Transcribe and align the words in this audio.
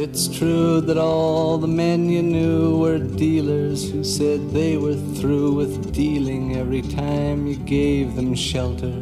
It's 0.00 0.28
true 0.28 0.80
that 0.82 0.96
all 0.96 1.58
the 1.58 1.66
men 1.66 2.08
you 2.08 2.22
knew 2.22 2.78
were 2.78 3.00
dealers 3.00 3.90
who 3.90 4.04
said 4.04 4.52
they 4.52 4.76
were 4.76 4.94
through 4.94 5.54
with 5.54 5.92
dealing 5.92 6.54
every 6.54 6.82
time 6.82 7.48
you 7.48 7.56
gave 7.56 8.14
them 8.14 8.32
shelter. 8.36 8.94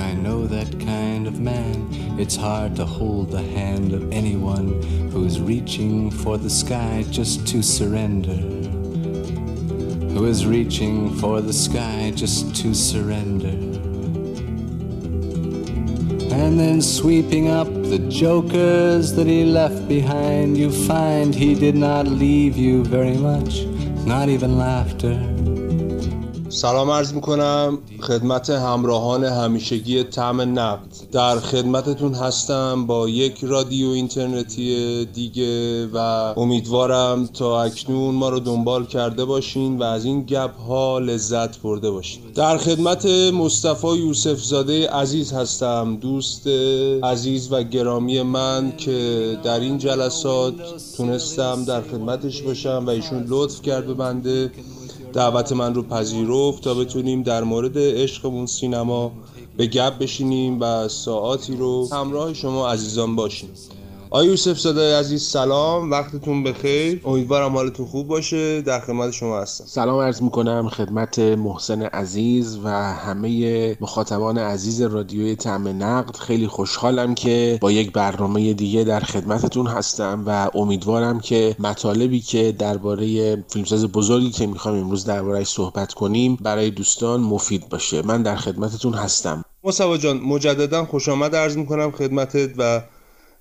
I 0.00 0.14
know 0.14 0.46
that 0.46 0.80
kind 0.80 1.26
of 1.26 1.40
man. 1.40 1.88
It's 2.18 2.36
hard 2.36 2.74
to 2.76 2.86
hold 2.86 3.32
the 3.32 3.42
hand 3.42 3.92
of 3.92 4.10
anyone 4.10 4.80
who's 5.10 5.42
reaching 5.42 6.10
for 6.10 6.38
the 6.38 6.48
sky 6.48 7.04
just 7.10 7.46
to 7.48 7.62
surrender. 7.62 8.40
Who 10.14 10.24
is 10.24 10.46
reaching 10.46 11.14
for 11.16 11.42
the 11.42 11.52
sky 11.52 12.12
just 12.14 12.56
to 12.62 12.72
surrender. 12.72 13.61
And 16.42 16.58
then 16.58 16.82
sweeping 16.82 17.48
up 17.48 17.68
the 17.68 18.00
jokers 18.10 19.14
that 19.14 19.28
he 19.28 19.44
left 19.44 19.86
behind, 19.86 20.58
you 20.58 20.72
find 20.88 21.32
he 21.32 21.54
did 21.54 21.76
not 21.76 22.08
leave 22.08 22.56
you 22.56 22.84
very 22.84 23.16
much, 23.16 23.64
not 24.04 24.28
even 24.28 24.58
laughter. 24.58 25.31
سلام 26.54 26.90
عرض 26.90 27.12
می‌کنم. 27.12 27.78
خدمت 28.00 28.50
همراهان 28.50 29.24
همیشگی 29.24 30.02
تعم 30.02 30.40
نقد 30.40 30.86
در 31.12 31.40
خدمتتون 31.40 32.14
هستم 32.14 32.86
با 32.86 33.08
یک 33.08 33.38
رادیو 33.42 33.88
اینترنتی 33.88 35.04
دیگه 35.04 35.86
و 35.86 35.96
امیدوارم 36.36 37.26
تا 37.26 37.62
اکنون 37.62 38.14
ما 38.14 38.28
رو 38.28 38.40
دنبال 38.40 38.86
کرده 38.86 39.24
باشین 39.24 39.78
و 39.78 39.82
از 39.82 40.04
این 40.04 40.22
گپ 40.22 40.56
ها 40.56 40.98
لذت 40.98 41.58
برده 41.60 41.90
باشین. 41.90 42.22
در 42.34 42.58
خدمت 42.58 43.06
مصطفی 43.34 43.96
یوسف 43.96 44.44
زاده 44.44 44.88
عزیز 44.88 45.32
هستم. 45.32 45.96
دوست 45.96 46.46
عزیز 47.02 47.52
و 47.52 47.62
گرامی 47.62 48.22
من 48.22 48.72
که 48.76 49.38
در 49.44 49.60
این 49.60 49.78
جلسات 49.78 50.54
تونستم 50.96 51.64
در 51.64 51.82
خدمتش 51.82 52.42
باشم 52.42 52.84
و 52.86 52.90
ایشون 52.90 53.24
لطف 53.28 53.62
کرد 53.62 53.86
به 53.86 53.94
بنده. 53.94 54.50
دعوت 55.12 55.52
من 55.52 55.74
رو 55.74 55.82
پذیرفت 55.82 56.64
تا 56.64 56.74
بتونیم 56.74 57.22
در 57.22 57.44
مورد 57.44 57.78
عشقمون 57.78 58.46
سینما 58.46 59.12
به 59.56 59.66
گپ 59.66 59.98
بشینیم 59.98 60.60
و 60.60 60.88
ساعاتی 60.88 61.56
رو 61.56 61.88
همراه 61.92 62.34
شما 62.34 62.68
عزیزان 62.70 63.16
باشیم. 63.16 63.50
آی 64.14 64.26
یوسف 64.26 64.58
صدای 64.58 64.94
عزیز 64.94 65.22
سلام. 65.22 65.90
وقتتون 65.90 66.44
بخیر. 66.44 67.00
امیدوارم 67.04 67.52
حالتون 67.52 67.86
خوب 67.86 68.08
باشه. 68.08 68.60
در 68.62 68.80
خدمت 68.80 69.10
شما 69.10 69.40
هستم. 69.40 69.64
سلام 69.66 70.00
عرض 70.00 70.22
می‌کنم 70.22 70.68
خدمت 70.68 71.18
محسن 71.18 71.82
عزیز 71.82 72.58
و 72.64 72.68
همه 72.92 73.76
مخاطبان 73.80 74.38
عزیز 74.38 74.82
رادیوی 74.82 75.36
تعم 75.36 75.68
نقد. 75.82 76.16
خیلی 76.16 76.46
خوشحالم 76.46 77.14
که 77.14 77.58
با 77.60 77.72
یک 77.72 77.92
برنامه 77.92 78.52
دیگه 78.54 78.84
در 78.84 79.00
خدمتتون 79.00 79.66
هستم 79.66 80.24
و 80.26 80.50
امیدوارم 80.54 81.20
که 81.20 81.56
مطالبی 81.58 82.20
که 82.20 82.52
درباره 82.52 83.36
فیلمساز 83.48 83.86
بزرگی 83.86 84.30
که 84.30 84.46
می‌خوایم 84.46 84.84
امروز 84.84 85.04
دربارهش 85.04 85.48
صحبت 85.48 85.92
کنیم 85.92 86.38
برای 86.42 86.70
دوستان 86.70 87.20
مفید 87.20 87.68
باشه. 87.68 88.02
من 88.02 88.22
در 88.22 88.36
خدمتتون 88.36 88.94
هستم. 88.94 89.44
مصطفی 89.64 89.98
جان 89.98 90.16
مجددا 90.16 90.84
خوش 90.84 91.08
آمد 91.08 91.36
عرض 91.36 91.56
می‌کنم 91.56 91.90
خدمتت 91.90 92.50
و 92.58 92.82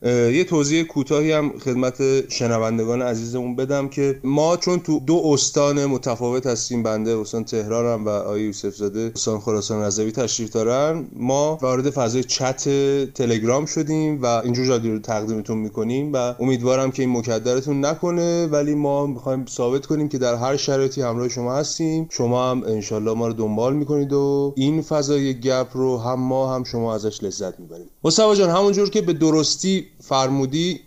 یه 0.03 0.43
توضیح 0.43 0.83
کوتاهی 0.83 1.31
هم 1.31 1.59
خدمت 1.59 2.29
شنوندگان 2.29 3.01
عزیزمون 3.01 3.55
بدم 3.55 3.87
که 3.87 4.19
ما 4.23 4.57
چون 4.57 4.79
تو 4.79 4.99
دو 4.99 5.21
استان 5.25 5.85
متفاوت 5.85 6.47
هستیم 6.47 6.83
بنده 6.83 7.17
استان 7.17 7.43
تهرانم 7.43 8.05
و 8.05 8.09
آقای 8.09 8.41
یوسف 8.41 8.75
زاده 8.75 9.11
استان 9.15 9.39
خراسان 9.39 9.83
رضوی 9.83 10.11
تشریف 10.11 10.49
دارن 10.49 11.07
ما 11.13 11.57
وارد 11.61 11.89
فضای 11.89 12.23
چت 12.23 12.69
تلگرام 13.13 13.65
شدیم 13.65 14.21
و 14.21 14.25
اینجور 14.25 14.65
رادیو 14.65 14.93
رو 14.93 14.99
تقدیمتون 14.99 15.57
می‌کنیم 15.57 16.13
و 16.13 16.35
امیدوارم 16.39 16.91
که 16.91 17.03
این 17.03 17.17
مکدرتون 17.17 17.85
نکنه 17.85 18.47
ولی 18.47 18.75
ما 18.75 19.05
می‌خوایم 19.07 19.45
ثابت 19.45 19.85
کنیم 19.85 20.09
که 20.09 20.17
در 20.17 20.35
هر 20.35 20.57
شرایطی 20.57 21.01
همراه 21.01 21.29
شما 21.29 21.55
هستیم. 21.55 22.07
شما 22.11 22.51
هم 22.51 22.63
انشالله 22.63 23.13
ما 23.13 23.27
رو 23.27 23.33
دنبال 23.33 23.75
می‌کنید 23.75 24.13
و 24.13 24.53
این 24.57 24.81
فضای 24.81 25.39
گپ 25.39 25.67
رو 25.73 25.97
هم 25.97 26.19
ما 26.19 26.55
هم 26.55 26.63
شما 26.63 26.95
ازش 26.95 27.23
لذت 27.23 27.59
می‌بریم 27.59 27.87
مصطفی 28.03 28.35
جان 28.35 28.49
همونجور 28.49 28.89
که 28.89 29.01
به 29.01 29.13
درستی 29.13 29.87
فرمودی 29.99 30.79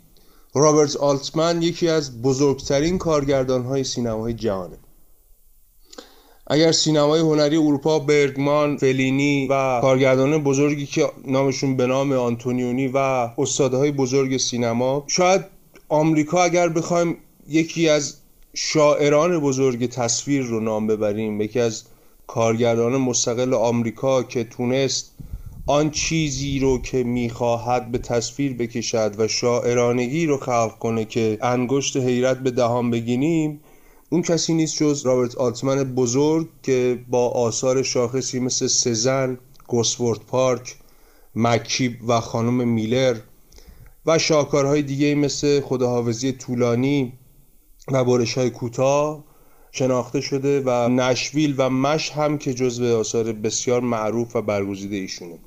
رابرت 0.55 0.97
آلتمن 0.97 1.63
یکی 1.63 1.89
از 1.89 2.23
بزرگترین 2.23 2.99
کارگردان 2.99 3.65
های 3.65 3.85
سینمای 3.85 4.35
جهانه. 4.35 4.77
اگر 6.47 6.73
سینمای 6.73 7.21
هنری 7.21 7.57
اروپا 7.57 7.99
برگمان 7.99 8.77
فلینی 8.77 9.47
و 9.51 9.81
کارگردان 9.81 10.45
بزرگی 10.45 10.87
که 10.87 11.11
نامشون 11.27 11.77
به 11.77 11.87
نام 11.87 12.13
آنتونیونی 12.13 12.89
و 12.89 12.99
استادهای 13.39 13.91
بزرگ 13.91 14.37
سینما 14.37 15.05
شاید 15.07 15.45
آمریکا 15.89 16.43
اگر 16.43 16.69
بخوایم 16.69 17.17
یکی 17.49 17.89
از 17.89 18.17
شاعران 18.55 19.39
بزرگ 19.41 19.87
تصویر 19.91 20.43
رو 20.43 20.61
نام 20.61 20.87
ببریم 20.87 21.41
یکی 21.41 21.61
از 21.61 21.85
کارگردان 22.27 22.97
مستقل 22.97 23.55
آمریکا 23.55 24.23
که 24.23 24.45
تونست 24.45 25.13
آن 25.67 25.91
چیزی 25.91 26.59
رو 26.59 26.79
که 26.79 27.05
می‌خواهد 27.05 27.93
به 27.93 27.99
تصویر 27.99 28.55
بکشد 28.55 29.15
و 29.19 29.29
شاعرانگی 29.29 30.27
رو 30.27 30.37
خلق 30.37 30.79
کنه 30.79 31.05
که 31.05 31.39
انگشت 31.43 31.97
حیرت 31.97 32.39
به 32.39 32.51
دهان 32.51 32.91
بگینیم 32.91 33.61
اون 34.11 34.23
کسی 34.23 34.55
نیست 34.55 34.77
جز 34.77 35.07
رابرت 35.07 35.37
آلتمن 35.37 35.85
بزرگ 35.85 36.49
که 36.63 37.05
با 37.09 37.29
آثار 37.29 37.83
شاخصی 37.83 38.41
مثل 38.41 38.67
سزن، 38.67 39.39
گوسورد 39.67 40.21
پارک، 40.21 40.77
مکیب 41.35 42.09
و 42.09 42.21
خانم 42.21 42.69
میلر 42.69 43.17
و 44.07 44.19
شاکارهای 44.19 44.83
دیگه 44.83 45.15
مثل 45.15 45.61
خداحافظی 45.61 46.33
طولانی 46.33 47.13
و 47.93 48.05
برش 48.05 48.35
های 48.35 48.51
کوتاه 48.51 49.25
شناخته 49.73 50.21
شده 50.21 50.63
و 50.67 50.89
نشویل 50.89 51.55
و 51.59 51.71
مش 51.71 52.11
هم 52.11 52.39
که 52.39 52.55
جزو 52.55 52.97
آثار 52.97 53.33
بسیار 53.33 53.81
معروف 53.81 54.37
و 54.37 54.43
برگزیده 54.43 54.97
ایشونه. 54.97 55.39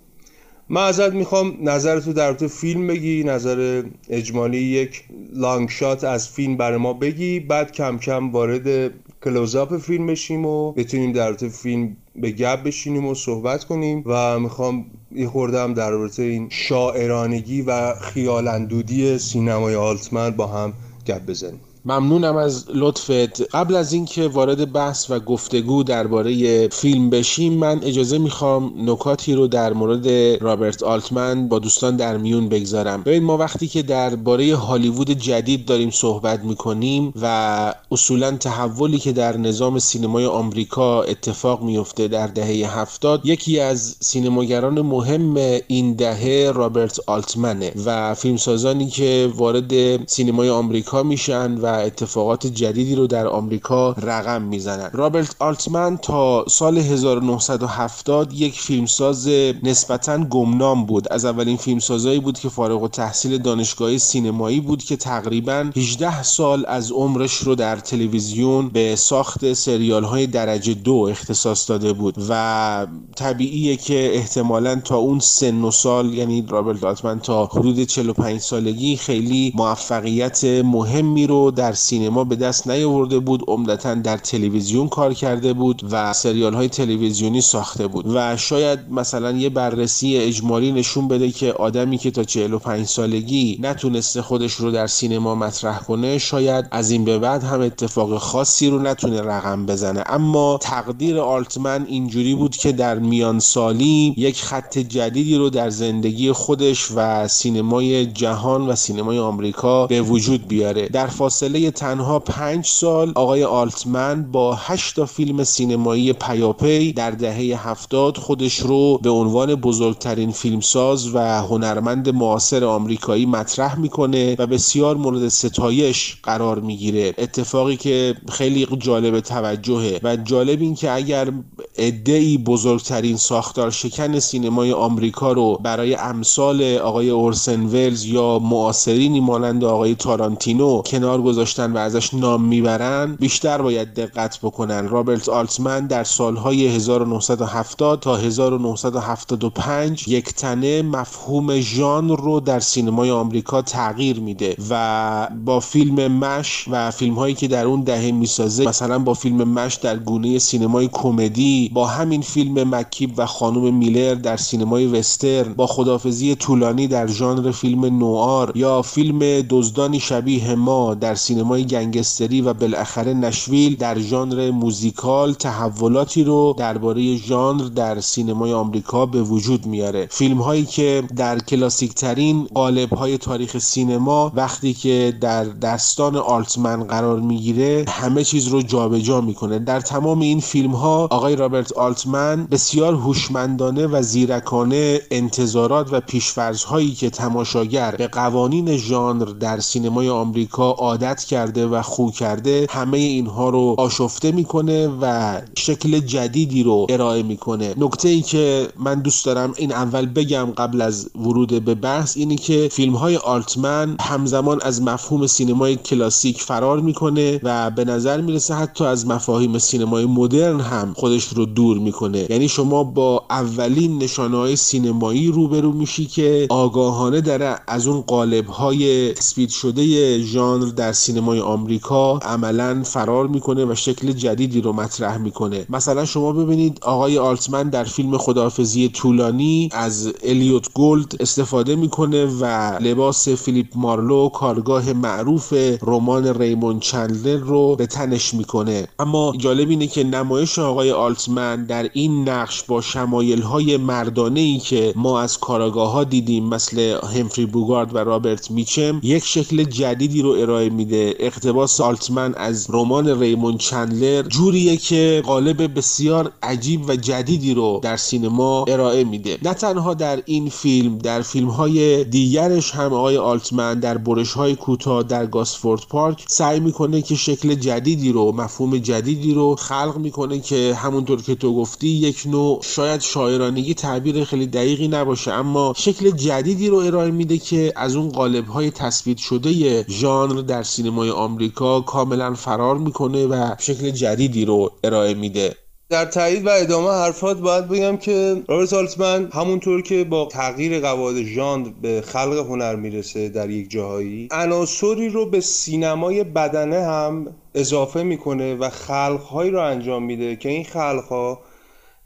من 0.70 0.82
ازت 0.82 1.14
می‌خوام 1.14 1.58
نظر 1.62 2.00
تو 2.00 2.14
در 2.14 2.34
تو 2.34 2.48
فیلم 2.48 2.88
بگی 2.88 3.24
نظر 3.24 3.84
اجمالی 4.10 4.58
یک 4.58 5.04
لانگ 5.34 5.70
شات 5.70 6.04
از 6.04 6.30
فیلم 6.30 6.58
برای 6.58 6.78
ما 6.78 6.94
بگی 6.94 7.40
بعد 7.40 7.72
کم 7.72 7.98
کم 7.98 8.32
وارد 8.32 8.92
کلوزاپ 9.24 9.78
فیلم 9.78 10.08
بشیم 10.08 10.46
و 10.46 10.72
بتونیم 10.72 11.12
در 11.12 11.34
تو 11.34 11.50
فیلم 11.50 11.98
به 12.16 12.32
گپ 12.32 12.64
بشینیم 12.64 13.06
و 13.06 13.16
صحبت 13.16 13.64
کنیم 13.64 14.04
و 14.06 14.40
می‌خوام 14.40 14.86
یه 15.12 15.28
خوردم 15.28 15.74
در 15.74 15.90
رابطه 15.92 16.24
این 16.24 16.48
شاعرانگی 16.50 17.62
و 17.62 17.94
خیالندودی 17.94 19.18
سینمای 19.18 19.76
آلتمن 19.76 20.30
با 20.30 20.48
هم 20.48 20.74
گپ 21.06 21.26
بزنیم. 21.26 21.62
ممنونم 21.86 22.36
از 22.36 22.66
لطفت. 22.74 23.56
قبل 23.56 23.76
از 23.76 23.94
اینکه 23.94 24.28
وارد 24.28 24.72
بحث 24.72 25.12
و 25.12 25.20
گفتگو 25.20 25.84
درباره 25.84 26.68
فیلم 26.68 27.10
بشیم 27.10 27.54
من 27.54 27.80
اجازه 27.84 28.18
می‌خوام 28.18 28.74
نکاتی 28.90 29.34
رو 29.34 29.48
در 29.48 29.74
مورد 29.74 30.08
رابرت 30.44 30.84
آلتمن 30.84 31.48
با 31.48 31.60
دوستان 31.60 31.96
در 31.96 32.18
میون 32.18 32.50
بگذارم. 32.50 33.04
ببین 33.04 33.24
ما 33.24 33.38
وقتی 33.38 33.68
که 33.68 33.82
درباره 33.82 34.56
هالیوود 34.56 35.12
جدید 35.12 35.66
داریم 35.66 35.90
صحبت 35.90 36.44
می‌کنیم 36.44 37.14
و 37.22 37.74
اصولا 37.92 38.32
تحولی 38.32 38.98
که 38.98 39.12
در 39.12 39.38
نظام 39.38 39.80
سینمای 39.80 40.26
آمریکا 40.26 41.04
اتفاق 41.04 41.64
میفته 41.64 42.08
در 42.08 42.28
دهه 42.28 42.80
هفتاد 42.80 43.26
یکی 43.26 43.60
از 43.60 43.96
سینماگران 44.00 44.82
مهم 44.82 45.36
این 45.68 45.94
دهه 45.94 46.52
رابرت 46.56 47.00
آلتمنه 47.08 47.72
و 47.86 48.14
فیلمسازانی 48.14 48.88
که 48.88 49.30
وارد 49.36 50.06
سینمای 50.10 50.50
آمریکا 50.50 51.04
میشن 51.04 51.58
و 51.58 51.66
اتفاقات 51.86 52.48
جدیدی 52.48 52.96
رو 52.96 53.08
در 53.08 53.28
آمریکا 53.28 53.92
رقم 53.92 54.42
می‌زنند 54.42 54.92
رابرت 54.94 55.36
آلتمن 55.40 55.98
تا 55.98 56.46
سال 56.50 56.78
1970 56.78 58.34
یک 58.34 58.62
فیلمساز 58.62 59.28
نسبتا 59.64 60.18
گمنام 60.18 60.86
بود. 60.86 61.08
از 61.12 61.26
اولین 61.26 61.58
فیلمسازایی 61.58 62.20
بود 62.20 62.40
که 62.40 62.50
فارغ 62.50 62.84
و 62.84 62.88
تحصیل 62.88 63.38
دانشگاهی 63.38 64.00
سینمایی 64.00 64.60
بود 64.60 64.84
که 64.84 64.96
تقریبا 64.96 65.72
18 65.76 66.24
سال 66.24 66.66
از 66.68 66.92
عمرش 66.92 67.34
رو 67.34 67.56
در 67.56 67.76
تلویزیون 67.76 68.70
به 68.70 68.96
ساخت 68.96 69.54
سریال 69.54 70.04
های 70.04 70.28
درجه 70.28 70.74
دو 70.74 71.08
اختصاص 71.12 71.70
داده 71.70 71.94
بود 71.94 72.16
و 72.30 72.88
طبیعیه 73.16 73.76
که 73.76 74.16
احتمالا 74.16 74.76
تا 74.76 74.96
اون 74.98 75.20
سن 75.20 75.62
و 75.62 75.72
سال 75.72 76.14
یعنی 76.14 76.46
رابرت 76.50 76.84
آلتمن 76.84 77.20
تا 77.20 77.46
حدود 77.46 77.84
45 77.84 78.40
سالگی 78.42 78.96
خیلی 78.96 79.54
موفقیت 79.56 80.44
مهمی 80.44 81.28
رو 81.28 81.52
در 81.58 81.74
سینما 81.74 82.24
به 82.24 82.36
دست 82.36 82.68
نیاورده 82.68 83.20
بود 83.20 83.44
عمدتا 83.48 83.94
در 83.94 84.18
تلویزیون 84.18 84.88
کار 84.88 85.14
کرده 85.14 85.54
بود 85.54 85.82
و 85.92 86.14
سریال 86.14 86.54
های 86.54 86.70
تلویزیونی 86.70 87.42
ساخته 87.42 87.88
بود 87.88 88.06
و 88.16 88.38
شاید 88.38 88.80
مثلا 88.92 89.32
یه 89.32 89.50
بررسی 89.50 90.18
اجمالی 90.18 90.72
نشون 90.72 91.08
بده 91.08 91.32
که 91.32 91.54
آدمی 91.54 91.98
که 91.98 92.12
تا 92.12 92.24
45 92.24 92.86
سالگی 92.86 93.60
نتونسته 93.62 94.22
خودش 94.22 94.54
رو 94.54 94.72
در 94.72 94.88
سینما 94.88 95.36
مطرح 95.36 95.80
کنه 95.80 96.18
شاید 96.18 96.66
از 96.72 96.92
این 96.92 97.06
به 97.06 97.20
بعد 97.20 97.44
هم 97.44 97.62
اتفاق 97.62 98.18
خاصی 98.18 98.70
رو 98.70 98.80
نتونه 98.80 99.22
رقم 99.22 99.66
بزنه. 99.66 100.04
اما 100.06 100.60
تقدیر 100.62 101.20
آلتمن 101.20 101.86
اینجوری 101.90 102.36
بود 102.36 102.56
که 102.56 102.72
در 102.72 103.00
میان 103.00 103.40
سالی 103.40 104.14
یک 104.18 104.42
خط 104.44 104.78
جدیدی 104.78 105.36
رو 105.36 105.50
در 105.50 105.70
زندگی 105.70 106.32
خودش 106.32 106.92
و 106.96 107.28
سینمای 107.28 108.06
جهان 108.06 108.68
و 108.68 108.76
سینمای 108.76 109.20
آمریکا 109.20 109.88
به 109.88 110.02
وجود 110.02 110.48
بیاره. 110.48 110.88
در 110.88 111.08
فاصله 111.08 111.47
تنها 111.48 112.20
پنج 112.20 112.66
سال 112.66 113.12
آقای 113.16 113.44
آلتمن 113.44 114.32
با 114.32 114.56
هشت 114.56 115.06
فیلم 115.06 115.44
سینمایی 115.44 116.14
پیاپی 116.14 116.94
در 116.94 117.12
دهه 117.12 117.68
هفتاد 117.70 118.18
خودش 118.18 118.60
رو 118.60 118.98
به 119.04 119.10
عنوان 119.10 119.56
بزرگترین 119.56 120.32
فیلمساز 120.32 121.16
و 121.16 121.20
هنرمند 121.20 122.10
معاصر 122.10 122.64
آمریکایی 122.64 123.26
مطرح 123.26 123.80
می‌کنه 123.80 124.36
و 124.40 124.48
بسیار 124.48 124.98
مورد 124.98 125.28
ستایش 125.28 126.18
قرار 126.24 126.60
می‌گیره. 126.60 127.14
اتفاقی 127.18 127.78
که 127.78 128.16
خیلی 128.30 128.68
جالب 128.80 129.20
توجهه 129.20 130.00
و 130.04 130.16
جالب 130.16 130.62
این 130.62 130.76
که 130.76 130.92
اگر 130.92 131.32
ادعی 131.78 132.38
بزرگترین 132.38 133.18
ساختار 133.18 133.72
شکن 133.72 134.20
سینمای 134.20 134.72
آمریکا 134.72 135.32
رو 135.32 135.60
برای 135.64 135.96
امثال 135.96 136.64
آقای 136.78 137.10
اورسن 137.10 137.66
ولز 137.66 138.06
یا 138.06 138.40
معاصرینی 138.40 139.20
مانند 139.20 139.64
آقای 139.64 139.96
تارانتینو 139.96 140.82
کنار 140.82 141.22
گذاشتن 141.38 141.74
و 141.74 141.78
ازش 141.78 142.14
نام 142.14 142.44
می‌برن 142.44 143.16
بیشتر 143.20 143.62
باید 143.62 143.94
دقت 143.94 144.40
بکنن. 144.44 144.88
رابرت 144.88 145.30
آلتمن 145.30 145.88
در 145.88 146.04
سالهای 146.04 146.68
1970 146.68 148.00
تا 148.00 148.16
1975 148.16 150.08
یک 150.08 150.26
تنه 150.26 150.82
مفهوم 150.82 151.60
ژانر 151.60 152.16
رو 152.16 152.40
در 152.40 152.60
سینمای 152.60 153.12
آمریکا 153.12 153.62
تغییر 153.62 154.20
میده 154.20 154.56
و 154.70 155.28
با 155.46 155.60
فیلم 155.60 156.08
مش 156.08 156.66
و 156.72 156.92
فیلم 156.92 157.14
هایی 157.14 157.36
که 157.36 157.48
در 157.48 157.66
اون 157.66 157.82
دهه 157.82 158.12
می‌سازه 158.12 158.68
مثلا 158.68 159.00
با 159.00 159.14
فیلم 159.14 159.44
مش 159.44 159.76
در 159.76 159.98
گونه 159.98 160.40
سینمای 160.40 160.90
کمدی 160.92 161.72
با 161.74 161.88
همین 161.88 162.22
فیلم 162.22 162.76
مک‌کیب 162.76 163.14
و 163.18 163.26
خانم 163.26 163.74
میلر 163.74 164.16
در 164.16 164.38
سینمای 164.38 164.88
وسترن 164.88 165.54
با 165.54 165.68
خداحافظی 165.68 166.36
طولانی 166.36 166.88
در 166.88 167.08
ژانر 167.08 167.52
فیلم 167.52 167.86
نوآر 167.86 168.52
یا 168.56 168.82
فیلم 168.82 169.42
دزدانی 169.50 170.00
شبیه 170.00 170.56
ما 170.56 170.94
در 170.94 171.16
سینمای 171.28 171.66
گنگستری 171.66 172.42
و 172.42 172.54
بالاخره 172.54 173.14
نشویل 173.14 173.76
در 173.76 174.00
ژانر 174.00 174.52
موزیکال 174.52 175.34
تحولاتی 175.34 176.24
رو 176.24 176.56
درباره 176.58 177.16
ژانر 177.16 177.64
در 177.64 178.00
سینمای 178.00 178.54
آمریکا 178.54 179.06
به 179.06 179.22
وجود 179.22 179.66
میاره. 179.66 180.08
فیلم 180.12 180.42
هایی 180.42 180.66
که 180.66 181.04
در 181.16 181.40
کلاسیک 181.40 181.94
ترین 181.94 182.48
قالب 182.54 182.94
های 182.94 183.18
تاریخ 183.18 183.58
سینما 183.58 184.32
وقتی 184.36 184.74
که 184.74 185.18
در 185.22 185.44
دستان 185.44 186.16
آلتمن 186.16 186.84
قرار 186.84 187.20
می‌گیره 187.20 187.86
همه 187.90 188.24
چیز 188.24 188.48
رو 188.48 188.62
جابجا 188.62 189.00
جا 189.00 189.22
می‌کنه. 189.22 189.60
در 189.60 189.80
تمام 189.80 190.20
این 190.20 190.40
فیلم 190.40 190.72
ها 190.72 191.08
آقای 191.12 191.36
رابرت 191.36 191.74
آلتمن 191.74 192.48
بسیار 192.52 192.94
هوشمندانه 192.94 193.88
و 193.88 194.02
زیرکانه 194.02 195.00
انتظارات 195.12 195.94
و 195.94 196.00
پیشفرض 196.00 196.64
هایی 196.64 196.92
که 196.92 197.10
تماشاگر 197.10 197.96
به 197.96 198.08
قوانین 198.08 198.78
ژانر 198.78 199.26
در 199.26 199.60
سینمای 199.60 200.10
آمریکا 200.10 200.72
عادت 200.72 201.17
کرده 201.26 201.68
و 201.68 201.82
خو 201.82 202.12
کرده 202.12 202.68
همه 202.70 202.98
اینها 202.98 203.50
رو 203.50 203.76
آشفته 203.78 204.32
می‌کنه 204.32 204.88
و 205.02 205.38
شکل 205.58 206.00
جدیدی 206.00 206.64
رو 206.64 206.88
ارائه 206.90 207.24
می‌کنه. 207.24 207.74
نکته 207.78 208.10
ای 208.10 208.22
که 208.22 208.68
من 208.80 209.02
دوست 209.02 209.26
دارم 209.26 209.54
این 209.58 209.72
اول 209.72 210.06
بگم 210.06 210.46
قبل 210.58 210.82
از 210.82 211.10
ورود 211.16 211.66
به 211.66 211.76
بحث 211.76 212.18
اینه 212.18 212.36
که 212.36 212.70
فیلم 212.72 212.96
های 212.96 213.16
آلتمن 213.16 213.96
همزمان 214.00 214.60
از 214.62 214.82
مفهوم 214.82 215.28
سینمای 215.28 215.76
کلاسیک 215.76 216.42
فرار 216.42 216.80
می‌کنه 216.80 217.40
و 217.44 217.70
به 217.70 217.86
نظر 217.86 218.22
می‌رسه 218.22 218.54
حتی 218.54 218.84
از 218.84 219.08
مفاهیم 219.08 219.58
سینمای 219.58 220.06
مدرن 220.06 220.60
هم 220.60 220.94
خودش 220.96 221.28
رو 221.28 221.46
دور 221.46 221.78
می‌کنه. 221.78 222.28
یعنی 222.30 222.50
شما 222.50 222.84
با 222.84 223.26
اولین 223.30 223.98
نشانه 223.98 224.38
های 224.38 224.56
سینمایی 224.56 225.28
روبرو 225.28 225.72
میشی 225.72 226.06
که 226.06 226.48
آگاهانه 226.50 227.22
داره 227.22 227.56
از 227.68 227.88
اون 227.88 228.02
قالب 228.02 228.48
های 228.48 229.14
تثبیت 229.14 229.50
شده 229.50 230.18
ژانر 230.22 230.66
در 230.66 230.92
سینمای 231.08 231.40
آمریکا 231.40 232.18
عملا 232.18 232.84
فرار 232.86 233.28
می‌کنه 233.28 233.66
و 233.66 233.76
شکل 233.76 234.12
جدیدی 234.12 234.62
رو 234.62 234.74
مطرح 234.74 235.18
می‌کنه. 235.18 235.66
مثلا 235.70 236.06
شما 236.06 236.32
ببینید 236.32 236.80
آقای 236.82 237.18
آلتمن 237.18 237.70
در 237.70 237.84
فیلم 237.84 238.18
خداحافظی 238.18 238.90
طولانی 238.90 239.70
از 239.72 240.14
الیوت 240.24 240.74
گولد 240.74 241.16
استفاده 241.20 241.76
می‌کنه 241.76 242.26
و 242.26 242.46
لباس 242.80 243.30
فیلیپ 243.30 243.68
مارلو 243.76 244.30
کارگاه 244.30 244.94
معروف 244.94 245.54
رمان 245.82 246.42
ریمون 246.42 246.80
چندلر 246.80 247.38
رو 247.38 247.76
به 247.76 247.88
تنش 247.88 248.34
می‌کنه. 248.34 248.88
اما 249.00 249.34
جالب 249.38 249.70
اینه 249.70 249.88
که 249.88 250.04
نمایش 250.04 250.60
آقای 250.60 250.92
آلتمن 250.92 251.66
در 251.66 251.90
این 251.94 252.30
نقش 252.30 252.64
با 252.64 252.82
شمایل 252.82 253.42
های 253.42 253.78
مردانه 253.78 254.40
ای 254.40 254.58
که 254.58 254.94
ما 254.96 255.20
از 255.20 255.38
کاراگاه 255.38 255.92
ها 255.92 256.04
دیدیم 256.04 256.44
مثل 256.50 257.00
همفری 257.16 257.46
بوگارد 257.46 257.96
و 257.96 257.98
رابرت 257.98 258.52
میچم 258.52 259.00
یک 259.04 259.26
شکل 259.26 259.64
جدیدی 259.64 260.22
رو 260.22 260.30
ارائه 260.30 260.70
میده. 260.70 260.97
اقتباس 261.20 261.82
آلتمن 261.82 262.34
از 262.34 262.68
رمان 262.70 263.20
ریمون 263.20 263.58
چندلر 263.58 264.22
جوریه 264.22 264.78
که 264.78 265.24
قالب 265.26 265.78
بسیار 265.78 266.32
عجیب 266.44 266.90
و 266.90 266.96
جدیدی 266.96 267.54
رو 267.54 267.80
در 267.84 267.98
سینما 267.98 268.66
ارائه 268.68 269.04
میده. 269.04 269.38
نه 269.44 269.54
تنها 269.54 269.94
در 269.94 270.22
این 270.26 270.50
فیلم 270.50 270.98
در 270.98 271.22
فیلم 271.22 271.50
های 271.50 272.04
دیگرش 272.04 272.72
هم 272.72 272.94
آقای 272.94 273.18
آلتمن 273.18 273.80
در 273.80 273.98
برش 273.98 274.34
های 274.34 274.56
کوتاه 274.56 275.04
در 275.04 275.26
گاسفورد 275.26 275.82
پارک 275.90 276.26
سعی 276.28 276.60
می‌کنه 276.60 277.02
که 277.02 277.16
شکل 277.16 277.56
جدیدی 277.56 278.12
رو 278.12 278.32
مفهوم 278.32 278.78
جدیدی 278.78 279.34
رو 279.34 279.56
خلق 279.56 279.98
می‌کنه 279.98 280.40
که 280.40 280.76
همونطور 280.76 281.22
که 281.22 281.36
تو 281.36 281.56
گفتی 281.56 281.88
یک 281.88 282.24
نوع 282.26 282.60
شاید 282.64 283.02
شاعرانگی 283.02 283.74
تعبیر 283.74 284.24
خیلی 284.24 284.48
دقیقی 284.48 284.88
نباشه 284.88 285.32
اما 285.32 285.74
شکل 285.78 286.12
جدیدی 286.12 286.68
رو 286.68 286.78
ارائه 286.78 287.12
میده 287.12 287.38
که 287.38 287.74
از 287.76 287.96
اون 287.96 288.10
قالب 288.10 288.48
های 288.48 288.72
تثبیت 288.72 289.18
شده 289.18 289.86
ژانر 289.90 290.42
در 290.42 290.64
سینمای 290.88 291.10
آمریکا 291.10 291.82
کاملا 291.82 292.34
فرار 292.34 292.78
می‌کنه 292.78 293.26
و 293.26 293.56
شکل 293.60 293.90
جدیدی 293.90 294.46
رو 294.46 294.72
ارائه 294.84 295.14
میده. 295.14 295.56
در 295.90 296.06
تایید 296.06 296.46
و 296.46 296.50
ادامه 296.50 296.90
حرفات 296.90 297.38
باید 297.38 297.68
بگم 297.68 297.98
که 297.98 298.44
رابرت 298.48 298.74
آلتمن 298.74 299.30
همونطور 299.34 299.82
که 299.82 300.04
با 300.04 300.26
تغییر 300.26 300.80
قواعد 300.80 301.24
ژانر 301.24 301.70
به 301.82 302.02
خلق 302.02 302.38
هنر 302.38 302.76
می‌رسه 302.76 303.30
در 303.30 303.50
یک 303.50 303.70
جاهایی 303.70 304.28
عناصری 304.32 305.10
رو 305.10 305.26
به 305.26 305.42
سینمای 305.42 306.24
بدنه 306.24 306.82
هم 306.82 307.36
اضافه 307.56 308.04
می‌کنه 308.04 308.56
و 308.56 308.70
خلقهایی 308.70 309.52
رو 309.52 309.62
انجام 309.62 310.04
میده 310.04 310.36
که 310.36 310.50
این 310.50 310.64
خلقها 310.64 311.40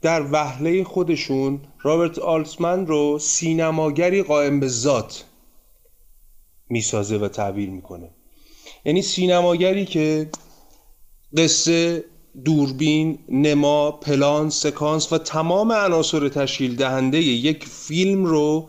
در 0.00 0.22
وهله 0.32 0.84
خودشون 0.84 1.60
رابرت 1.82 2.18
آلتمن 2.18 2.86
رو 2.86 3.18
سینماگری 3.18 4.22
قائم 4.22 4.60
به 4.60 4.68
ذات 4.68 5.24
می‌سازه 6.70 7.16
و 7.16 7.28
تعبیر 7.28 7.70
می‌کنه. 7.70 8.10
یعنی 8.84 9.02
سینماگری 9.02 9.84
که 9.84 10.30
قصه 11.36 12.04
دوربین، 12.44 13.18
نما، 13.28 13.90
پلان، 13.90 14.50
سکانس 14.50 15.12
و 15.12 15.18
تمام 15.18 15.72
عناصر 15.72 16.28
تشکیل 16.28 16.76
دهنده 16.76 17.18
یک 17.18 17.64
فیلم 17.68 18.24
رو 18.24 18.68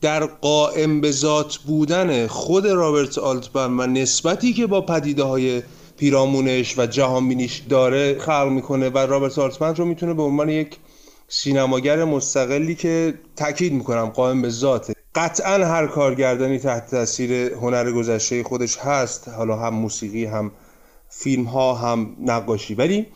در 0.00 0.26
قائم 0.26 1.00
به 1.00 1.10
ذات 1.10 1.56
بودن 1.56 2.26
خود 2.26 2.66
رابرت 2.66 3.18
آلتمن 3.18 3.80
و 3.80 3.86
نسبتی 3.86 4.52
که 4.52 4.66
با 4.66 4.80
پدیده 4.80 5.22
های 5.22 5.62
پیرامونش 5.98 6.78
و 6.78 6.86
جهانبینیش 6.86 7.62
داره 7.68 8.18
خلق 8.18 8.48
می‌کنه 8.48 8.88
و 8.88 8.98
رابرت 8.98 9.38
آلتمن 9.38 9.74
رو 9.74 9.84
می‌تونه 9.84 10.14
به 10.14 10.22
عنوان 10.22 10.48
یک 10.48 10.76
سینماگر 11.28 12.04
مستقلی 12.04 12.74
که 12.74 13.14
تاکید 13.36 13.72
می‌کنم 13.72 14.06
قائم 14.06 14.42
به 14.42 14.48
ذاته. 14.48 14.94
قطعا 15.14 15.66
هر 15.66 15.86
کارگردانی 15.86 16.58
تحت 16.58 16.90
تاثیر 16.90 17.54
هنر 17.54 17.92
گذشته 17.92 18.42
خودش 18.42 18.78
هست. 18.78 19.28
حالا 19.28 19.56
هم 19.56 19.74
موسیقی 19.74 20.24
هم 20.24 20.52
فیلم 21.08 21.44
ها 21.44 21.74
هم 21.74 22.16
نقاشی. 22.20 22.74
ولی 22.74 23.06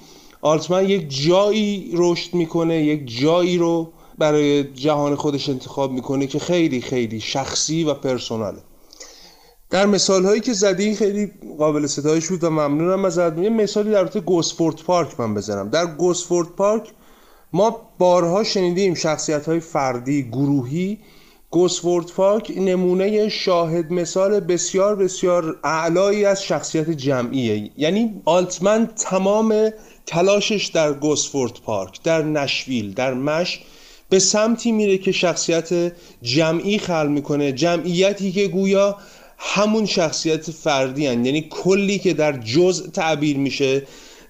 آلتمن 0.40 0.84
یک 0.88 1.26
جایی 1.26 1.90
رشد 1.94 2.34
می‌کنه 2.34 2.82
یک 2.82 3.20
جایی 3.20 3.58
رو 3.58 3.92
برای 4.18 4.64
جهان 4.64 5.14
خودش 5.14 5.48
انتخاب 5.48 5.92
می‌کنه 5.92 6.26
که 6.26 6.38
خیلی 6.38 6.80
خیلی 6.80 7.20
شخصی 7.20 7.84
و 7.84 7.94
پرسوناله. 7.94 8.58
در 9.70 9.86
مثال 9.86 10.24
هایی 10.24 10.40
که 10.40 10.52
زدی 10.52 10.94
خیلی 10.94 11.32
قابل 11.58 11.86
ستایش 11.86 12.28
بود 12.28 12.44
و 12.44 12.50
ممنونم 12.50 13.04
ازت. 13.04 13.38
یه 13.38 13.50
مثالی 13.50 13.90
در 13.90 14.02
رابطه 14.02 14.20
گوسفورد 14.20 14.76
پارک 14.76 15.20
من 15.20 15.34
بزنم. 15.34 15.68
در 15.68 15.86
گوسفورد 15.86 16.48
پارک 16.48 16.88
ما 17.52 17.90
بارها 17.98 18.44
شنیدیم 18.44 18.94
شخصیت 18.94 19.46
های 19.46 19.60
فردی 19.60 20.22
گروهی 20.22 20.98
گوسفورد 21.54 22.06
پارک 22.06 22.52
نمونه 22.56 23.28
شاهد 23.28 23.92
مثال 23.92 24.40
بسیار 24.40 24.96
بسیار 24.96 25.56
اعلایی 25.64 26.24
از 26.24 26.42
شخصیت 26.42 26.90
جمعیه 26.90 27.70
یعنی 27.78 28.22
آلتمن 28.24 28.86
تمام 28.96 29.70
تلاشش 30.06 30.66
در 30.66 30.92
گوسفورد 30.92 31.52
پارک 31.64 32.02
در 32.02 32.22
نشویل 32.22 32.94
در 32.94 33.14
مش 33.14 33.60
به 34.08 34.18
سمتی 34.18 34.72
میره 34.72 34.98
که 34.98 35.12
شخصیت 35.12 35.92
جمعی 36.22 36.78
خلق 36.78 37.08
می‌کنه 37.08 37.52
جمعیتی 37.52 38.32
که 38.32 38.48
گویا 38.48 38.96
همون 39.38 39.86
شخصیت 39.86 40.50
فردی 40.50 41.06
هن. 41.06 41.24
یعنی 41.24 41.46
کلی 41.50 41.98
که 41.98 42.14
در 42.14 42.32
جزء 42.32 42.86
تعبیر 42.86 43.36
میشه 43.36 43.82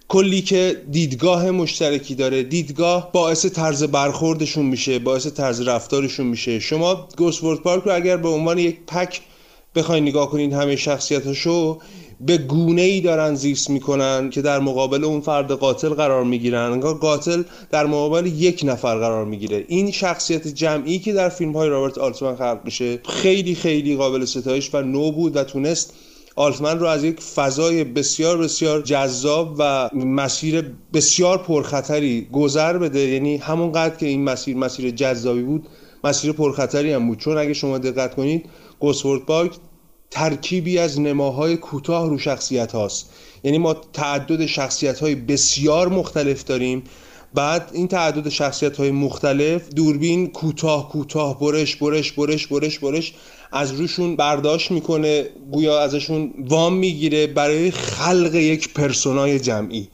کلی 0.08 0.42
که 0.42 0.82
دیدگاه 0.90 1.50
مشترکی 1.50 2.14
داره. 2.14 2.42
دیدگاه 2.42 3.12
باعث 3.12 3.46
طرز 3.46 3.84
برخوردشون 3.84 4.66
میشه 4.66 4.98
باعث 4.98 5.26
طرز 5.26 5.60
رفتارشون 5.60 6.26
میشه. 6.26 6.60
شما 6.60 7.08
گوسفورد 7.16 7.60
پارک 7.60 7.82
رو 7.82 7.94
اگر 7.94 8.16
به 8.16 8.28
عنوان 8.28 8.58
یک 8.58 8.78
پک 8.86 9.20
بخواین 9.74 10.02
نگاه 10.08 10.30
کنید 10.30 10.52
همه 10.52 10.76
شخصیتاشو 10.76 11.78
به 12.20 12.38
گونه 12.38 12.82
ای 12.82 13.00
دارن 13.00 13.34
زیست 13.34 13.70
می‌کنن 13.70 14.30
که 14.30 14.42
در 14.42 14.58
مقابل 14.58 15.04
اون 15.04 15.20
فرد 15.20 15.52
قاتل 15.52 15.88
قرار 15.88 16.24
می‌گیرن. 16.24 16.72
انگار 16.72 16.94
قاتل 16.94 17.42
در 17.70 17.86
مقابل 17.86 18.26
یک 18.26 18.60
نفر 18.64 18.98
قرار 18.98 19.24
می‌گیره. 19.24 19.64
این 19.68 19.90
شخصیت 19.90 20.48
جمعی 20.48 20.98
که 20.98 21.12
در 21.12 21.28
فیلم 21.28 21.52
های 21.52 21.68
رابرت 21.68 21.98
آلتمن 21.98 22.36
خلق 22.36 22.60
میشه 22.64 23.00
خیلی 23.08 23.54
خیلی 23.54 23.96
قابل 23.96 24.24
ستایش 24.24 24.74
و 24.74 24.82
نو 24.82 25.12
بود 25.12 25.36
و 25.36 25.44
تونست 25.44 25.94
آلتمن 26.36 26.78
رو 26.78 26.86
از 26.86 27.04
یک 27.04 27.20
فضای 27.20 27.84
بسیار 27.84 28.38
بسیار 28.38 28.82
جذاب 28.82 29.56
و 29.58 29.90
مسیر 29.94 30.74
بسیار 30.92 31.38
پرخطری 31.38 32.28
گذر 32.32 32.78
بده. 32.78 33.00
یعنی 33.00 33.36
همونقدر 33.36 33.96
که 33.96 34.06
این 34.06 34.24
مسیر 34.24 34.56
مسیر 34.56 34.90
جذابی 34.90 35.42
بود 35.42 35.68
مسیر 36.04 36.32
پرخطری 36.32 36.92
هم 36.92 37.06
بود. 37.06 37.18
چون 37.18 37.38
اگه 37.38 37.52
شما 37.52 37.78
دقت 37.78 38.14
کنید 38.14 38.48
گوسفورد 38.80 39.22
پارک 39.22 39.52
ترکیبی 40.10 40.78
از 40.78 41.00
نماهای 41.00 41.56
کوتاه 41.56 42.08
رو 42.08 42.18
شخصیت 42.18 42.72
هاست. 42.72 43.10
یعنی 43.44 43.58
ما 43.58 43.74
تعدد 43.74 44.46
شخصیت 44.46 45.00
های 45.00 45.14
بسیار 45.14 45.88
مختلف 45.88 46.44
داریم. 46.44 46.82
بعد 47.34 47.70
این 47.72 47.88
تعدد 47.88 48.28
شخصیت 48.28 48.76
های 48.76 48.90
مختلف 48.90 49.68
دوربین 49.68 50.30
کوتاه 50.30 50.88
کوتاه 50.88 51.40
برش 51.40 51.76
برش 51.76 52.12
برش 52.12 52.46
برش 52.46 52.78
برش 52.78 53.14
از 53.52 53.72
روشون 53.72 54.16
برداشت 54.16 54.70
می‌کنه 54.70 55.28
گویا 55.52 55.80
ازشون 55.80 56.34
وام 56.48 56.76
می‌گیره 56.76 57.26
برای 57.26 57.70
خلق 57.70 58.34
یک 58.34 58.74
پرسونای 58.74 59.40
جمعی. 59.40 59.88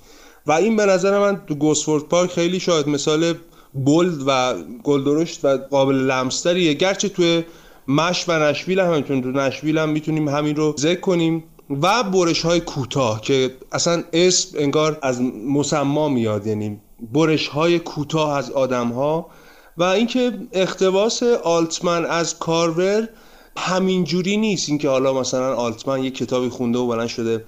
و 0.47 0.53
این 0.53 0.77
به 0.77 0.87
نظر 0.87 1.19
من 1.19 1.41
تو 1.47 1.55
گوسفورد 1.55 2.03
پارک 2.03 2.31
خیلی 2.31 2.61
شاید 2.61 2.89
مثال 2.89 3.35
بولد 3.73 4.23
و 4.27 4.55
گلدرشت 4.83 5.45
و 5.45 5.57
قابل 5.57 5.95
لمستریه. 5.95 6.75
گرچه 6.75 7.09
توی 7.09 7.45
مش 7.89 8.25
و 8.29 8.39
نشویل 8.39 8.81
هم 8.81 8.91
همینطور 8.91 9.21
تو 9.21 9.31
نشویل 9.31 9.79
هم 9.79 9.89
می‌تونیم 9.89 10.29
همین 10.29 10.57
رو 10.57 10.75
ذکر 10.79 11.01
کنیم. 11.01 11.45
و 11.83 12.03
برش 12.03 12.43
های 12.43 12.61
کوتاه 12.61 13.21
که 13.21 13.51
اصلا 13.73 14.03
اسم 14.13 14.59
انگار 14.59 14.99
از 15.03 15.23
مسما 15.47 16.09
میاد 16.09 16.47
یعنی 16.47 16.81
برش 17.13 17.49
های 17.49 17.79
کوتاه 17.79 18.37
از 18.37 18.51
آدم 18.51 18.89
ها 18.89 19.31
و 19.77 19.83
اینکه 19.83 20.33
اختباس 20.53 21.23
آلتمن 21.23 22.07
از 22.07 22.39
کارور 22.39 23.09
همینجوری 23.57 24.37
نیست. 24.37 24.69
اینکه 24.69 24.89
حالا 24.89 25.13
مثلا 25.13 25.55
آلتمن 25.55 26.05
یه 26.05 26.11
کتابی 26.11 26.49
خونده 26.49 26.79
و 26.79 26.87
بلند 26.87 27.09
شده. 27.09 27.45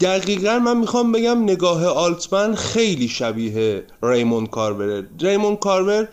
دقیقا 0.00 0.58
من 0.58 0.76
می‌خوام 0.76 1.12
بگم 1.12 1.42
نگاه 1.42 1.86
آلتمن 1.86 2.54
خیلی 2.54 3.08
شبیه 3.08 3.84
ریمون 4.02 4.46
کارور 4.46 5.06
ریمون 5.20 5.56
کارور 5.56 6.08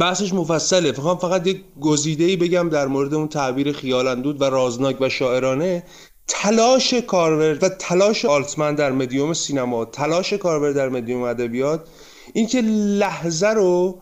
بحثش 0.00 0.32
مفصله. 0.32 0.90
می‌خوام 0.90 1.18
فقط 1.18 1.46
یک 1.46 1.64
گزیده 1.80 2.24
ای 2.24 2.36
بگم 2.36 2.68
در 2.68 2.86
مورد 2.86 3.14
اون 3.14 3.28
تعبیر 3.28 3.72
خیالندود 3.72 4.42
و 4.42 4.44
رازناک 4.44 4.96
و 5.00 5.08
شاعرانه. 5.08 5.84
تلاش 6.28 6.94
کارور 6.94 7.58
و 7.62 7.68
تلاش 7.68 8.24
آلتمن 8.24 8.74
در 8.74 8.92
مدیوم 8.92 9.32
سینما 9.32 9.84
تلاش 9.84 10.32
کارور 10.32 10.72
در 10.72 10.88
مدیوم 10.88 11.22
ادبیات 11.22 11.88
اینکه 12.32 12.60
لحظه 12.98 13.48
رو 13.48 14.00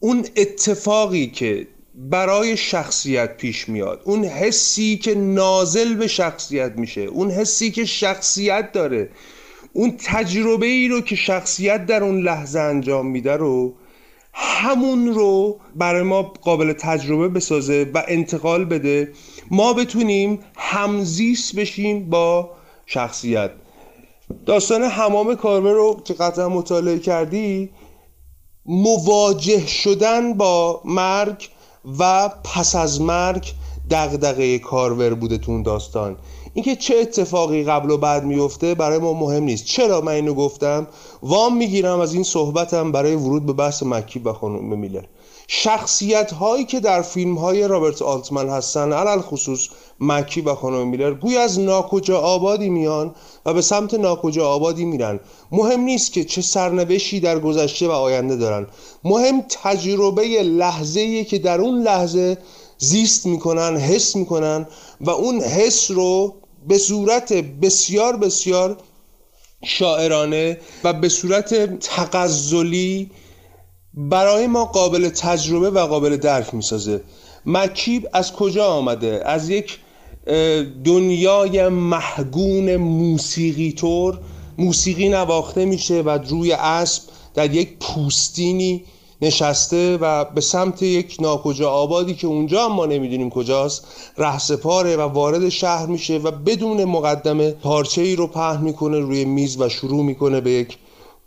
اون 0.00 0.26
اتفاقی 0.36 1.26
که 1.26 1.66
برای 1.94 2.56
شخصیت 2.56 3.36
پیش 3.36 3.68
میاد 3.68 4.02
اون 4.04 4.24
حسی 4.24 4.96
که 4.96 5.14
نازل 5.14 5.94
به 5.94 6.06
شخصیت 6.06 6.72
میشه 6.76 7.00
اون 7.00 7.30
حسی 7.30 7.70
که 7.70 7.84
شخصیت 7.84 8.72
داره 8.72 9.10
اون 9.72 9.96
تجربه 9.98 10.66
ای 10.66 10.88
رو 10.88 11.00
که 11.00 11.16
شخصیت 11.16 11.86
در 11.86 12.04
اون 12.04 12.20
لحظه 12.22 12.60
انجام 12.60 13.06
میده 13.06 13.36
رو 13.36 13.74
همون 14.32 15.14
رو 15.14 15.60
برای 15.76 16.02
ما 16.02 16.22
قابل 16.22 16.72
تجربه 16.72 17.28
بسازه 17.28 17.90
و 17.94 18.04
انتقال 18.08 18.64
بده. 18.64 19.12
ما 19.50 19.72
بتونیم 19.72 20.38
همزیست 20.56 21.56
بشیم 21.56 22.10
با 22.10 22.50
شخصیت. 22.86 23.50
داستان 24.46 24.82
حمام 24.82 25.34
کارمه 25.34 25.72
رو 25.72 26.00
که 26.04 26.14
قطعا 26.14 26.48
مطالعه 26.48 26.98
کردی 26.98 27.70
مواجه 28.66 29.66
شدن 29.66 30.34
با 30.34 30.80
مرگ 30.84 31.48
و 31.98 32.28
پس 32.28 32.76
از 32.76 33.00
مرگ 33.00 33.52
دغدغه 33.90 34.58
کارور 34.58 35.14
بوده 35.14 35.38
تو 35.38 35.52
اون 35.52 35.62
داستان. 35.62 36.16
اینکه 36.54 36.76
چه 36.76 36.96
اتفاقی 36.96 37.64
قبل 37.64 37.90
و 37.90 37.96
بعد 37.96 38.24
میفته 38.24 38.74
برای 38.74 38.98
ما 38.98 39.12
مهم 39.12 39.42
نیست. 39.42 39.64
چرا 39.64 40.00
من 40.00 40.12
اینو 40.12 40.34
گفتم؟ 40.34 40.86
وام 41.22 41.56
می‌گیرم 41.56 42.00
از 42.00 42.14
این 42.14 42.22
صحبتم 42.22 42.92
برای 42.92 43.14
ورود 43.14 43.46
به 43.46 43.52
بحث 43.52 43.82
مکی 43.82 44.18
و 44.18 44.32
خانم 44.32 44.78
میلر. 44.78 45.04
شخصیت 45.50 46.32
هایی 46.32 46.64
که 46.64 46.80
در 46.80 47.02
فیلم 47.02 47.38
های 47.38 47.68
رابرت 47.68 48.02
آلتمن 48.02 48.48
هستن 48.48 48.92
علل 48.92 49.20
خصوص 49.20 49.68
مکی 50.00 50.40
و 50.40 50.54
خانم 50.54 50.88
میلر 50.88 51.14
گوی 51.14 51.36
از 51.36 51.60
ناکجا 51.60 52.20
آبادی 52.20 52.70
میان 52.70 53.14
و 53.46 53.54
به 53.54 53.62
سمت 53.62 53.94
ناکجا 53.94 54.48
آبادی 54.48 54.84
میرن. 54.84 55.20
مهم 55.52 55.80
نیست 55.80 56.12
که 56.12 56.24
چه 56.24 56.42
سرنوشتی 56.42 57.20
در 57.20 57.38
گذشته 57.38 57.88
و 57.88 57.90
آینده 57.90 58.36
دارن. 58.36 58.66
مهم 59.04 59.44
تجربه 59.62 60.42
لحظه 60.42 61.24
که 61.24 61.38
در 61.38 61.60
اون 61.60 61.82
لحظه 61.82 62.38
زیست 62.78 63.26
می‌کنن 63.26 63.76
حس 63.76 64.16
می‌کنن 64.16 64.66
و 65.00 65.10
اون 65.10 65.40
حس 65.40 65.90
رو 65.90 66.34
به 66.68 66.78
صورت 66.78 67.32
بسیار 67.32 68.16
بسیار 68.16 68.76
شاعرانه 69.64 70.58
و 70.84 70.92
به 70.92 71.08
صورت 71.08 71.78
تقزلی 71.80 73.10
برای 73.98 74.46
ما 74.46 74.64
قابل 74.64 75.08
تجربه 75.08 75.70
و 75.70 75.86
قابل 75.86 76.16
درک 76.16 76.54
می‌سازه. 76.54 77.00
مکیب 77.46 78.08
از 78.12 78.32
کجا 78.32 78.66
آمده؟ 78.66 79.22
از 79.24 79.48
یک 79.48 79.78
دنیای 80.84 81.68
محگون 81.68 82.76
موسیقی 82.76 83.72
طور. 83.72 84.18
موسیقی 84.58 85.08
نواخته 85.08 85.64
میشه 85.64 86.02
و 86.02 86.10
روی 86.10 86.52
اسب 86.52 87.02
در 87.34 87.54
یک 87.54 87.76
پوستینی 87.80 88.84
نشسته 89.22 89.96
و 89.96 90.24
به 90.24 90.40
سمت 90.40 90.82
یک 90.82 91.16
ناکجا 91.20 91.70
آبادی 91.70 92.14
که 92.14 92.26
اونجا 92.26 92.68
ما 92.68 92.86
نمی‌دونیم 92.86 93.30
کجاست 93.30 93.86
رهسپاره 94.18 94.96
و 94.96 95.00
وارد 95.00 95.48
شهر 95.48 95.86
میشه 95.86 96.18
و 96.18 96.30
بدون 96.30 96.84
مقدمه 96.84 97.50
پارچه 97.50 98.02
ای 98.02 98.16
رو 98.16 98.26
پهن 98.26 98.62
می‌کنه 98.62 98.98
روی 98.98 99.24
میز 99.24 99.60
و 99.60 99.68
شروع 99.68 100.04
می‌کنه 100.04 100.40
به 100.40 100.50
یک 100.50 100.78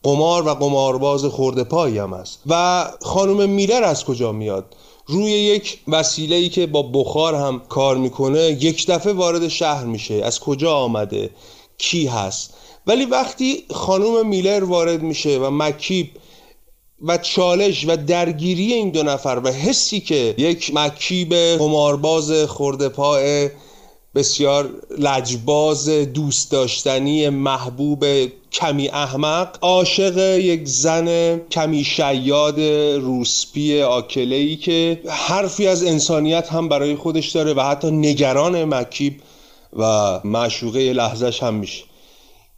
قمار 0.04 0.48
و 0.48 0.54
قمارباز 0.54 1.26
خورده 1.26 1.64
پایی 1.64 1.98
هم 1.98 2.14
است 2.14 2.42
و 2.48 2.86
خانم 3.02 3.50
میلر 3.50 3.84
از 3.84 4.06
کجا 4.06 4.32
میاد؟ 4.32 4.76
روی 5.08 5.32
یک 5.32 5.80
وسیله 5.88 6.36
ای 6.36 6.50
که 6.50 6.68
با 6.68 6.82
بخار 6.82 7.36
هم 7.36 7.62
کار 7.70 7.98
می‌کنه 7.98 8.40
یک 8.40 8.88
دفعه 8.88 9.14
وارد 9.14 9.48
شهر 9.48 9.84
میشه. 9.84 10.14
از 10.14 10.40
کجا 10.40 10.74
آمده؟ 10.74 11.30
کی 11.78 12.08
هست؟ 12.08 12.54
ولی 12.88 13.06
وقتی 13.06 13.64
خانم 13.72 14.28
میلر 14.28 14.64
وارد 14.64 15.02
میشه 15.02 15.40
و 15.40 15.50
مکیب 15.50 16.10
و 17.02 17.18
چالش 17.18 17.86
و 17.88 17.96
درگیری 17.96 18.74
این 18.74 18.90
دو 18.90 19.04
نفر 19.04 19.42
و 19.44 19.52
حسی 19.52 20.00
که 20.00 20.36
یک 20.38 20.72
مکیب 20.74 21.34
قمارباز 21.34 22.32
خورده 22.32 22.90
پای 22.90 23.50
بسیار 24.16 24.70
لجباز 25.00 25.90
دوست 25.90 26.52
داشتنی 26.52 27.30
محبوب 27.30 28.06
کمی 28.52 28.90
احمق 28.90 29.58
عاشق 29.62 30.18
یک 30.40 30.68
زن 30.68 31.38
کمی 31.38 31.84
شیاد 31.84 32.60
روسپی 33.02 33.82
آکله 33.82 34.36
ای 34.36 34.56
که 34.56 35.02
حرفی 35.08 35.68
از 35.68 35.84
انسانیت 35.84 36.50
هم 36.50 36.70
برای 36.70 36.96
خودش 36.96 37.30
داره 37.30 37.54
و 37.54 37.62
حتی 37.62 37.92
نگران 37.92 38.64
مکیب 38.64 39.22
و 39.78 40.20
معشوقه 40.24 40.94
لحظش 40.94 41.44
هم 41.44 41.54
میشه. 41.54 41.84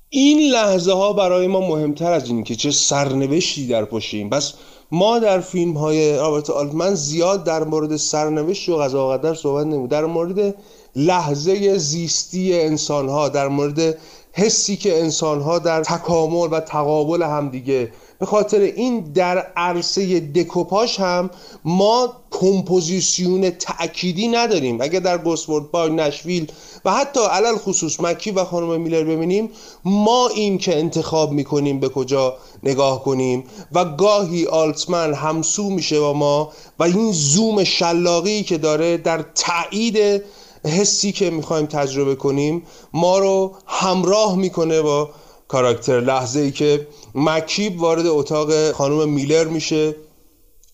این 0.10 0.52
لحظه 0.52 0.94
ها 0.94 1.14
برای 1.14 1.48
ما 1.48 1.60
مهمتر 1.60 2.12
از 2.12 2.28
این 2.28 2.44
که 2.44 2.56
چه 2.56 2.72
سرنوشتی 2.72 3.68
در 3.68 3.86
پشتیم 3.86 4.30
بس 4.30 4.54
ما 4.92 5.20
در 5.20 5.40
فیلم 5.40 5.74
های 5.74 6.18
رابرت 6.18 6.50
آلتمن 6.50 6.96
زیاد 6.96 7.44
در 7.44 7.64
مورد 7.64 7.96
سرنوشت 7.96 8.70
و 8.70 8.78
قضا 8.78 9.10
قدر 9.10 9.34
صحبت 9.34 9.66
نمود 9.66 9.90
در 9.90 10.06
مورد 10.06 10.56
لحظه 10.96 11.78
زیستی 11.78 12.62
انسان 12.62 13.10
ها 13.10 13.30
در 13.30 13.48
مورد 13.48 13.98
حسی 14.34 14.76
که 14.76 15.00
انسان 15.00 15.42
ها 15.42 15.60
در 15.60 15.84
تکامل 15.84 16.48
و 16.52 16.60
تقابل 16.60 17.24
همدیگه 17.24 17.92
به 18.20 18.26
خاطر 18.26 18.60
این 18.60 19.00
در 19.00 19.38
عرصه 19.38 20.20
دکوپاش 20.20 21.00
هم 21.00 21.30
ما 21.66 22.14
کمپوزیسیون 22.32 23.50
تأکیدی 23.50 24.28
نداریم. 24.28 24.82
اگر 24.82 25.00
در 25.00 25.18
گوسفورد 25.18 25.72
با 25.72 25.88
نشویل 25.88 26.52
و 26.86 26.92
حتی 26.92 27.20
علل 27.20 27.58
خصوص 27.58 28.00
مکی 28.00 28.32
و 28.32 28.44
خانم 28.44 28.82
میلر 28.82 29.04
ببینیم 29.04 29.50
ما 29.86 30.28
این 30.28 30.58
که 30.58 30.78
انتخاب 30.78 31.32
می‌کنیم 31.32 31.80
به 31.80 31.90
کجا 31.90 32.34
نگاه 32.64 33.04
کنیم 33.04 33.44
و 33.72 33.86
گاهی 33.86 34.46
آلتمن 34.46 35.14
همسو 35.14 35.70
میشه 35.70 36.00
با 36.00 36.14
ما 36.14 36.52
و 36.80 36.84
این 36.84 37.12
زوم 37.12 37.64
شلاقی 37.64 38.44
که 38.44 38.58
داره 38.58 38.98
در 38.98 39.26
تایید 39.36 40.24
حسی 40.66 41.12
که 41.12 41.30
می‌خوایم 41.30 41.66
تجربه 41.66 42.16
کنیم 42.16 42.64
ما 42.94 43.20
رو 43.20 43.56
همراه 43.66 44.36
می‌کنه 44.36 44.82
با 44.82 45.10
کاراکتر. 45.48 46.00
لحظه 46.00 46.40
ای 46.40 46.52
که 46.52 46.88
مکیب 47.16 47.82
وارد 47.82 48.08
اتاق 48.08 48.72
خانم 48.72 49.10
میلر 49.10 49.46
میشه. 49.46 49.96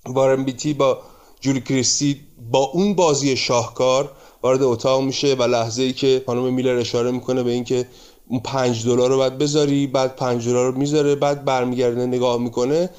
وارن 0.06 0.44
بیتی 0.44 0.74
با 0.74 0.98
جولی 1.42 1.62
کریستی 1.62 2.20
با 2.52 2.60
اون 2.60 2.94
بازی 2.94 3.38
شاهکار 3.38 4.12
وارد 4.44 4.64
اتاق 4.64 5.02
میشه 5.02 5.34
و 5.34 5.44
لحظه 5.44 5.82
ای 5.82 5.94
که 5.94 6.24
خانم 6.26 6.54
میلر 6.54 6.76
اشاره 6.76 7.12
می‌کنه 7.12 7.44
به 7.44 7.52
اینکه 7.52 7.88
اون 8.30 8.40
پنج 8.40 8.86
دلار 8.86 9.10
رو 9.10 9.18
باید 9.18 9.38
بذاری 9.38 9.88
بعد 9.88 10.16
پنج 10.16 10.48
دلار 10.50 10.72
رو 10.72 10.78
می‌ذاره 10.78 11.16
بعد 11.16 11.46
برمیگرده 11.46 12.06
نگاه 12.06 12.38
می‌کنه. 12.38 12.90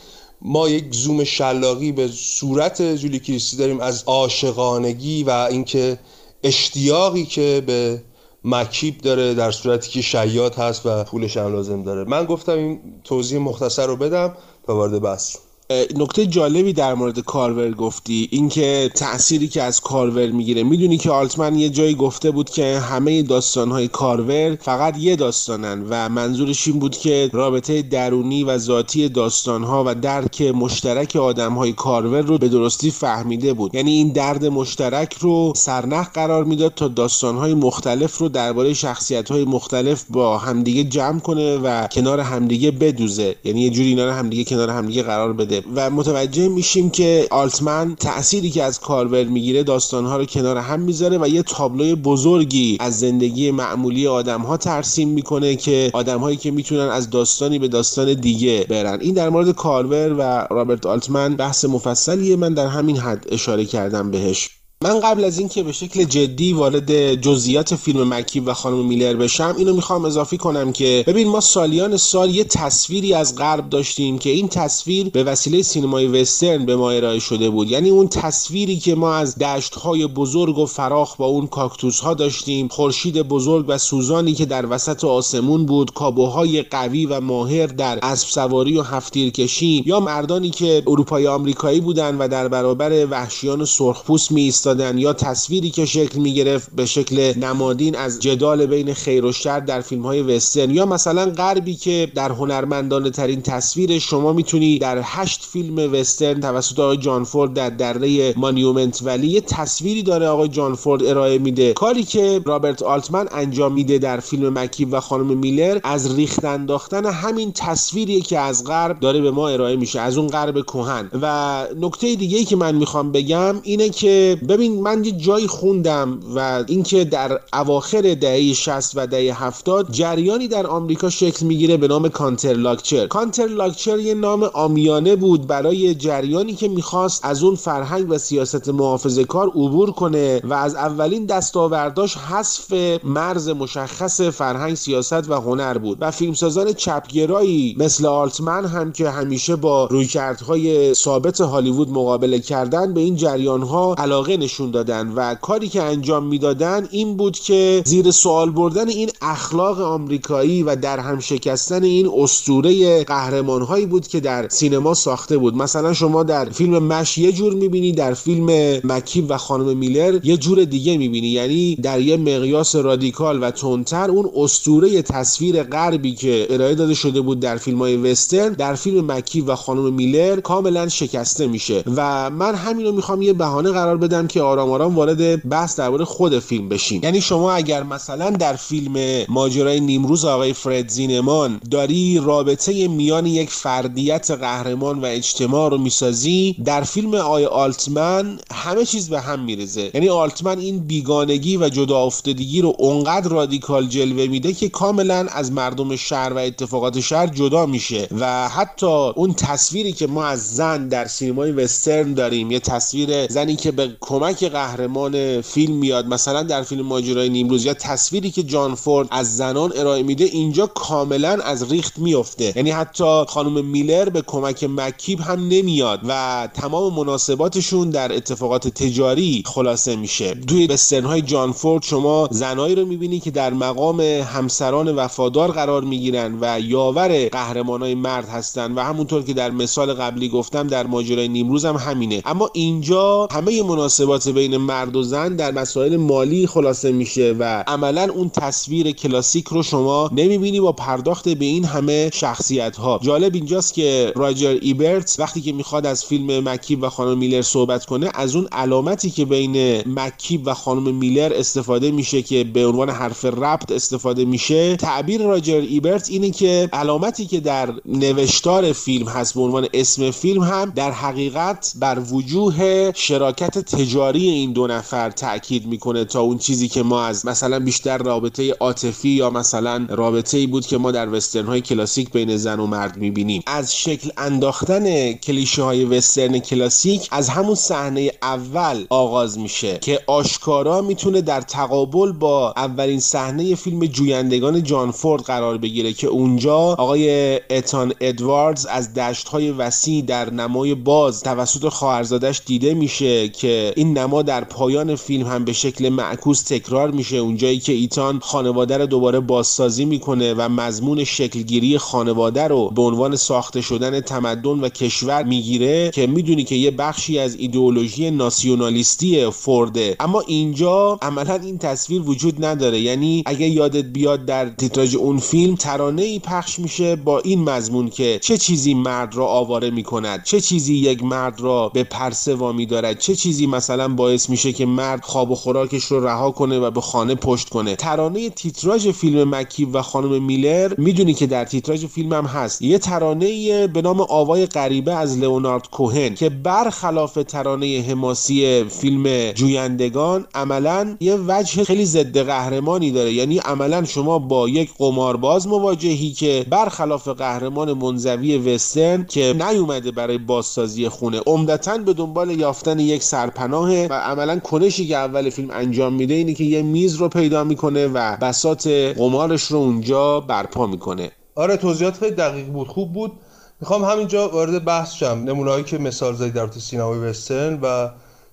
ما 0.43 0.69
یک 0.69 0.95
زوم 0.95 1.25
شلاقی 1.25 1.93
به 1.93 2.09
صورت 2.09 2.83
جولی 2.83 3.19
کریستی 3.19 3.57
داریم 3.57 3.81
از 3.81 4.05
عاشقانگی 4.07 5.25
و 5.25 5.31
اینکه 5.31 5.99
اشتیاقی 6.43 7.25
که 7.25 7.63
به 7.67 8.03
مکیب 8.45 8.99
داره 8.99 9.35
در 9.35 9.51
صورتی 9.51 9.91
که 9.91 10.03
شیاد 10.03 10.55
هست 10.55 10.87
و 10.87 11.05
پولش 11.05 11.37
هم 11.37 11.53
لازم 11.53 11.83
داره. 11.83 12.05
من 12.05 12.25
گفتم 12.25 12.53
این 12.53 12.81
توضیح 13.05 13.39
مختصر 13.39 13.87
رو 13.87 13.97
بدم 13.97 14.37
تا 14.67 14.77
وارد 14.77 15.03
بحث 15.03 15.37
نکته 15.71 16.27
جالبی 16.27 16.73
در 16.73 16.95
مورد 16.95 17.21
کارور 17.21 17.71
گفتی 17.71 18.29
اینکه 18.33 18.91
تأثیری 18.95 19.49
که 19.49 19.63
از 19.63 19.81
کارور 19.81 20.27
می‌گیره. 20.27 20.63
می‌دونی 20.63 20.99
که 20.99 21.11
آلتمن 21.11 21.59
یه 21.59 21.69
جایی 21.69 21.95
گفته 21.95 22.31
بود 22.31 22.51
که 22.51 22.79
همه 22.79 23.23
داستانهای 23.23 23.89
کارور 23.89 24.55
فقط 24.55 24.99
یه 24.99 25.17
داستانن 25.17 25.87
و 25.89 26.09
منظورش 26.09 26.69
این 26.69 26.79
بود 26.79 26.97
که 26.97 27.31
رابطه 27.33 27.83
درونی 27.83 28.45
و 28.45 28.59
ذاتی 28.59 29.09
داستانها 29.09 29.85
و 29.87 29.95
درک 29.95 30.43
مشترک 30.43 31.17
آدمهای 31.17 31.73
کارور 31.73 32.21
رو 32.21 32.39
به 32.39 32.49
درستی 32.49 32.91
فهمیده 32.91 33.53
بود. 33.53 33.75
یعنی 33.75 33.91
این 33.91 34.13
درد 34.13 34.45
مشترک 34.45 35.17
رو 35.21 35.53
سرنخ 35.57 36.09
قرار 36.15 36.45
می‌داد 36.45 36.73
تا 36.75 36.89
داستانهای 36.89 37.55
مختلف 37.55 38.19
رو 38.19 38.29
درباره 38.29 38.75
شخصیتهای 38.75 39.45
مختلف 39.45 40.05
با 40.11 40.39
همدیگه 40.39 40.85
جمع 40.85 41.21
کنه 41.21 41.57
و 41.57 41.87
کنار 41.87 42.21
همدیگه 42.21 42.71
بدوزه. 42.71 43.37
یعنی 43.45 43.61
یه 43.61 43.71
جوری 43.71 43.89
اینا 43.89 44.05
رو 44.05 44.13
همدیگه 44.13 44.45
کنار 44.45 44.71
همدیگه 44.71 45.03
قرار 45.03 45.33
بده. 45.33 45.60
و 45.75 45.91
متوجه 45.91 46.49
میشیم 46.49 46.91
که 46.91 47.27
آلتمن 47.31 47.97
تأثیری 48.01 48.51
که 48.51 48.63
از 48.63 48.81
کارور 48.81 49.25
می‌گیره 49.25 49.63
داستانها 49.63 50.17
رو 50.17 50.25
کنار 50.25 50.57
هم 50.57 50.81
می‌ذاره 50.81 51.19
و 51.19 51.29
یه 51.29 51.43
تابلوی 51.43 51.95
بزرگی 51.95 52.77
از 52.81 52.99
زندگی 52.99 53.51
معمولی 53.51 54.07
آدم 54.07 54.41
ها 54.41 54.57
ترسیم 54.57 55.09
می‌کنه 55.09 55.57
که 55.57 55.91
آدمهایی 55.93 56.37
که 56.37 56.51
می‌تونن 56.51 56.89
از 56.89 57.11
داستانی 57.11 57.59
به 57.59 57.69
داستان 57.69 58.15
دیگه 58.15 58.67
برن. 58.69 58.99
این 59.01 59.15
در 59.15 59.29
مورد 59.29 59.51
کارور 59.51 60.13
و 60.19 60.47
رابرت 60.55 60.87
آلتمن 60.87 61.37
بحث 61.37 61.65
مفصلیه. 61.65 62.37
من 62.37 62.55
در 62.55 62.67
همین 62.67 62.97
حد 62.97 63.27
اشاره 63.29 63.65
کردم 63.65 64.11
بهش. 64.11 64.60
من 64.85 65.01
قبل 65.01 65.25
از 65.25 65.39
اینکه 65.39 65.63
به 65.63 65.73
شکل 65.73 66.05
جدی 66.05 66.53
وارد 66.53 67.15
جزئیات 67.15 67.75
فیلم 67.75 68.15
مکیب 68.15 68.47
و 68.47 68.53
خانم 68.53 68.87
میلر 68.87 69.15
بشم 69.15 69.55
اینو 69.59 69.75
می‌خوام 69.75 70.05
اضافی 70.05 70.37
کنم 70.37 70.73
که 70.73 71.05
ببین 71.07 71.29
ما 71.29 71.41
سالیان 71.41 71.97
سال 71.97 72.35
یه 72.35 72.45
تصویری 72.45 73.15
از 73.15 73.37
غرب 73.37 73.69
داشتیم 73.69 74.19
که 74.19 74.31
این 74.31 74.49
تصویر 74.49 75.09
به 75.09 75.25
وسیله 75.25 75.63
سینمای 75.63 76.07
وسترن 76.07 76.67
به 76.67 76.77
ما 76.77 76.91
ارائه 76.91 77.19
شده 77.19 77.51
بود. 77.51 77.71
یعنی 77.71 77.91
اون 77.91 78.09
تصویری 78.09 78.79
که 78.79 78.95
ما 78.95 79.15
از 79.15 79.39
دشت 79.39 79.75
های 79.75 80.07
بزرگ 80.07 80.59
و 80.59 80.67
فراخ 80.67 81.17
با 81.17 81.27
اون 81.27 81.47
کاکتوس 81.47 82.01
ها 82.01 82.15
داشتیم 82.15 82.69
خورشید 82.69 83.23
بزرگ 83.23 83.65
و 83.69 83.79
سوزانی 83.79 84.33
که 84.33 84.47
در 84.47 84.67
وسط 84.67 85.05
آسمون 85.05 85.67
بود 85.67 85.93
کابوهای 85.93 86.63
قوی 86.63 87.07
و 87.07 87.21
ماهر 87.21 87.67
در 87.67 87.99
اسب 88.03 88.29
سواری 88.29 88.79
و 88.79 88.83
هفتیر 88.83 89.31
کشی 89.31 89.83
یا 89.87 90.01
مردانی 90.01 90.51
که 90.51 90.83
اروپایی 90.87 91.27
آمریکایی 91.27 91.81
بودن 91.81 92.19
و 92.19 92.29
در 92.29 92.49
برابر 92.49 93.07
وحشیان 93.07 93.65
سرخپوست 93.65 94.33
می 94.33 94.49
یا 94.79 95.13
تصویری 95.13 95.71
که 95.71 95.87
شکل 95.87 96.19
می 96.19 96.35
گرفت 96.35 96.71
به 96.77 96.87
شکل 96.87 97.39
نمادین 97.39 97.97
از 97.97 98.21
جدال 98.21 98.67
بین 98.67 98.95
خیر 98.95 99.25
و 99.25 99.33
شر 99.33 99.61
در 99.61 99.81
فیلم 99.81 100.03
های 100.03 100.23
وسترن 100.23 100.71
یا 100.71 100.87
مثلا 100.87 101.31
غربی 101.31 101.75
که 101.75 102.13
در 102.15 102.33
هنرمندانه 102.33 103.11
ترین 103.11 103.43
تصویر 103.43 103.99
شما 103.99 104.33
می‌تونی 104.33 104.79
در 104.79 105.01
هشت 105.05 105.45
فیلم 105.53 105.93
وسترن 105.93 106.41
توسط 106.41 106.79
آقای 106.79 106.97
جان 106.97 107.25
فورد 107.25 107.55
در 107.55 107.71
دره 107.71 108.35
مانیومنت 108.37 109.01
ولی 109.05 109.27
یه 109.27 109.41
تصویری 109.41 110.03
داره 110.03 110.27
آقای 110.29 110.49
جان 110.49 110.75
فورد 110.75 111.05
ارائه 111.05 111.39
میده. 111.39 111.73
کاری 111.73 112.03
که 112.03 112.41
رابرت 112.45 112.83
آلتمن 112.83 113.29
انجام 113.33 113.73
میده 113.73 113.99
در 113.99 114.21
فیلم 114.21 114.59
مکیب 114.59 114.89
و 114.93 115.01
خانم 115.01 115.39
میلر 115.39 115.79
از 115.85 116.17
ریخت 116.17 116.45
انداختن 116.45 117.07
همین 117.07 117.53
تصویری 117.53 118.21
که 118.21 118.39
از 118.39 118.65
غرب 118.65 119.01
داره 119.01 119.21
به 119.21 119.31
ما 119.31 119.49
ارائه 119.49 119.77
میشه 119.77 120.01
از 120.01 120.19
اون 120.19 120.29
غرب 120.29 120.63
کهن. 120.63 121.11
و 121.23 121.67
نکته 121.81 122.15
دیگه 122.15 122.45
که 122.45 122.57
من 122.57 122.75
می‌خوام 122.75 123.13
بگم 123.13 123.57
اینه 123.63 123.89
که 123.89 124.39
ببین 124.61 124.83
من 124.83 125.05
یه 125.05 125.13
جایی 125.13 125.47
خوندم 125.47 126.21
و 126.35 126.65
اینکه 126.69 127.05
در 127.05 127.41
اواخر 127.53 128.15
دهه 128.15 128.53
60 128.53 128.93
و 128.95 129.07
دهه 129.07 129.45
70 129.45 129.93
جریانی 129.93 130.49
در 130.49 130.67
آمریکا 130.67 131.11
شکل 131.11 131.47
می‌گیره 131.47 131.77
به 131.77 131.89
نام 131.89 132.09
کانتر 132.09 132.53
لاکچر 132.53 133.07
کانتر 133.07 133.47
لاکچر 133.47 133.99
یه 133.99 134.15
نام 134.15 134.43
آمیانه 134.43 135.17
بود 135.17 135.47
برای 135.47 135.95
جریانی 135.95 136.55
که 136.55 136.69
می‌خواست 136.69 137.25
از 137.25 137.43
اون 137.43 137.55
فرهنگ 137.55 138.07
و 138.11 138.19
سیاست 138.19 138.69
محافظه 138.69 139.25
کار 139.25 139.49
عبور 139.49 139.91
کنه 139.91 140.41
و 140.45 140.55
از 140.55 140.75
اولین 140.75 141.27
دستاورداش 141.27 142.17
حذف 142.17 142.73
مرز 143.05 143.49
مشخص 143.49 144.21
فرهنگ 144.21 144.75
سیاست 144.75 145.31
و 145.31 145.35
هنر 145.35 145.79
بود 145.79 145.99
و 146.01 146.11
فیلمسازان 146.11 146.73
چپگرایی 146.73 147.77
مثل 147.79 148.07
آلتمن 148.07 148.65
هم 148.65 148.93
که 148.93 149.11
همیشه 149.11 149.57
با 149.57 149.87
رویکردهای 149.87 150.95
ثابت 150.95 151.41
هالیوود 151.41 151.91
مقابله 151.91 152.39
کردن 152.39 152.95
به 152.95 153.01
این 153.01 153.17
جریانها 153.17 153.95
علاقه 153.99 154.37
نشون 154.51 154.71
دادن 154.71 155.09
و 155.09 155.35
کاری 155.35 155.69
که 155.69 155.83
انجام 155.83 156.27
می‌دادن 156.27 156.89
این 156.91 157.17
بود 157.17 157.39
که 157.39 157.83
زیر 157.85 158.11
سوال 158.11 158.51
بردن 158.51 158.89
این 158.89 159.11
اخلاق 159.23 159.81
آمریکایی 159.81 160.63
و 160.63 160.77
در 160.77 160.99
هم 160.99 161.21
شکستن 161.21 161.83
این 161.83 162.11
اسطوره 162.19 163.05
قهرمانهایی 163.05 163.87
بود 163.87 164.09
که 164.09 164.21
در 164.21 164.49
سینما 164.49 164.95
ساخته 164.95 165.39
بود. 165.39 165.57
مثلا 165.57 165.93
شما 165.93 166.23
در 166.23 166.45
فیلم 166.45 166.79
مش 166.79 167.19
یه 167.19 167.33
جور 167.33 167.55
می‌بینی 167.55 167.93
در 167.93 168.15
فیلم 168.15 168.47
مک‌کیب 168.85 169.27
و 169.29 169.37
خانم 169.37 169.77
میلر 169.77 170.21
یه 170.25 170.37
جور 170.37 170.65
دیگه 170.65 170.99
می‌بینی. 170.99 171.29
یعنی 171.29 171.77
در 171.77 172.01
یه 172.01 172.17
مقیاس 172.17 172.77
رادیکال 172.77 173.43
و 173.43 173.51
تندتر 173.51 174.11
اون 174.11 174.31
اسطوره 174.37 175.03
تصویر 175.03 175.63
غربی 175.63 176.15
که 176.15 176.47
ارائه 176.51 176.75
داده 176.75 176.95
شده 176.95 177.21
بود 177.21 177.41
در 177.41 177.57
فیلم 177.57 177.79
های 177.79 177.97
وسترن 177.97 178.53
در 178.53 178.75
فیلم 178.75 179.13
مک‌کیب 179.13 179.49
و 179.49 179.55
خانم 179.55 179.93
میلر 179.93 180.41
کاملا 180.41 180.89
شکسته 180.89 181.47
میشه. 181.47 181.85
و 181.97 182.31
من 182.31 182.55
همین 182.55 182.87
رو 182.87 182.93
می‌خوام 182.93 183.23
یه 183.23 183.33
بهانه 183.33 183.71
قرار 183.71 183.97
بدم 183.97 184.27
که 184.27 184.40
آرام 184.41 184.71
آرام 184.71 184.97
وارد 184.97 185.49
بحث 185.49 185.79
درباره 185.79 186.05
خود 186.05 186.39
فیلم 186.39 186.69
بشیم. 186.69 187.01
یعنی 187.05 187.21
شما 187.21 187.53
اگر 187.53 187.83
مثلا 187.83 188.31
در 188.31 188.57
فیلم 188.57 189.25
ماجرای 189.29 189.81
نیمروز 189.81 190.25
آقای 190.25 190.53
فرد 190.53 190.89
زینمان 190.89 191.61
داری 191.71 192.21
رابطه 192.25 192.89
میان 192.89 193.27
یک 193.27 193.51
فردیت 193.51 194.31
قهرمان 194.31 194.99
و 195.01 195.05
اجتماع 195.05 195.71
رو 195.71 195.79
می‌سازی 195.79 196.57
در 196.65 196.83
فیلم 196.83 197.15
آقای 197.15 197.45
آلتمن 197.45 198.39
همه 198.53 198.85
چیز 198.85 199.11
به 199.11 199.21
هم 199.21 199.41
میریزه 199.41 199.91
یعنی 199.95 200.09
آلتمن 200.09 200.59
این 200.59 200.79
بیگانگی 200.79 201.57
و 201.57 201.69
جدا 201.69 201.99
افتادگی 201.99 202.61
رو 202.61 202.75
اونقدر 202.79 203.29
رادیکال 203.29 203.87
جلوه 203.87 204.27
میده 204.27 204.53
که 204.53 204.69
کاملا 204.69 205.27
از 205.33 205.53
مردم 205.53 205.97
شهر 205.97 206.33
و 206.33 206.39
اتفاقات 206.39 207.01
شهر 207.01 207.27
جدا 207.27 207.67
میشه 207.67 208.09
و 208.19 208.49
حتی 208.49 208.87
اون 208.87 209.35
تصویری 209.35 209.93
که 209.93 210.07
ما 210.07 210.25
از 210.25 210.55
زن 210.55 210.89
در 210.89 211.07
سینمای 211.07 211.53
وسترن 211.53 212.15
داریم 212.15 212.51
یه 212.51 212.61
تصویر 212.61 213.27
زنی 213.27 213.57
که 213.57 213.71
به 213.71 213.97
کمک 214.21 214.45
قهرمان 214.45 215.41
فیلم 215.41 215.75
میاد 215.75 216.07
مثلا 216.07 216.43
در 216.43 216.63
فیلم 216.63 216.87
ماجرای 216.87 217.29
نیمروز 217.29 217.65
یا 217.65 217.75
تصویری 217.75 218.31
که 218.31 218.43
جان 218.43 218.75
فورد 218.75 219.09
از 219.11 219.37
زنان 219.37 219.73
ارائه 219.77 220.03
میده 220.03 220.25
اینجا 220.25 220.67
کاملا 220.67 221.31
از 221.31 221.73
ریخت 221.73 221.99
میفته. 221.99 222.53
یعنی 222.57 222.71
حتی 222.71 223.25
خانم 223.29 223.65
میلر 223.65 224.09
به 224.09 224.23
کمک 224.23 224.65
مکیب 224.65 225.21
هم 225.21 225.49
نمیاد 225.49 226.01
و 226.09 226.49
تمام 226.55 226.95
مناسباتشون 226.95 227.91
در 227.91 228.13
اتفاقات 228.13 228.69
تجاری 228.69 229.43
خلاصه 229.47 229.97
میشه. 229.97 230.35
توی 230.35 230.69
های 231.05 231.23
جان 231.23 231.53
فورد 231.53 231.83
شما 231.83 232.29
زنایی 232.31 232.75
رو 232.75 232.87
می‌بینی 232.87 233.21
که 233.21 233.31
در 233.31 233.53
مقام 233.53 234.01
همسران 234.01 234.95
وفادار 234.95 235.53
قرار 235.53 235.83
می‌گیرن 235.85 236.39
و 236.41 236.61
یاور 236.61 237.29
قهرمانای 237.29 237.95
مرد 237.95 238.29
هستن 238.29 238.73
و 238.73 238.81
همونطور 238.81 239.23
که 239.23 239.35
در 239.35 239.51
مثال 239.51 239.93
قبلی 239.95 240.29
گفتم 240.29 240.67
در 240.67 240.87
ماجرای 240.87 241.29
نیمروز 241.29 241.65
هم 241.65 241.77
همینه. 241.77 242.23
اما 242.25 242.51
اینجا 242.53 243.29
همه 243.31 243.63
مناسبات 243.63 244.10
ارتباط 244.13 244.35
بین 244.35 244.57
مرد 244.57 244.97
و 244.97 245.03
زن 245.03 245.37
در 245.37 245.53
مسائل 245.53 245.97
مالی 245.97 246.47
خلاصه 246.47 246.93
میشه 246.93 247.37
و 247.39 247.65
عملا 247.67 248.09
اون 248.15 248.29
تصویر 248.29 248.91
کلاسیک 248.91 249.47
رو 249.49 249.63
شما 249.63 250.11
نمی‌بینی 250.13 250.61
با 250.61 250.73
پرداخت 250.73 251.29
به 251.29 251.45
این 251.45 251.65
همه 251.65 252.11
شخصیت 252.15 252.77
ها 252.77 253.01
جالب 253.03 253.35
اینجاست 253.35 253.75
که 253.75 254.13
راجر 254.17 254.59
ایبرت 254.63 255.17
وقتی 255.19 255.41
که 255.41 255.53
می‌خواد 255.53 255.87
از 255.87 256.05
فیلم 256.05 256.49
مکیب 256.49 256.83
و 256.83 256.89
خانم 256.89 257.19
میلر 257.19 257.43
صحبت 257.43 257.85
کنه 257.85 258.11
از 258.15 258.37
اون 258.37 258.49
علامتی 258.53 259.11
که 259.11 259.25
بین 259.25 259.83
مکیب 259.87 260.43
و 260.45 260.55
خانم 260.55 260.95
میلر 260.95 261.33
استفاده 261.35 261.91
میشه 261.91 262.23
که 262.23 262.45
به 262.45 262.67
عنوان 262.67 262.91
حرف 262.91 263.25
ربط 263.25 263.73
استفاده 263.73 264.25
میشه 264.25 264.77
تعبیر 264.77 265.23
راجر 265.23 265.61
ایبرت 265.61 266.11
اینه 266.11 266.31
که 266.31 266.69
علامتی 266.73 267.27
که 267.27 267.41
در 267.41 267.75
نوشتار 267.87 268.73
فیلم 268.73 269.09
هست 269.09 269.35
به 269.35 269.41
عنوان 269.41 269.69
اسم 269.75 270.11
فیلم 270.11 270.43
هم 270.43 270.73
در 270.75 270.91
حقیقت 270.91 271.73
بر 271.77 271.99
وجوه 272.13 272.93
شراکت 272.95 273.59
تجاری 273.59 274.00
این 274.03 274.53
دو 274.53 274.67
نفر 274.67 275.11
تاکید 275.11 275.67
می‌کنه 275.67 276.05
تا 276.05 276.21
اون 276.21 276.39
چیزی 276.39 276.69
که 276.69 276.83
ما 276.83 277.05
از 277.05 277.27
مثلا 277.27 277.59
بیشتر 277.59 277.99
رابطه 277.99 278.53
عاطفی 278.61 279.09
یا 279.09 279.31
مثلا 279.31 279.87
رابطه 279.89 280.39
ای 280.39 280.47
بود 280.47 280.67
که 280.67 280.79
ما 280.79 280.91
در 280.91 281.09
وسترن 281.15 281.47
های 281.47 281.61
کلاسیک 281.61 282.13
بین 282.13 282.37
زن 282.37 282.61
و 282.61 282.67
مرد 282.67 282.97
می‌بینیم. 282.97 283.43
از 283.47 283.77
شکل 283.77 284.11
انداختن 284.19 285.13
کلیشه 285.13 285.63
های 285.63 285.85
وسترن 285.85 286.39
کلاسیک 286.39 287.09
از 287.11 287.29
همون 287.29 287.55
صحنه 287.55 288.13
اول 288.23 288.87
آغاز 288.91 289.39
میشه 289.39 289.79
که 289.79 290.01
آشکارا 290.07 290.83
می‌تونه 290.83 291.21
در 291.21 291.41
تقابل 291.41 292.13
با 292.13 292.53
اولین 292.57 293.01
صحنه 293.01 293.55
فیلم 293.55 293.87
جویندگان 293.87 294.63
جان 294.63 294.91
فورد 294.91 295.23
قرار 295.23 295.59
بگیره 295.59 295.93
که 295.93 296.07
اونجا 296.07 296.57
آقای 296.57 297.41
اتان 297.51 297.93
ادواردز 298.01 298.67
از 298.67 298.95
دشت 298.95 299.29
های 299.29 299.51
وسیع 299.51 300.03
در 300.03 300.31
نمای 300.31 300.75
باز 300.75 301.23
توسط 301.23 301.69
خواهرزادش 301.69 302.43
دیده 302.47 302.75
میشه 302.75 303.29
که 303.29 303.73
این 303.77 303.90
نما 303.99 304.23
در 304.23 304.45
پایان 304.45 304.97
فیلم 304.97 305.27
هم 305.27 305.45
به 305.45 305.53
شکل 305.53 305.89
معکوس 305.89 306.43
تکرار 306.43 306.91
میشه. 306.91 307.17
اونجایی 307.17 307.59
که 307.59 307.73
ایتان 307.73 308.19
خانواده 308.23 308.79
رو 308.79 308.87
دوباره 308.87 309.21
بازسازی 309.21 309.85
می‌کنه 309.85 310.35
و 310.35 310.49
مضمون 310.49 311.05
شکلگیری 311.05 311.79
خانواده 311.79 312.49
رو 312.49 312.71
به 312.71 312.83
عنوان 312.83 313.17
ساخته 313.17 313.61
شدن 313.61 314.01
تمدن 314.01 314.61
و 314.61 314.69
کشور 314.69 315.23
می‌گیره 315.23 315.91
که 315.91 316.07
می‌دونی 316.07 316.45
که 316.45 316.55
یه 316.55 316.71
بخشی 316.71 317.19
از 317.19 317.37
ایدئولوژی 317.37 318.11
ناسیونالیستی 318.11 319.31
فورده. 319.31 319.97
اما 320.01 320.21
اینجا 320.21 320.99
عملا 321.03 321.35
این 321.35 321.59
تصویر 321.59 322.03
وجود 322.03 322.45
نداره. 322.45 322.81
یعنی 322.81 323.23
اگه 323.27 323.49
یادت 323.49 323.85
بیاد 323.85 324.25
در 324.25 324.49
تیتراژ 324.49 324.95
اون 324.95 325.19
فیلم 325.19 325.55
ترانه 325.55 326.03
ای 326.03 326.19
پخش 326.19 326.59
میشه 326.59 326.97
با 326.97 327.19
این 327.21 327.45
مضمون 327.45 327.89
که 327.89 328.19
چه 328.23 328.39
چیزی 328.39 328.75
مرد 328.75 329.15
را 329.17 329.27
آواره 329.27 329.71
می‌کند 329.71 330.25
چه 330.25 330.41
چیزی 330.41 330.75
یک 330.75 331.03
مرد 331.05 331.41
را 331.41 331.69
به 331.69 331.85
پرسه 331.85 332.35
وامی 332.35 332.67
دارد 332.67 332.99
چه 332.99 333.17
چیزی 333.17 333.47
مثلا 333.47 333.80
باعث 333.89 334.31
میشه 334.31 334.53
که 334.53 334.67
مرد 334.67 335.05
خواب 335.05 335.31
و 335.31 335.35
خوراکش 335.35 335.85
رو 335.85 336.07
رها 336.07 336.31
کنه 336.31 336.59
و 336.59 336.71
به 336.71 336.81
خانه 336.81 337.15
پشت 337.15 337.49
کنه. 337.49 337.77
ترانه 337.77 338.31
تیتراژ 338.31 338.89
فیلم 338.89 339.35
مکیب 339.35 339.75
و 339.75 339.83
خانم 339.83 340.23
میلر 340.23 340.75
می‌دونی 340.79 341.15
که 341.15 341.27
در 341.27 341.45
تیتراژ 341.45 341.85
فیلم 341.85 342.13
هم 342.13 342.25
هست. 342.25 342.63
یه 342.63 342.79
ترانه 342.79 343.67
به 343.67 343.83
نام 343.83 344.01
آوای 344.01 344.47
غریبه 344.47 344.95
از 344.95 345.19
لئونارد 345.19 345.71
کوهن 345.71 346.15
که 346.15 346.29
برخلاف 346.29 347.19
ترانه 347.29 347.85
حماسی 347.89 348.65
فیلم 348.65 349.33
جویندگان 349.33 350.27
عملا 350.35 350.97
یه 351.01 351.19
وجه 351.29 351.65
خیلی 351.65 351.85
ضد 351.85 352.19
قهرمانی 352.19 352.91
داره. 352.91 353.13
یعنی 353.13 353.39
عملا 353.39 353.85
شما 353.85 354.19
با 354.19 354.49
یک 354.49 354.71
قمارباز 354.79 355.47
مواجهی 355.47 356.13
که 356.13 356.47
برخلاف 356.51 357.09
قهرمان 357.09 357.73
منزوی 357.73 358.39
وسترن 358.39 359.07
که 359.09 359.35
نیومده 359.51 359.91
برای 359.91 360.19
بازسازی 360.19 360.89
خونه 360.89 361.21
عمدتا 361.27 361.79
به 361.79 361.93
دنبال 361.93 362.31
یافتن 362.31 362.81
یک 362.81 363.03
سرپناه 363.03 363.70
و 363.71 363.93
عملا 363.93 364.39
کنشی 364.39 364.87
که 364.87 364.97
اول 364.97 365.31
فیلم 365.31 365.51
انجام 365.51 365.95
میده 365.95 366.15
اینه 366.15 366.35
که 366.35 366.45
یه 366.45 366.63
میز 366.63 366.95
رو 366.95 367.09
پیدا 367.09 367.45
می‌کنه 367.45 367.87
و 367.87 368.17
بسات 368.17 368.67
قمارش 368.97 369.43
رو 369.43 369.59
اونجا 369.59 370.21
برپا 370.21 370.67
می‌کنه. 370.67 371.11
آره 371.35 371.57
توضیحات 371.57 371.97
خیلی 371.97 372.15
دقیق 372.15 372.47
بود 372.47 372.69
خوب 372.69 372.93
بود. 372.93 373.13
می‌خوام 373.61 373.85
همینجا 373.85 374.29
وارد 374.29 374.65
بحث 374.65 374.93
شم 374.93 375.23
نمونه‌هایی 375.27 375.65
که 375.65 375.79
مثال 375.79 376.15
زدی 376.15 376.31
در 376.31 376.51
سینمای 376.51 376.99
وسترن 376.99 377.59
و 377.63 377.91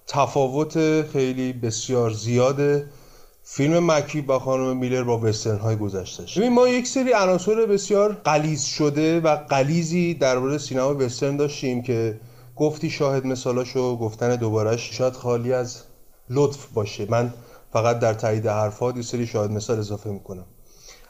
تفاوت 0.07 1.01
خیلی 1.01 1.53
بسیار 1.53 2.11
زیاد 2.11 2.83
فیلم 3.43 3.91
مکی 3.91 4.21
با 4.21 4.39
خانم 4.39 4.77
میلر 4.77 5.03
با 5.03 5.19
وسترن 5.19 5.57
های 5.57 5.75
گذشتهش. 5.75 6.37
ببین 6.37 6.53
ما 6.53 6.67
یک 6.67 6.87
سری 6.87 7.13
عناصر 7.13 7.65
بسیار 7.65 8.17
قلیز 8.23 8.63
شده 8.63 9.19
و 9.19 9.35
قلیزی 9.35 10.13
درباره 10.13 10.57
سینما 10.57 10.95
وسترن 10.95 11.37
داشتیم 11.37 11.81
که 11.81 12.19
گفتی 12.59 12.89
شاهد 12.89 13.25
مثالاشو 13.25 13.97
گفتن 13.97 14.35
دوبارش 14.35 14.97
شاید 14.97 15.13
خالی 15.13 15.53
از 15.53 15.81
لطف 16.29 16.65
باشه. 16.73 17.05
من 17.09 17.33
فقط 17.73 17.99
در 17.99 18.13
تایید 18.13 18.47
حرفات 18.47 18.95
یه 18.95 19.01
سری 19.01 19.27
شاهد 19.27 19.51
مثال 19.51 19.79
اضافه 19.79 20.09
می‌کنم. 20.09 20.45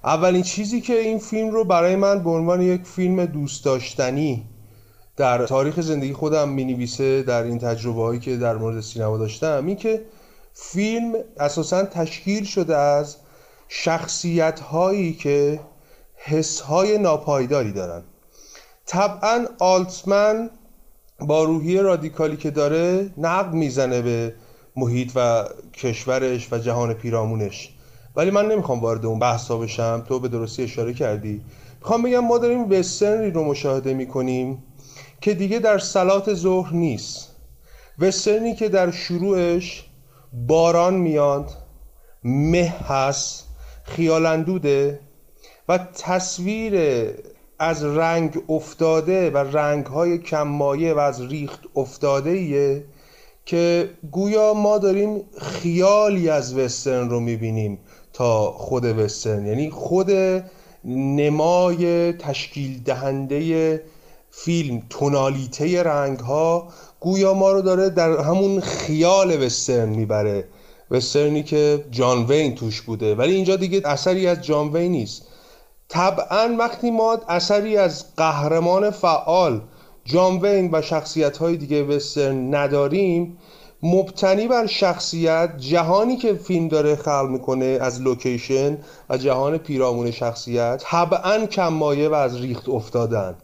اولین 0.03 0.41
چیزی 0.43 0.81
که 0.81 0.99
این 0.99 1.19
فیلم 1.19 1.49
رو 1.49 1.63
برای 1.63 1.95
من 1.95 2.23
به 2.23 2.29
عنوان 2.29 2.61
یک 2.61 2.83
فیلم 2.83 3.25
دوست 3.25 3.65
داشتنی 3.65 4.45
در 5.17 5.45
تاریخ 5.45 5.79
زندگی 5.79 6.13
خودم 6.13 6.49
می 6.49 6.65
نویسه 6.65 7.23
در 7.23 7.43
این 7.43 7.59
تجربه 7.59 8.01
هایی 8.01 8.19
که 8.19 8.37
در 8.37 8.55
مورد 8.55 8.81
سینما 8.81 9.17
داشتم 9.17 9.65
این 9.65 9.75
که 9.75 10.05
فیلم 10.53 11.15
اساسا 11.39 11.83
تشکیل 11.83 12.43
شده 12.43 12.77
از 12.77 13.15
شخصیت 13.67 14.59
هایی 14.59 15.13
که 15.13 15.59
حس 16.15 16.59
های 16.59 16.97
ناپایداری 16.97 17.71
دارن. 17.71 18.03
طبعا 18.85 19.45
آلتمن 19.59 20.49
با 21.19 21.43
روحی 21.43 21.77
رادیکالی 21.77 22.37
که 22.37 22.51
داره 22.51 23.09
نقد 23.17 23.53
می‌زنه 23.53 24.01
به 24.01 24.33
محیط 24.75 25.11
و 25.15 25.45
کشورش 25.73 26.53
و 26.53 26.57
جهان 26.57 26.93
پیرامونش. 26.93 27.73
ولی 28.15 28.31
من 28.31 28.45
نمی‌خوام 28.45 28.79
وارد 28.79 29.05
اون 29.05 29.19
بحثا 29.19 29.57
بشم. 29.57 30.03
تو 30.07 30.19
به 30.19 30.27
درستی 30.27 30.63
اشاره 30.63 30.93
کردی. 30.93 31.41
می‌خوام 31.79 32.01
بگم 32.01 32.19
ما 32.19 32.37
داریم 32.37 32.71
وسترنی 32.71 33.31
رو 33.31 33.43
مشاهده 33.43 33.93
می‌کنیم 33.93 34.63
که 35.21 35.33
دیگه 35.33 35.59
در 35.59 35.77
سلات 35.77 36.33
ظهر 36.33 36.73
نیست. 36.73 37.35
وسترنی 37.99 38.55
که 38.55 38.69
در 38.69 38.91
شروعش 38.91 39.85
باران 40.33 40.93
میاد 40.93 41.51
مه 42.23 42.75
هست 42.87 43.47
خیالندوده 43.83 44.99
و 45.69 45.77
تصویر 45.77 46.73
از 47.59 47.83
رنگ 47.83 48.41
افتاده 48.49 49.29
و 49.29 49.37
رنگ 49.37 49.85
های 49.85 50.17
کمایه 50.17 50.93
و 50.93 50.99
از 50.99 51.21
ریخت 51.21 51.59
افتاده 51.75 52.29
ایه 52.29 52.83
که 53.45 53.89
گویا 54.11 54.53
ما 54.53 54.77
داریم 54.77 55.21
خیالی 55.41 56.29
از 56.29 56.57
وسترن 56.57 57.09
رو 57.09 57.19
می‌بینیم 57.19 57.79
تا 58.13 58.51
خود 58.51 58.85
وسترن. 58.85 59.45
یعنی 59.45 59.69
خود 59.69 60.11
نمای 60.85 62.13
تشکیل 62.13 62.83
دهنده 62.83 63.83
فیلم 64.31 64.83
تونالیته 64.89 65.83
رنگ 65.83 66.19
ها 66.19 66.67
گویا 66.99 67.33
ما 67.33 67.51
رو 67.51 67.61
داره 67.61 67.89
در 67.89 68.17
همون 68.17 68.59
خیال 68.59 69.43
وسترن 69.43 69.89
می‌بره. 69.89 70.47
وسترنی 70.91 71.43
که 71.43 71.85
جان 71.91 72.25
وین 72.25 72.55
توش 72.55 72.81
بوده. 72.81 73.15
ولی 73.15 73.35
اینجا 73.35 73.55
دیگه 73.55 73.81
اثری 73.85 74.27
از 74.27 74.41
جان 74.41 74.73
وین 74.73 74.91
نیست. 74.91 75.27
طبعا 75.89 76.55
وقتی 76.59 76.91
ما 76.91 77.17
اثری 77.29 77.77
از 77.77 78.15
قهرمان 78.15 78.89
فعال 78.89 79.61
جان 80.05 80.39
وین 80.39 80.69
و 80.71 80.81
شخصیت 80.81 81.37
های 81.37 81.57
دیگه 81.57 81.83
وسترن 81.83 82.55
نداریم 82.55 83.37
مبتنی 83.83 84.47
بر 84.47 84.65
شخصیت 84.65 85.57
جهانی 85.57 86.17
که 86.17 86.33
فیلم 86.33 86.67
داره 86.67 86.95
خلق 86.95 87.27
می‌کنه 87.29 87.65
از 87.81 88.01
لوکیشن 88.01 88.77
و 89.09 89.17
جهان 89.17 89.57
پیرامون 89.57 90.11
شخصیت 90.11 90.83
طبعا 90.85 91.45
کمایه 91.45 92.09
و 92.09 92.13
از 92.13 92.41
ریخت 92.41 92.69
افتادن. 92.69 93.35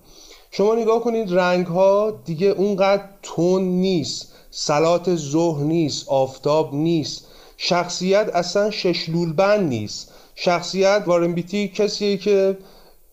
شما 0.52 0.76
نگاه 0.76 1.02
کنید 1.02 1.34
رنگ 1.34 1.66
ها 1.68 2.22
دیگه 2.26 2.48
اونقدر 2.48 3.04
تون 3.22 3.64
نیست 3.64 4.34
سلات 4.52 5.16
ظهر 5.16 5.64
نیست 5.64 6.10
آفتاب 6.10 6.74
نیست 6.74 7.28
شخصیت 7.58 8.30
اصلا 8.34 8.72
ششلول 8.72 9.34
بند 9.34 9.70
نیست. 9.70 10.13
شخصیت 10.36 11.04
وارن 11.06 11.34
بیتی 11.34 11.68
کسیه 11.68 12.18
که 12.18 12.58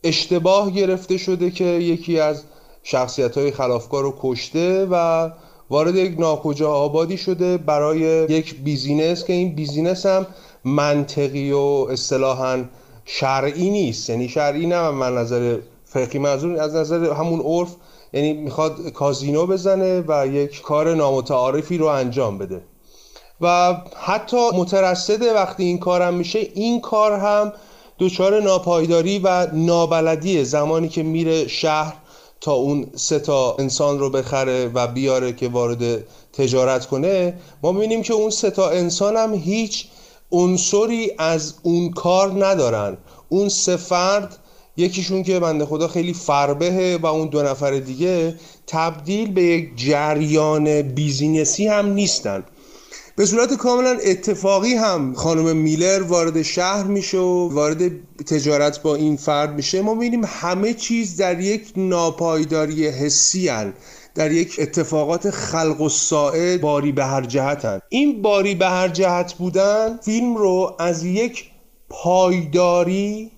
اشتباه 0.05 0.71
گرفته 0.71 1.17
شده 1.17 1.51
که 1.51 1.65
یکی 1.65 2.21
از 2.21 2.43
شخصیت 2.83 3.39
های 3.39 3.51
خلافکار 3.51 4.03
رو 4.03 4.15
کشته 4.21 4.87
و 4.91 5.31
وارد 5.71 5.97
یک 5.97 6.21
ناکجا 6.21 6.73
آبادی 6.73 7.17
شده 7.17 7.57
برای 7.59 7.99
یک 8.31 8.55
business 8.55 9.25
که 9.25 9.33
این 9.33 9.55
business 9.55 10.07
هم 10.07 10.27
منطقی 10.65 11.53
و 11.53 11.87
اصطلاحا 11.91 12.65
شرعی 13.05 13.71
نیست. 13.71 14.11
یعنی 14.11 14.29
شرعی 14.29 14.67
نه 14.67 14.91
از 14.91 15.15
نظر 15.15 15.59
فقهی 15.85 16.19
منظور 16.19 16.61
از 16.61 16.75
نظر 16.75 17.13
همون 17.13 17.41
عرف 17.41 17.77
یعنی 18.13 18.33
می‌خواد 18.33 18.89
کازینو 18.89 19.47
بزنه 19.47 20.05
و 20.09 20.27
یک 20.27 20.63
کار 20.63 20.95
نامتعارفی 20.95 21.79
رو 21.79 21.87
انجام 21.87 22.39
بده. 22.39 22.63
و 23.41 23.77
حتی 24.01 24.51
مترصده 24.51 25.35
وقتی 25.35 25.65
این 25.65 25.79
کارم 25.79 26.15
میشه 26.15 26.39
این 26.55 26.81
کار 26.81 27.13
هم 27.13 27.53
دچار 27.99 28.43
ناپایداری 28.43 29.19
و 29.19 29.47
نابلدی 29.53 30.45
زمانی 30.45 30.89
که 30.89 31.03
میره 31.03 31.49
شهر 31.49 31.97
تا 32.41 32.53
اون 32.53 32.87
سه 32.97 33.19
تا 33.19 33.57
انسان 33.59 33.99
رو 33.99 34.11
بخره 34.11 34.71
و 34.75 34.87
بیاره 34.87 35.33
که 35.33 35.49
وارد 35.49 36.05
تجارت 36.33 36.87
کنه 36.87 37.35
ما 37.63 37.73
می‌بینیم 37.73 38.03
که 38.03 38.15
اون 38.15 38.31
سه 38.31 38.51
تا 38.51 38.71
انسان 38.71 39.17
هم 39.17 39.35
هیچ 39.35 39.87
عنصری 40.33 41.11
از 41.19 41.55
اون 41.63 41.91
کار 41.91 42.47
ندارن. 42.47 42.97
اون 43.29 43.49
سه 43.49 43.77
فرد 43.77 44.37
یکیشون 44.77 45.23
که 45.23 45.41
بنده 45.41 45.67
خدا 45.67 45.89
خیلی 45.89 46.15
فربهه 46.15 46.99
و 47.03 47.07
اون 47.07 47.29
دو 47.29 47.43
نفر 47.43 47.71
دیگه 47.71 48.35
تبدیل 48.67 49.33
به 49.33 49.43
یک 49.43 49.71
جریان 49.77 50.83
بیزینسی 50.83 51.67
هم 51.69 51.93
نیستن. 51.93 52.45
به 53.21 53.27
صورت 53.27 53.55
کاملا 53.55 53.99
اتفاقی 54.05 54.75
هم 54.75 55.15
خانم 55.15 55.57
میلر 55.57 56.03
وارد 56.03 56.43
شهر 56.43 56.85
میشه 56.85 57.19
و 57.19 57.49
وارد 57.49 57.91
تجارت 58.27 58.83
با 58.83 58.95
این 58.95 59.17
فرد 59.17 59.55
میشه 59.55 59.83
ما 59.83 59.95
می‌بینیم 59.95 60.25
همه 60.27 60.75
چیز 60.75 61.17
در 61.17 61.41
یک 61.41 61.73
ناپایداری 61.77 62.89
حسی 62.89 63.49
هن. 63.49 63.73
در 64.15 64.33
یک 64.33 64.57
اتفاقات 64.59 65.31
خلق 65.31 65.81
و 65.81 65.89
ساعد 65.89 66.61
باری 66.61 66.93
به 66.93 67.05
هر 67.05 67.25
جهت 67.25 67.65
هن. 67.65 67.81
این 67.89 68.23
باری 68.23 68.55
به 68.55 68.67
هر 68.67 68.89
جهت 68.89 69.33
بودن 69.33 69.99
فیلم 70.03 70.37
رو 70.37 70.77
از 70.79 71.05
یک 71.05 71.51
پایداری 71.89 73.31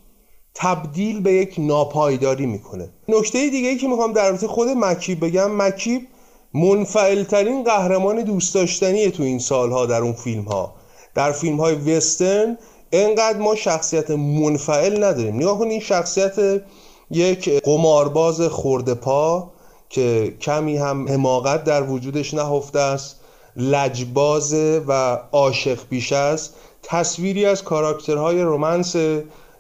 تبدیل 0.55 1.21
به 1.21 1.33
یک 1.33 1.55
ناپایداری 1.59 2.47
می‌کنه 2.47 2.88
نکته 3.09 3.51
دیگه 3.51 3.68
ای 3.68 3.77
که 3.77 3.88
می‌خوام 3.88 4.12
در 4.12 4.31
رابطه 4.31 4.47
خود 4.47 4.68
مکیب 4.68 5.25
بگم 5.25 5.57
مکیب 5.57 6.09
منفعلترین 6.55 7.65
قهرمان 7.65 8.23
دوست 8.23 8.55
داشتنی 8.55 9.11
تو 9.11 9.23
این 9.23 9.38
سالها 9.38 9.87
در 9.87 10.03
اون 10.03 10.12
فیلم 10.12 10.43
ها 10.43 10.75
در 11.15 11.33
فیلم 11.33 11.61
های 11.61 11.75
وسترن 11.75 12.59
انقدر 12.93 13.38
ما 13.38 13.55
شخصیت 13.55 14.11
منفعل 14.11 15.05
نداریم. 15.05 15.37
نگاه 15.37 15.59
کنید 15.59 15.71
این 15.71 15.81
شخصیت 15.81 16.62
یک 17.11 17.49
قمارباز 17.49 18.41
خورده 18.41 18.95
پا 18.95 19.51
که 19.88 20.35
کمی 20.41 20.77
هم 20.77 21.09
حماقت 21.09 21.65
در 21.65 21.83
وجودش 21.83 22.35
نهفته 22.35 22.79
است 22.79 23.21
لجبازه 23.57 24.83
و 24.88 25.19
عاشق 25.33 25.79
بیش 25.88 26.12
است 26.12 26.55
تصویری 26.83 27.45
از 27.45 27.62
کاراکترهای 27.62 28.43
رومنس 28.43 28.97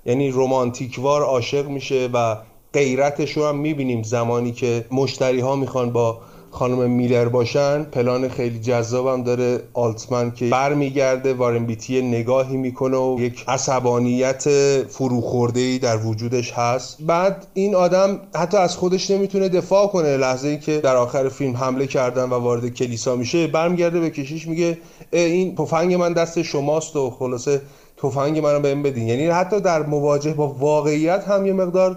یعنی 0.06 0.30
رومانتیکوار 0.30 1.22
عاشق 1.22 1.68
میشه 1.68 2.08
و 2.12 2.36
غیرتش 2.74 3.32
رو 3.32 3.46
هم 3.46 3.56
می‌بینیم. 3.56 4.02
زمانی 4.02 4.52
که 4.52 4.86
مشتری 4.90 5.40
ها 5.40 5.56
می‌خوان 5.56 5.92
با 5.92 6.18
خانم 6.54 6.90
میلر 6.90 7.28
باشن 7.28 7.82
پلان 7.84 8.28
خیلی 8.28 8.58
جذابم 8.58 9.22
داره 9.22 9.60
آلتمن 9.74 10.30
که 10.30 10.48
برمیگرده 10.48 11.34
وارن 11.34 11.66
بیتی 11.66 12.02
نگاهی 12.02 12.56
می‌کنه 12.56 12.96
و 12.96 13.16
یک 13.20 13.44
عصبانیت 13.48 14.48
فروخورده 14.88 15.60
ای 15.60 15.78
در 15.78 15.96
وجودش 15.96 16.52
هست. 16.52 16.96
بعد 17.00 17.46
این 17.54 17.74
آدم 17.74 18.20
حتی 18.34 18.56
از 18.56 18.76
خودش 18.76 19.10
نمی‌تونه 19.10 19.48
دفاع 19.48 19.86
کنه 19.86 20.16
لحظه 20.16 20.48
ای 20.48 20.58
که 20.58 20.78
در 20.78 20.96
آخر 20.96 21.28
فیلم 21.28 21.56
حمله 21.56 21.86
کردن 21.86 22.24
و 22.24 22.34
وارد 22.34 22.68
کلیسا 22.68 23.16
میشه. 23.16 23.46
برمیگرده 23.46 24.00
به 24.00 24.10
کشیش 24.10 24.46
میگه 24.46 24.78
این 25.12 25.54
تفنگ 25.54 25.94
من 25.94 26.12
دست 26.12 26.42
شماست 26.42 26.96
و 26.96 27.10
خلاصه 27.10 27.60
تفنگ 27.96 28.38
منو 28.38 28.60
بهم 28.60 28.82
بدین. 28.82 29.08
یعنی 29.08 29.26
حتی 29.26 29.60
در 29.60 29.82
مواجه 29.82 30.32
با 30.32 30.48
واقعیت 30.48 31.24
هم 31.28 31.46
یه 31.46 31.52
مقدار 31.52 31.96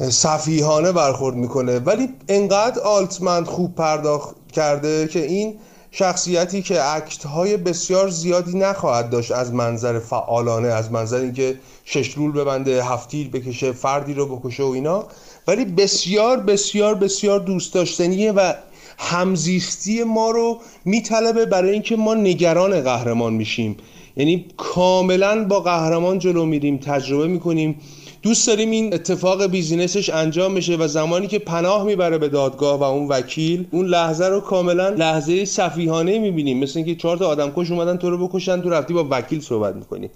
صفیحانه 0.00 0.92
برخورد 0.92 1.36
می‌کنه. 1.36 1.78
ولی 1.78 2.08
انقدر 2.28 2.80
آلتمند 2.80 3.46
خوب 3.46 3.74
پرداخت 3.74 4.34
کرده 4.52 5.08
که 5.08 5.26
این 5.26 5.54
شخصیتی 5.90 6.62
که 6.62 6.94
اکت 6.94 7.24
های 7.26 7.56
بسیار 7.56 8.08
زیادی 8.08 8.58
نخواهد 8.58 9.10
داشت 9.10 9.32
از 9.32 9.54
منظر 9.54 9.98
فعالانه 9.98 10.68
از 10.68 10.92
منظر 10.92 11.16
اینکه 11.16 11.58
ششلول 11.84 12.32
ببنده 12.32 12.84
هفتیر 12.84 13.28
بکشه 13.28 13.72
فردی 13.72 14.14
رو 14.14 14.36
بکشه 14.36 14.62
و 14.62 14.66
اینا. 14.66 15.04
ولی 15.48 15.64
بسیار 15.64 16.36
بسیار 16.36 16.94
بسیار 16.94 17.40
دوست 17.40 17.74
داشتنیه 17.74 18.32
و 18.32 18.52
همزیستی 18.98 20.04
ما 20.04 20.30
رو 20.30 20.58
میطلبه 20.84 21.46
برای 21.46 21.72
اینکه 21.72 21.96
ما 21.96 22.14
نگران 22.14 22.80
قهرمان 22.80 23.32
میشیم. 23.32 23.76
یعنی 24.16 24.46
کاملا 24.56 25.44
با 25.44 25.60
قهرمان 25.60 26.18
جلو 26.18 26.44
میریم 26.44 26.76
تجربه 26.76 27.26
می‌کنیم. 27.26 27.80
دوست 28.26 28.46
داریم 28.46 28.70
این 28.70 28.94
اتفاق 28.94 29.46
بیزینسش 29.46 30.10
انجام 30.10 30.54
بشه 30.54 30.76
و 30.76 30.88
زمانی 30.88 31.26
که 31.26 31.38
پناه 31.38 31.84
می‌بره 31.84 32.18
به 32.18 32.28
دادگاه 32.28 32.80
و 32.80 32.82
اون 32.82 33.08
وکیل 33.08 33.66
اون 33.70 33.86
لحظه 33.86 34.24
رو 34.24 34.40
کاملا 34.40 34.88
لحظه 34.88 35.44
صفیحانه 35.44 36.18
می‌بینیم. 36.18 36.58
مثل 36.58 36.78
اینکه 36.78 36.94
چهار 36.94 37.16
تا 37.16 37.26
آدم 37.26 37.52
کش 37.56 37.70
اومدن 37.70 37.96
تو 37.96 38.10
رو 38.10 38.28
بکشن 38.28 38.62
تو 38.62 38.70
رفتی 38.70 38.94
با 38.94 39.06
وکیل 39.10 39.40
صحبت 39.40 39.74
می‌کنی. 39.74 40.10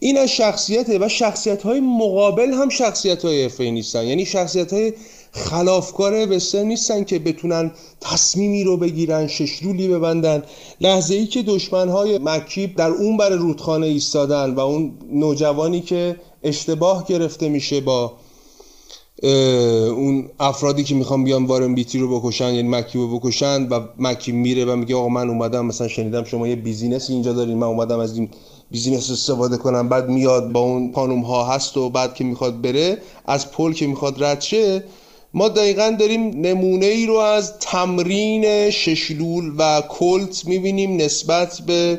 این 0.00 0.18
از 0.18 0.30
شخصیته 0.30 0.98
و 0.98 1.08
شخصیت 1.08 1.62
های 1.62 1.80
مقابل 1.80 2.52
هم 2.52 2.68
شخصیت 2.68 3.24
های 3.24 3.70
نیستن. 3.70 4.04
یعنی 4.04 4.26
شخصیت 4.26 4.72
های 4.72 4.92
خلافکار 5.32 6.32
وسترن 6.32 6.66
نیستن 6.66 7.04
که 7.04 7.18
بتونن 7.18 7.70
تصمیمی 8.00 8.64
رو 8.64 8.76
بگیرن 8.76 9.26
ششلولی 9.26 9.88
ببندن. 9.88 10.42
لحظه 10.80 11.14
ای 11.14 11.26
که 11.26 11.42
دشمن 11.42 11.88
های 11.88 12.18
مک‌کیب 12.18 12.76
در 12.76 12.90
اون 12.90 13.16
بر 13.16 13.30
رودخانه 13.30 13.86
ایستادن 13.86 14.54
و 14.54 14.60
اون 14.60 14.92
نوجوانی 15.12 15.80
که 15.80 16.16
اشتباه 16.44 17.06
گرفته 17.06 17.48
میشه 17.48 17.80
با 17.80 18.12
اون 19.22 20.30
افرادی 20.40 20.84
که 20.84 20.94
می‌خوان 20.94 21.24
بیان 21.24 21.44
وارن 21.44 21.74
بیتی 21.74 21.98
رو 21.98 22.20
بکشن 22.20 22.54
یعنی 22.54 22.68
مکی 22.68 22.98
رو 22.98 23.18
بکشن 23.18 23.68
و 23.68 23.80
مکی 23.98 24.32
میره 24.32 24.64
و 24.64 24.76
میگه 24.76 24.96
آقا 24.96 25.08
من 25.08 25.28
اومدم 25.28 25.66
مثلا 25.66 25.88
شنیدم 25.88 26.24
شما 26.24 26.48
یه 26.48 26.56
business 26.56 27.10
اینجا 27.10 27.32
دارین 27.32 27.58
من 27.58 27.66
اومدم 27.66 27.98
از 27.98 28.16
این 28.16 28.28
business 28.70 29.10
استفاده 29.10 29.56
کنم 29.56 29.88
بعد 29.88 30.08
میاد 30.08 30.52
با 30.52 30.60
اون 30.60 30.92
خانوم 30.92 31.20
ها 31.20 31.44
هست 31.44 31.76
و 31.76 31.90
بعد 31.90 32.14
که 32.14 32.24
می‌خواد 32.24 32.60
بره 32.60 32.98
از 33.26 33.50
پل 33.50 33.72
که 33.72 33.86
می‌خواد 33.86 34.24
رد 34.24 34.40
شه 34.40 34.84
ما 35.34 35.48
دقیقا 35.48 35.96
داریم 35.98 36.20
نمونه 36.20 36.86
ای 36.86 37.06
رو 37.06 37.14
از 37.14 37.58
تمرین 37.58 38.70
ششلول 38.70 39.52
و 39.58 39.82
کلت 39.88 40.46
می‌بینیم 40.46 40.96
نسبت 40.96 41.60
به 41.66 41.98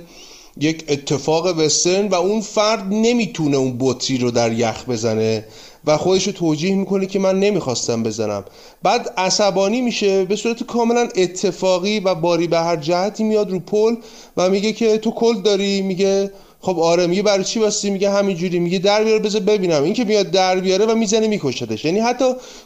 یک 0.59 0.85
اتفاق 0.87 1.57
وسترن 1.57 2.07
و 2.07 2.15
اون 2.15 2.41
فرد 2.41 2.87
نمی‌تونه 2.89 3.57
اون 3.57 3.75
بطری 3.79 4.17
رو 4.17 4.31
در 4.31 4.51
یخ 4.51 4.85
بزنه 4.89 5.45
و 5.85 5.97
خودش 5.97 6.27
رو 6.27 6.33
توجیه 6.33 6.75
می‌کنه 6.75 7.05
که 7.05 7.19
من 7.19 7.39
نمی‌خواستم 7.39 8.03
بزنم. 8.03 8.45
بعد 8.83 9.13
عصبانی 9.17 9.81
میشه 9.81 10.25
به 10.25 10.35
صورت 10.35 10.63
کاملا 10.63 11.07
اتفاقی 11.15 11.99
و 11.99 12.15
باری 12.15 12.47
به 12.47 12.59
هر 12.59 12.75
جهتی 12.75 13.23
میاد 13.23 13.51
رو 13.51 13.59
پل 13.59 13.95
و 14.37 14.49
میگه 14.49 14.73
که 14.73 14.97
تو 14.97 15.11
کل 15.11 15.41
داری؟ 15.41 15.81
میگه 15.81 16.31
خب 16.65 16.79
آره 16.79 17.07
میگه 17.07 17.21
برای 17.21 17.43
چی 17.43 17.59
واسه 17.59 17.89
میگه 17.89 18.11
همینجوری. 18.11 18.59
میگه 18.59 18.79
در 18.79 19.03
بیاره 19.03 19.19
بذار 19.19 19.41
ببینم. 19.41 19.83
این 19.83 19.93
که 19.93 20.03
میاد 20.03 20.31
در 20.31 20.59
بیاره 20.59 20.85
و 20.85 20.95
می‌زنه 20.95 21.27
میکشتش. 21.27 21.85
یعنی 21.85 21.99
حتی 21.99 22.25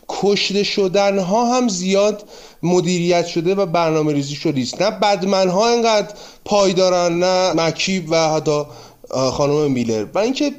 کشته 0.10 0.64
شدن 0.64 1.20
ها 1.20 1.58
هم 1.58 1.68
زیاد 1.68 2.24
مدیریت 2.64 3.26
شده 3.26 3.56
و 3.56 3.66
برنامه 3.66 4.14
ریزی 4.14 4.36
شده 4.36 4.62
است. 4.62 4.82
نه 4.82 4.92
bad 4.92 5.21
man 5.21 5.50
ها 5.50 5.68
انقدر 5.68 6.08
پایدارن 6.46 7.20
نه 7.20 7.54
مک‌کیب 7.54 8.06
و 8.10 8.30
حتی 8.30 8.62
خانم 9.10 9.72
میلر. 9.72 10.06
و 10.14 10.20
اینکه 10.20 10.52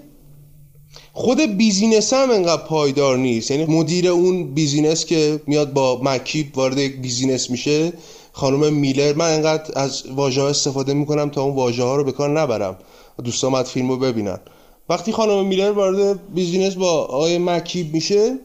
خود 1.12 1.40
business 1.40 2.12
هم 2.12 2.31
انقدر 2.31 2.62
پایدار 2.62 3.16
نیست. 3.16 3.50
یعنی 3.50 3.64
مدیر 3.64 4.09
اون 4.09 4.55
business 4.55 5.05
که 5.05 5.40
میاد 5.46 5.72
با 5.72 6.00
مک‌کیب 6.05 6.59
وارد 6.59 6.79
یک 6.79 6.96
business 6.96 7.51
میشه 7.50 7.92
خانم 8.33 8.72
میلر 8.72 9.12
من 9.12 9.35
انقدر 9.35 9.72
از 9.76 10.03
واژه 10.16 10.42
استفاده 10.42 10.94
می‌کنم 10.94 11.31
تا 11.31 11.42
اون 11.42 11.55
واژه 11.55 11.83
ها 11.83 11.96
رو 11.96 12.05
به 12.05 12.12
کار 12.12 12.40
نبرم. 12.40 12.76
دوست 13.20 13.44
آمد 13.44 13.64
فیلم 13.64 13.88
رو 13.88 13.96
ببینن. 13.96 14.38
وقتی 14.88 15.12
خانم 15.12 15.46
میلر 15.46 15.70
وارد 15.70 16.35
بیزینس 16.35 16.74
با 16.74 16.90
آقای 16.90 17.38
مکیب 17.38 17.94
میشه 17.94 18.38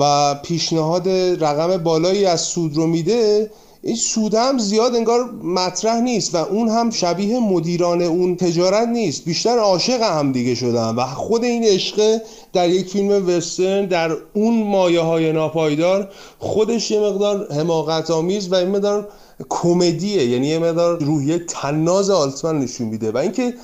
و 0.00 0.34
پیشنهاد 0.34 1.08
رقم 1.44 1.76
بالایی 1.76 2.24
از 2.24 2.40
سود 2.40 2.76
رو 2.76 2.86
میده 2.86 3.50
این 3.84 3.96
سود 3.96 4.34
هم 4.34 4.58
زیاد 4.58 4.94
انگار 4.94 5.30
مطرح 5.44 6.00
نیست 6.00 6.34
و 6.34 6.38
اون 6.38 6.68
هم 6.68 6.90
شبیه 6.90 7.38
مدیران 7.38 8.02
اون 8.02 8.36
تجارت 8.36 8.88
نیست. 8.88 9.24
بیشتر 9.24 9.58
عاشق 9.58 10.02
هم 10.02 10.32
دیگه 10.32 10.54
شدن 10.54 10.94
و 10.94 11.06
خود 11.06 11.44
این 11.44 11.64
عشق 11.64 12.18
در 12.52 12.70
یک 12.70 12.88
فیلم 12.88 13.28
وسترن 13.28 13.86
در 13.86 14.16
اون 14.34 14.62
مایه 14.62 15.00
های 15.00 15.32
ناپایدار 15.32 16.08
خودش 16.38 16.90
یه 16.90 17.00
مقدار 17.00 17.52
حماقت 17.52 18.10
آمیز 18.10 18.52
و 18.52 18.54
این 18.54 18.68
مقدار 18.68 19.08
کمدیه. 19.48 20.26
یعنی 20.26 20.46
یه 20.46 20.58
مقدار 20.58 20.98
روحیه 20.98 21.38
تناز 21.38 22.10
آلتمن 22.10 22.58
نشون 22.58 22.86
میده. 22.86 23.10
و 23.10 23.16
اینکه 23.16 23.54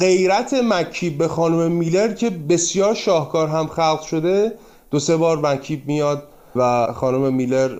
غیرت 0.00 0.54
مکی 0.54 1.10
به 1.10 1.28
خانم 1.28 1.72
میلر 1.72 2.12
که 2.12 2.30
بسیار 2.30 2.94
شاهکار 2.94 3.48
هم 3.48 3.66
خلق 3.66 4.02
شده 4.02 4.52
دو 4.90 4.98
سه 4.98 5.16
بار 5.16 5.38
مکیب 5.38 5.86
میاد 5.86 6.22
و 6.56 6.92
خانم 6.92 7.34
میلر 7.34 7.78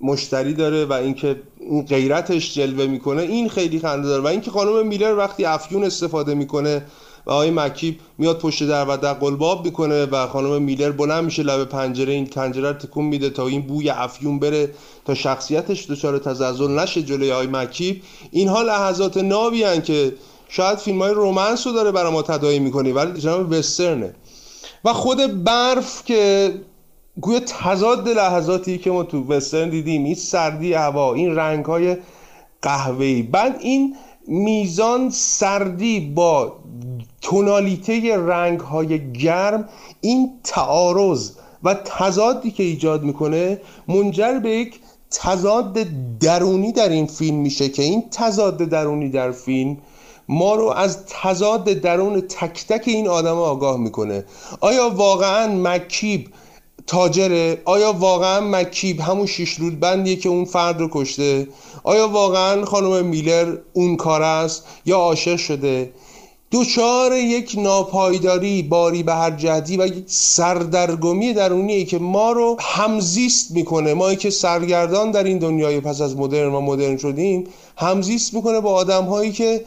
مشتری 0.00 0.54
داره 0.54 0.84
و 0.84 0.92
اینکه 0.92 1.36
اون 1.60 1.82
غیرتش 1.82 2.54
جلوه 2.54 2.86
می‌کنه 2.86 3.22
این 3.22 3.48
خیلی 3.48 3.78
خنده 3.78 4.08
داره. 4.08 4.22
و 4.22 4.26
اینکه 4.26 4.50
خانم 4.50 4.86
میلر 4.86 5.16
وقتی 5.16 5.44
افیون 5.44 5.84
استفاده 5.84 6.34
می‌کنه 6.34 6.86
و 7.26 7.30
آقای 7.30 7.50
مکیب 7.50 7.98
میاد 8.18 8.38
پشت 8.38 8.68
در 8.68 8.88
و 8.88 8.96
در 8.96 9.12
قلباب 9.12 9.64
می‌کنه 9.64 10.06
و 10.06 10.26
خانم 10.26 10.62
میلر 10.62 10.90
بلند 10.90 11.24
میشه 11.24 11.42
لب 11.42 11.64
پنجره 11.64 12.12
این 12.12 12.26
پنجره 12.26 12.68
رو 12.68 12.78
تکون 12.78 13.04
میده 13.04 13.30
تا 13.30 13.46
این 13.46 13.62
بوی 13.62 13.90
افیون 13.90 14.38
بره 14.38 14.70
تا 15.04 15.14
شخصیتش 15.14 15.90
دچار 15.90 16.18
تزلزل 16.18 16.78
نشه 16.78 17.02
جلوی 17.02 17.32
آقای 17.32 17.46
مکیب. 17.46 18.02
اینها 18.30 18.62
لحظات 18.62 19.16
نابی 19.16 19.80
که 19.80 20.12
شاید 20.52 20.78
فیلم 20.78 21.02
های 21.02 21.10
رومنس 21.10 21.66
رو 21.66 21.72
داره 21.72 21.92
برای 21.92 22.12
ما 22.12 22.22
تدایی 22.22 22.58
می‌کنی 22.58 22.92
ولی 22.92 23.20
جناب 23.20 23.50
وسترنه. 23.50 24.14
و 24.84 24.92
خود 24.92 25.44
برف 25.44 26.04
که 26.04 26.54
گویا 27.20 27.40
تضاد 27.40 28.08
لحظاتی 28.08 28.78
که 28.78 28.90
ما 28.90 29.02
تو 29.02 29.24
وسترن 29.28 29.70
دیدیم 29.70 30.04
این 30.04 30.14
سردی 30.14 30.72
هوا 30.72 31.14
این 31.14 31.36
رنگ 31.36 31.64
های 31.64 31.96
قهوه‌ای. 32.62 33.22
بعد 33.22 33.56
این 33.60 33.96
میزان 34.28 35.10
سردی 35.10 36.00
با 36.00 36.56
تونالیته 37.22 38.16
رنگ 38.16 38.60
های 38.60 39.12
گرم 39.12 39.68
این 40.00 40.30
تعارض 40.44 41.30
و 41.64 41.74
تضادی 41.74 42.50
که 42.50 42.62
ایجاد 42.62 43.02
می‌کنه 43.02 43.60
منجر 43.88 44.38
به 44.38 44.50
یک 44.50 44.80
تضاد 45.10 45.78
درونی 46.20 46.72
در 46.72 46.88
این 46.88 47.06
فیلم 47.06 47.36
میشه 47.36 47.68
که 47.68 47.82
این 47.82 48.04
تضاد 48.10 48.56
درونی 48.56 49.08
در 49.08 49.30
فیلم 49.30 49.76
ما 50.32 50.54
رو 50.54 50.66
از 50.66 50.98
تضاد 51.06 51.64
درون 51.64 52.20
تک 52.20 52.66
تک 52.68 52.82
این 52.86 53.08
آدم 53.08 53.38
آگاه 53.38 53.76
می‌کنه. 53.76 54.24
آیا 54.60 54.88
واقعا 54.88 55.46
مکیب 55.46 56.28
تاجره؟ 56.86 57.62
آیا 57.64 57.92
واقعا 57.92 58.40
مکیب 58.40 59.00
همون 59.00 59.26
شیش 59.26 59.60
بندیه 59.80 60.16
که 60.16 60.28
اون 60.28 60.44
فرد 60.44 60.80
رو 60.80 60.88
کشته؟ 60.92 61.48
آیا 61.84 62.08
واقعا 62.08 62.64
خانم 62.64 63.06
میلر 63.06 63.56
اون 63.72 63.96
کار 63.96 64.22
است 64.22 64.64
یا 64.86 64.96
عاشق 64.96 65.36
شده؟ 65.36 65.92
دوچار 66.50 67.12
یک 67.12 67.54
ناپایداری 67.58 68.62
باری 68.62 69.02
به 69.02 69.14
هر 69.14 69.30
جهتی 69.30 69.76
و 69.76 69.86
یک 69.86 70.04
سردرگمی 70.06 71.32
درونیه 71.32 71.84
که 71.84 71.98
ما 71.98 72.32
رو 72.32 72.56
همزیست 72.60 73.50
می‌کنه. 73.50 73.94
ما 73.94 74.14
که 74.14 74.30
سرگردان 74.30 75.10
در 75.10 75.24
این 75.24 75.38
دنیای 75.38 75.80
پس 75.80 76.00
از 76.00 76.16
مدرن 76.16 76.54
و 76.54 76.60
مدرن 76.60 76.96
شدیم 76.96 77.44
همزیست 77.76 78.34
می‌کنه 78.34 78.60
با 78.60 78.72
آدم 78.72 79.04
هایی 79.04 79.32
که 79.32 79.64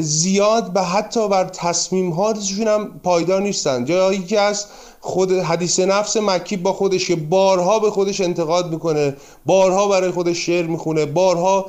زیاد 0.00 0.72
به 0.72 0.82
حتی 0.82 1.28
بر 1.28 1.44
تصمیم 1.44 2.10
هاشون 2.10 2.68
هم 2.68 3.00
پایدار 3.04 3.42
نیستن. 3.42 3.84
جایی 3.84 4.22
که 4.22 4.40
از 4.40 4.66
خود 5.00 5.32
حدیث 5.32 5.80
نفس 5.80 6.16
مکی 6.16 6.56
با 6.56 6.72
خودش 6.72 7.08
که 7.08 7.16
بارها 7.16 7.78
به 7.78 7.90
خودش 7.90 8.20
انتقاد 8.20 8.70
می‌کنه 8.72 9.16
بارها 9.46 9.88
برای 9.88 10.10
خودش 10.10 10.46
شعر 10.46 10.66
می‌خونه 10.66 11.06
بارها 11.06 11.66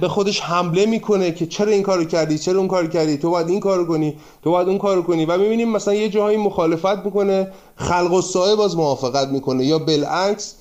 به 0.00 0.08
خودش 0.08 0.40
حمله 0.40 0.86
می‌کنه 0.86 1.32
که 1.32 1.46
چرا 1.46 1.72
این 1.72 1.82
کارو 1.82 2.04
کردی 2.04 2.38
چرا 2.38 2.58
اون 2.58 2.68
کارو 2.68 2.86
کردی 2.86 3.18
تو 3.18 3.30
باید 3.30 3.48
این 3.48 3.60
کارو 3.60 3.86
کنی 3.86 4.16
تو 4.42 4.50
باید 4.50 4.68
اون 4.68 4.78
کارو 4.78 5.02
کنی. 5.02 5.24
و 5.24 5.38
می‌بینیم 5.38 5.68
مثلا 5.68 5.94
یه 5.94 6.08
جاهایی 6.08 6.36
مخالفت 6.36 7.04
می‌کنه 7.04 7.52
خلق 7.76 8.12
و 8.12 8.56
باز 8.56 8.76
موافقت 8.76 9.28
می‌کنه 9.28 9.64
یا 9.64 9.78
بالعکس. 9.78 10.54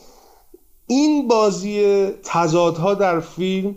این 0.88 1.28
بازی 1.28 2.06
تضادها 2.24 2.94
در 2.94 3.20
فیلم 3.20 3.76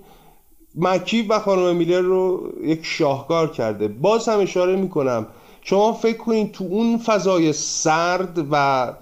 مکی 0.74 1.22
و 1.22 1.38
خانم 1.38 1.76
میلر 1.76 2.00
رو 2.00 2.52
یک 2.64 2.81
شاهکار 2.83 3.50
کرده. 3.50 3.88
باز 3.88 4.28
هم 4.28 4.40
اشاره 4.40 4.76
می‌کنم. 4.76 5.26
شما 5.62 5.92
فکر 5.92 6.16
کنید 6.16 6.52
تو 6.52 6.64
اون 6.64 6.98
فضای 6.98 7.52
سرد 7.52 8.46
و 8.50 8.92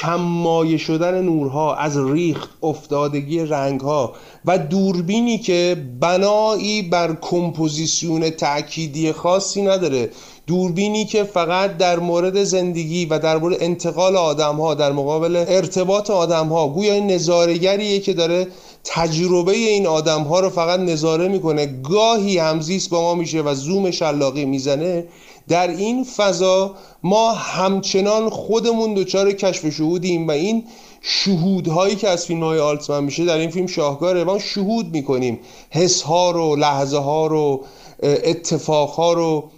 کمایه 0.00 0.76
شدن 0.76 1.22
نورها 1.22 1.74
از 1.74 1.98
ریخت 1.98 2.50
افتادگی 2.62 3.40
رنگها 3.40 4.12
و 4.44 4.58
دوربینی 4.58 5.38
که 5.38 5.86
بنایی 6.00 6.82
بر 6.82 7.16
کمپوزیسیون 7.20 8.30
تأکیدی 8.30 9.12
خاصی 9.12 9.62
نداره 9.62 10.10
دوربینی 10.46 11.04
که 11.04 11.24
فقط 11.24 11.76
در 11.76 11.98
مورد 11.98 12.44
زندگی 12.44 13.06
و 13.06 13.18
در 13.18 13.38
مورد 13.38 13.62
انتقال 13.62 14.16
آدم 14.16 14.56
ها 14.56 14.74
در 14.74 14.92
مقابل 14.92 15.44
ارتباط 15.48 16.10
آدم 16.10 16.48
ها 16.48 16.68
گویا 16.68 17.00
نظارگریه 17.00 18.00
که 18.00 18.12
داره 18.12 18.46
تجربه 18.84 19.52
این 19.52 19.86
آدم 19.86 20.22
ها 20.22 20.40
رو 20.40 20.50
فقط 20.50 20.80
نظاره 20.80 21.28
می‌کنه. 21.28 21.66
گاهی 21.66 22.38
همزیست 22.38 22.90
با 22.90 23.00
ما 23.00 23.14
میشه 23.14 23.40
و 23.40 23.54
زوم 23.54 23.90
شلاقی 23.90 24.44
می‌زنه. 24.44 25.06
در 25.48 25.68
این 25.68 26.04
فضا 26.04 26.74
ما 27.02 27.32
همچنان 27.32 28.30
خودمون 28.30 28.94
دچار 28.94 29.32
کشف 29.32 29.68
شهودیم 29.68 30.28
و 30.28 30.30
این 30.30 30.64
شهودهایی 31.00 31.96
که 31.96 32.08
از 32.08 32.26
فیلم 32.26 32.44
های 32.44 32.58
آلتمن 32.58 33.04
میشه 33.04 33.24
در 33.24 33.38
این 33.38 33.50
فیلم 33.50 33.66
شاهکاره 33.66 34.24
ما 34.24 34.38
شهود 34.38 34.86
می‌کنیم. 34.86 35.38
حس 35.70 36.02
ها 36.02 36.30
رو 36.30 36.56
لحظه 36.56 36.98
ها 36.98 37.26
رو 37.26 37.64
اتفاق 38.02 38.90
ها 38.90 39.12
رو. 39.12 39.50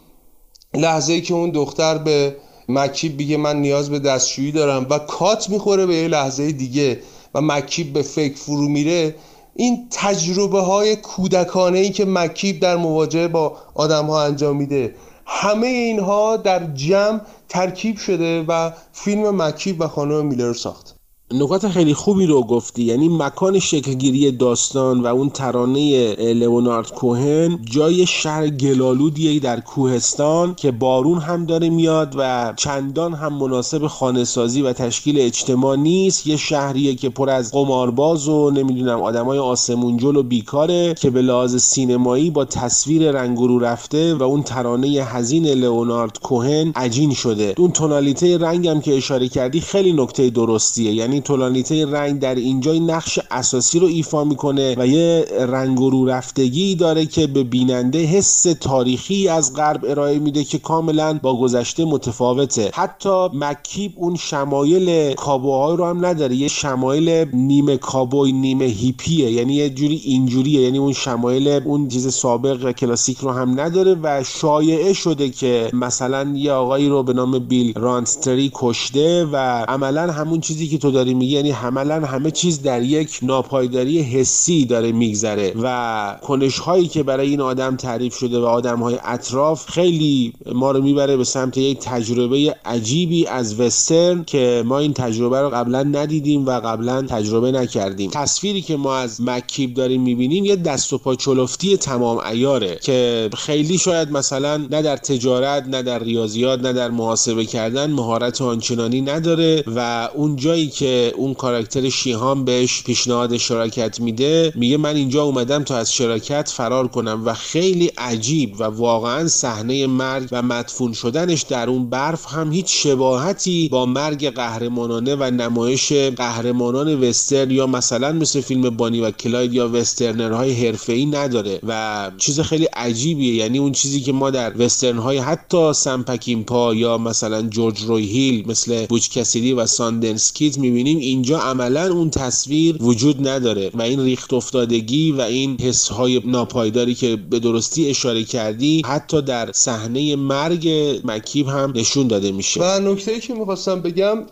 لحظه 0.75 1.13
ای 1.13 1.21
که 1.21 1.35
اون 1.35 1.51
دختر 1.51 1.99
به 1.99 2.37
مکیب 2.69 3.19
بگه 3.19 3.37
من 3.37 3.61
نیاز 3.61 3.91
به 3.91 3.99
دستشویی 3.99 4.53
دارم 4.53 4.87
و 4.91 4.99
کات 4.99 5.51
می‌خوره 5.51 5.87
به 5.87 5.97
یه 5.97 6.09
لحظه 6.09 6.53
دیگه. 6.53 6.99
و 7.35 7.41
مکیب 7.41 7.93
به 7.93 8.03
فکر 8.03 8.37
فرو 8.37 8.69
میره 8.69 9.15
این 9.57 9.89
تجربه 9.91 10.61
های 10.61 10.97
کودکانه 10.97 11.79
ای 11.79 11.91
که 11.91 12.05
مکیب 12.05 12.61
در 12.61 12.77
مواجهه 12.77 13.29
با 13.29 13.57
آدم 13.75 14.07
ها 14.07 14.23
انجام 14.23 14.57
میده. 14.57 14.95
همه 15.27 15.67
اینها 15.67 16.37
در 16.37 16.65
جمع 16.75 17.21
ترکیب 17.49 17.99
شده 17.99 18.45
و 18.49 18.71
فیلم 18.93 19.43
مکیب 19.43 19.81
و 19.81 19.89
خانم 19.89 20.27
میلر 20.27 20.53
ساخت. 20.53 20.94
نکات 21.33 21.69
خیلی 21.69 21.95
خوبی 21.95 22.27
رو 22.27 22.43
گفتی. 22.43 22.83
یعنی 22.83 23.09
مکان 23.09 23.59
شکلگیری 23.59 24.33
داستان 24.33 25.01
و 25.01 25.07
اون 25.07 25.31
ترانه 25.31 26.15
لئونارد 26.15 26.91
کوهن 26.93 27.59
جای 27.71 28.07
شهر 28.07 28.49
گلالودیه 28.49 29.41
در 29.41 29.61
کوهستان 29.61 30.55
که 30.55 30.71
بارون 30.71 31.19
هم 31.19 31.47
داره 31.47 31.69
میاد 31.71 32.15
و 32.19 32.53
چندان 32.57 33.15
هم 33.15 33.33
مناسب 33.33 33.87
خانه 33.87 34.25
سازی 34.25 34.63
و 34.63 34.73
تشکیل 34.73 35.21
اجتماع 35.21 35.77
نیست. 35.77 36.27
یه 36.27 36.37
شهریه 36.37 36.95
که 36.95 37.09
پر 37.09 37.31
از 37.31 37.53
قمارباز 37.53 38.29
و 38.29 38.51
نمی‌دونم 38.51 39.01
آدمای 39.03 39.39
آسمونجل 39.39 40.17
و 40.17 40.23
بیکاره 40.23 40.95
که 40.95 41.11
به 41.11 41.23
لحاظ 41.23 41.57
سینمایی 41.57 42.31
با 42.31 42.45
تصویر 42.45 43.11
رنگ 43.11 43.39
رو 43.39 43.59
رفته 43.59 44.15
و 44.15 44.23
اون 44.23 44.43
ترانه 44.43 44.89
حزین 44.89 45.47
لئونارد 45.47 46.19
کوهن 46.19 46.73
عجین 46.77 47.15
شده. 47.15 47.55
اون 47.59 47.73
تونالیته 47.73 48.39
رنگم 48.39 48.81
که 48.81 48.97
اشاره 48.97 49.29
کردی 49.29 49.61
خیلی 49.61 49.93
نکته 49.93 50.31
درستیه. 50.31 50.93
یعنی 50.93 51.14
تولانیته 51.21 51.87
رنگ 51.87 52.21
در 52.21 52.35
اینجا 52.35 52.73
نقش 52.73 53.19
اساسی 53.31 53.79
رو 53.79 53.87
ایفا 53.87 54.25
می‌کنه 54.25 54.75
و 54.79 54.87
یه 54.87 55.27
رنگ 55.49 55.81
و 55.81 55.91
رو 55.91 56.07
رفتگی 56.07 56.75
داره 56.75 57.07
که 57.07 57.27
به 57.27 57.43
بیننده 57.43 57.99
حس 57.99 58.43
تاریخی 58.43 59.29
از 59.29 59.55
غرب 59.55 59.85
ارائه 59.89 60.19
میده 60.19 60.45
که 60.45 60.59
کاملا 60.59 61.19
با 61.23 61.41
گذشته 61.41 61.85
متفاوته. 61.85 62.71
حتی 62.75 63.29
مکیب 63.33 63.93
اون 63.97 64.17
شمایل 64.17 65.15
کابوهای 65.15 65.77
رو 65.77 65.85
هم 65.85 66.07
نداره 66.07 66.35
یه 66.35 66.49
شمایل 66.49 67.27
نیمه 67.33 67.77
کابوی 67.77 68.33
نیمه 68.33 68.65
هیپیه 68.65 69.31
یعنی 69.31 69.55
یه 69.55 69.71
جوری 69.71 69.97
اینجوریه 70.05 70.61
یعنی 70.61 70.79
اون 70.79 70.93
شمایل 70.93 71.49
اون 71.49 71.89
چیز 71.89 72.15
سابق 72.15 72.71
کلاسیک 72.71 73.19
رو 73.19 73.31
هم 73.31 73.61
نداره 73.61 73.97
و 74.03 74.23
شایعه 74.25 74.93
شده 74.93 75.31
که 75.31 75.71
مثلا 75.73 76.33
یه 76.35 76.53
آقایی 76.53 76.89
رو 76.89 77.03
به 77.03 77.13
نام 77.13 77.39
بیل 77.39 77.73
رانستری 77.77 78.51
کشته 78.55 79.25
و 79.33 79.37
عملا 79.69 80.13
همون 80.13 80.41
چیزی 80.41 80.69
که 80.69 80.79
تو 80.79 80.91
میگه 81.13 81.37
یعنی 81.37 81.51
حملا 81.51 82.07
همه 82.07 82.31
چیز 82.31 82.63
در 82.63 82.83
یک 82.83 83.19
ناپایداری 83.23 84.01
حسی 84.01 84.65
داره 84.65 84.93
میگذره 84.93 85.53
و 85.63 86.19
کنش 86.23 86.59
هایی 86.59 86.89
که 86.89 87.03
برای 87.03 87.29
این 87.29 87.41
آدم 87.41 87.77
تعریف 87.77 88.15
شده 88.15 88.39
و 88.39 88.45
آدم 88.45 88.79
های 88.79 88.99
اطراف 89.05 89.71
خیلی 89.71 90.33
ما 90.53 90.71
رو 90.71 90.83
می‌بره 90.83 91.17
به 91.17 91.25
سمت 91.25 91.59
یک 91.59 91.79
تجربه 91.79 92.55
عجیبی 92.65 93.27
از 93.27 93.61
وسترن 93.61 94.25
که 94.25 94.63
ما 94.67 94.79
این 94.79 94.93
تجربه 94.93 95.41
رو 95.41 95.51
قبلا 95.51 95.83
ندیدیم 95.83 96.47
و 96.47 96.61
قبلا 96.61 97.03
تجربه 97.03 97.53
نکردیم. 97.53 98.11
تصویری 98.11 98.63
که 98.63 98.77
ما 98.77 98.97
از 98.97 99.21
مکیب 99.21 99.75
داریم 99.75 100.03
می‌بینیم 100.03 100.45
یه 100.45 100.57
دست 100.57 100.93
و 100.93 100.99
پا 100.99 101.15
چلفتی 101.15 101.77
تمام 101.77 102.19
ایاره 102.19 102.79
که 102.83 103.31
خیلی 103.37 103.79
شاید 103.79 104.11
مثلا 104.11 104.57
نه 104.57 104.83
در 104.83 104.97
تجارت 104.97 105.69
نه 105.69 105.83
در 105.83 105.99
ریاضیات 105.99 106.61
نه 106.61 106.73
در 106.73 106.91
محاسبه 106.91 107.45
کردن 107.45 107.91
مهارت 107.91 108.43
آنچنانی 108.43 109.01
نداره 109.01 109.65
و 109.67 110.09
اون 110.15 110.37
جایی 110.37 110.69
که 110.69 110.94
اون 111.17 111.35
کاراکتر 111.35 111.89
شیهان 111.89 112.45
بهش 112.45 112.83
پیشنهاد 112.83 113.37
شراکت 113.37 114.01
میده. 114.01 114.53
میگه 114.57 114.77
من 114.77 114.97
اینجا 114.97 115.23
اومدم 115.23 115.63
تا 115.65 115.77
از 115.77 115.93
شراکت 115.93 116.49
فرار 116.49 116.89
کنم 116.89 117.23
و 117.25 117.35
خیلی 117.35 117.87
عجیب 117.99 118.61
و 118.61 118.65
واقعا 118.65 119.29
صحنه 119.29 119.87
مرگ 119.87 120.29
و 120.33 120.43
مدفون 120.43 120.93
شدنش 120.93 121.43
در 121.43 121.69
اون 121.69 121.91
برف 121.91 122.27
هم 122.29 122.53
هیچ 122.53 122.83
شباهتی 122.83 123.69
با 123.69 123.87
مرگ 123.87 124.29
قهرمانانه 124.29 125.15
و 125.15 125.23
نمایش 125.31 125.93
قهرمانان 125.93 127.09
وسترن 127.09 127.51
یا 127.51 127.67
مثلا 127.67 128.13
مثل 128.13 128.41
فیلم 128.41 128.71
بانی 128.71 129.01
و 129.01 129.11
کلاید 129.11 129.55
یا 129.55 129.69
وسترنرهای 129.73 130.53
حرفه‌ای 130.53 131.07
نداره 131.07 131.61
و 131.67 132.11
چیز 132.19 132.41
خیلی 132.41 132.65
عجیبیه. 132.65 133.35
یعنی 133.35 133.59
اون 133.59 133.73
چیزی 133.73 134.01
که 134.01 134.13
ما 134.13 134.31
در 134.31 134.53
وسترن 134.59 134.99
های 134.99 135.19
حتی 135.19 135.73
سم 135.73 135.98
پکینپا 135.98 136.75
یا 136.75 136.99
مثلا 136.99 137.43
جورج 137.43 137.83
روی 137.83 138.07
هیل 138.07 138.45
مثل 138.49 138.87
بوچ 138.87 139.09
کسیدی 139.09 139.53
و 139.53 139.67
ساندنس 139.67 140.18
کید 140.18 140.59
می‌بینیم 140.59 140.84
اینجا 140.91 141.39
عملا 141.39 141.93
اون 141.93 142.11
تصویر 142.11 142.83
وجود 142.83 143.29
نداره 143.29 143.71
و 143.75 143.83
این 143.83 144.01
ریخت 144.01 144.33
افتادگی 144.33 145.13
و 145.13 145.21
این 145.21 145.57
حس 145.61 145.89
های 145.89 146.23
ناپایداری 146.25 146.95
که 146.95 147.17
به 147.17 147.39
درستی 147.39 147.91
اشاره 147.91 148.25
کردی 148.25 148.83
حتی 148.87 149.23
در 149.23 149.53
صحنه 149.53 150.17
مرگ 150.17 150.69
مکیب 151.05 151.49
هم 151.49 151.73
نشون 151.77 152.07
داده 152.07 152.33
میشه. 152.33 152.61
و 152.61 152.93
نکته 152.93 153.13
ای 153.13 153.21
که 153.21 153.35
می‌خواستم 153.35 153.81
بگم 153.81 154.27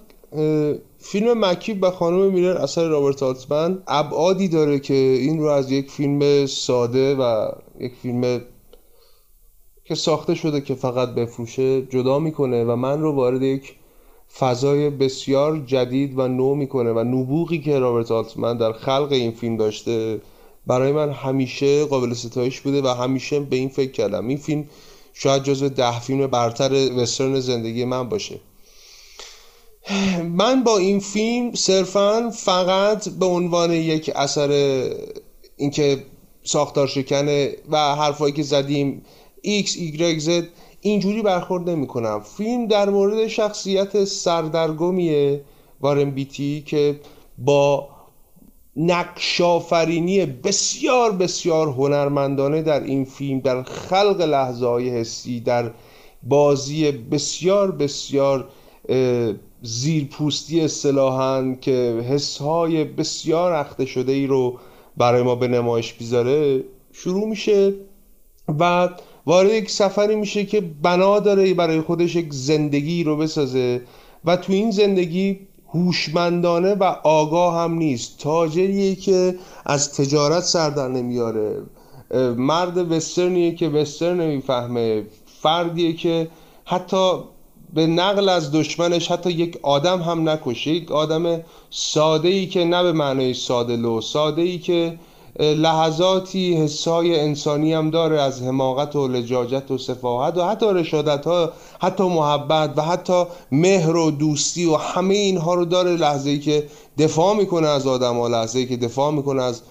فیلم 0.99 1.45
مکیب 1.45 1.83
و 1.83 1.91
خانم 1.91 2.33
میلر 2.33 2.57
اثر 2.57 2.89
رابرت 2.89 3.23
آلتمن 3.23 3.83
ابعادی 3.87 4.49
داره 4.49 4.79
که 4.79 4.95
این 4.95 5.39
رو 5.39 5.47
از 5.47 5.71
یک 5.71 5.91
فیلم 5.91 6.47
ساده 6.47 7.15
و 7.15 7.49
یک 7.81 7.93
فیلم 8.03 8.41
که 9.85 9.95
ساخته 9.95 10.35
شده 10.35 10.61
که 10.61 10.75
فقط 10.75 11.09
بفروشه 11.09 11.83
جدا 11.83 12.19
می‌کنه 12.19 12.65
و 12.65 12.77
من 12.77 13.01
رو 13.01 13.13
وارد 13.13 13.43
یک 13.43 13.75
فضای 14.39 14.91
بسیار 14.91 15.59
جدید 15.67 16.19
و 16.19 16.29
نو 16.29 16.55
می‌کنه 16.55 16.93
و 16.93 16.99
نبوغی 16.99 17.59
که 17.59 17.79
رابرت 17.79 18.11
آلتمن 18.11 18.57
در 18.57 18.73
خلق 18.73 19.09
این 19.11 19.31
فیلم 19.31 19.57
داشته 19.57 20.21
برای 20.67 20.93
من 20.93 21.11
همیشه 21.11 21.85
قابل 21.85 22.13
ستایش 22.13 22.61
بوده 22.61 22.83
و 22.83 22.87
همیشه 22.87 23.41
به 23.41 23.57
این 23.57 23.69
فکر 23.69 23.91
کردم. 23.91 24.29
این 24.29 24.39
فیلم 24.39 24.65
شاید 25.15 25.43
جزو 25.43 25.69
ده 25.69 26.01
فیلم 26.01 26.27
برتر 26.27 26.73
وسترن 26.73 27.41
زندگی 27.41 27.85
من 27.85 28.09
باشه. 28.09 28.41
من 30.23 30.65
با 30.65 30.79
این 30.79 31.01
فیلم 31.01 31.55
صرفا 31.55 32.31
فقط 32.31 33.09
به 33.09 33.27
عنوان 33.27 33.73
یک 33.73 34.11
اثر 34.15 34.51
اینکه 35.57 36.03
ساختار 36.45 36.87
شکنه 36.87 37.57
و 37.71 37.95
حرفایی 37.97 38.33
که 38.33 38.43
زدیم 38.43 39.03
X, 39.45 39.69
Y, 39.69 40.21
Z 40.21 40.31
اینجوری 40.85 41.23
برخورد 41.23 41.71
نمی 41.71 41.87
کنم 41.87 42.21
فیلم 42.21 42.67
در 42.67 42.91
مورد 42.91 43.27
شخصیت 43.27 44.05
سردرگمیه 44.05 45.41
وارن 45.81 46.11
بیتی 46.11 46.63
که 46.67 47.01
با 47.39 47.89
نقشافرینی 48.77 50.27
بسیار 50.27 51.13
بسیار 51.13 51.69
هنرمندانه 51.69 52.63
در 52.63 52.83
این 52.83 53.05
فیلم 53.05 53.41
در 53.41 53.63
خلق 53.63 54.21
لحظه 54.21 54.67
های 54.67 54.91
حسی 54.91 55.41
در 55.41 55.71
بازی 56.23 56.93
بسیار 56.93 57.71
بسیار 57.71 58.49
زیرپوستی 59.63 60.61
اصطلاحا 60.61 61.55
که 61.61 62.05
حسهای 62.09 62.85
بسیار 62.85 63.53
اخته 63.53 63.85
شده 63.87 64.13
ای 64.13 64.27
رو 64.27 64.59
برای 64.97 65.23
ما 65.23 65.35
به 65.35 65.49
نمایش 65.49 65.93
بیذاره 65.93 66.65
شروع 66.93 67.29
میشه 67.29 67.75
و 68.59 68.89
وارد 69.27 69.53
یک 69.53 69.71
سفری 69.71 70.17
میشه 70.17 70.45
که 70.45 70.61
بنا 70.61 71.21
داره 71.21 71.55
برای 71.55 71.81
خودش 71.81 72.17
یک 72.17 72.33
زندگی 72.33 73.05
رو 73.05 73.17
بسازه 73.17 73.83
و 74.25 74.37
تو 74.37 74.53
این 74.53 74.71
زندگی 74.71 75.39
هوشمندانه 75.75 76.75
و 76.75 76.85
آگاه 77.05 77.63
هم 77.63 77.75
نیست. 77.75 78.19
تاجریه 78.19 78.95
که 78.95 79.35
از 79.67 79.93
تجارت 79.93 80.43
سردر 80.43 80.89
نمیاره. 80.89 81.63
مرد 82.37 82.93
وسترنیه 82.93 83.55
که 83.55 83.69
وسترن 83.69 84.21
نمی‌فهمه. 84.21 85.03
فردیه 85.43 85.93
که 85.93 86.29
حتی 86.65 87.13
به 87.75 87.87
نقل 87.87 88.29
از 88.29 88.53
دشمنش 88.53 89.11
حتی 89.11 89.31
یک 89.31 89.59
آدم 89.63 90.03
هم 90.03 90.29
نکشه. 90.29 90.71
یک 90.71 90.93
آدم 90.93 91.41
ساده 91.71 92.29
ای 92.29 92.47
که 92.47 92.65
نه 92.65 92.83
به 92.83 92.93
معنای 92.93 93.35
ساده 93.35 93.77
لو 93.77 94.01
ساده 94.01 94.43
ای 94.43 94.59
که 94.59 94.99
لحظاتی 95.41 96.55
حسای 96.55 97.21
انسانی 97.21 97.73
هم 97.73 97.91
داره 97.91 98.21
از 98.21 98.43
حماقت 98.43 98.97
و 98.97 99.09
لجاجت 99.09 99.71
و 99.71 99.79
صفاحت 99.79 100.37
و 100.37 100.45
حتی 100.45 100.67
رشادت 100.67 101.27
ها 101.27 101.53
حتی 101.81 102.05
محبت 102.05 102.73
و 102.77 102.83
حتی 102.83 103.25
مهر 103.53 103.97
و 103.97 104.11
دوستی 104.11 104.67
و 104.67 104.77
همه 104.77 105.15
اینها 105.15 105.55
رو 105.55 105.65
داره 105.65 105.97
لحظه 105.97 106.31
ای 106.31 106.39
که 106.39 106.67
دفاع 106.99 107.37
می‌کنه 107.37 107.69
از 107.69 107.87
آدم 107.87 108.17
ها 108.17 108.29
لحظه 108.29 108.59
ای 108.59 108.67
که 108.67 108.77
دفاع 108.77 109.11
می‌کنه 109.11 109.43
از 109.43 109.63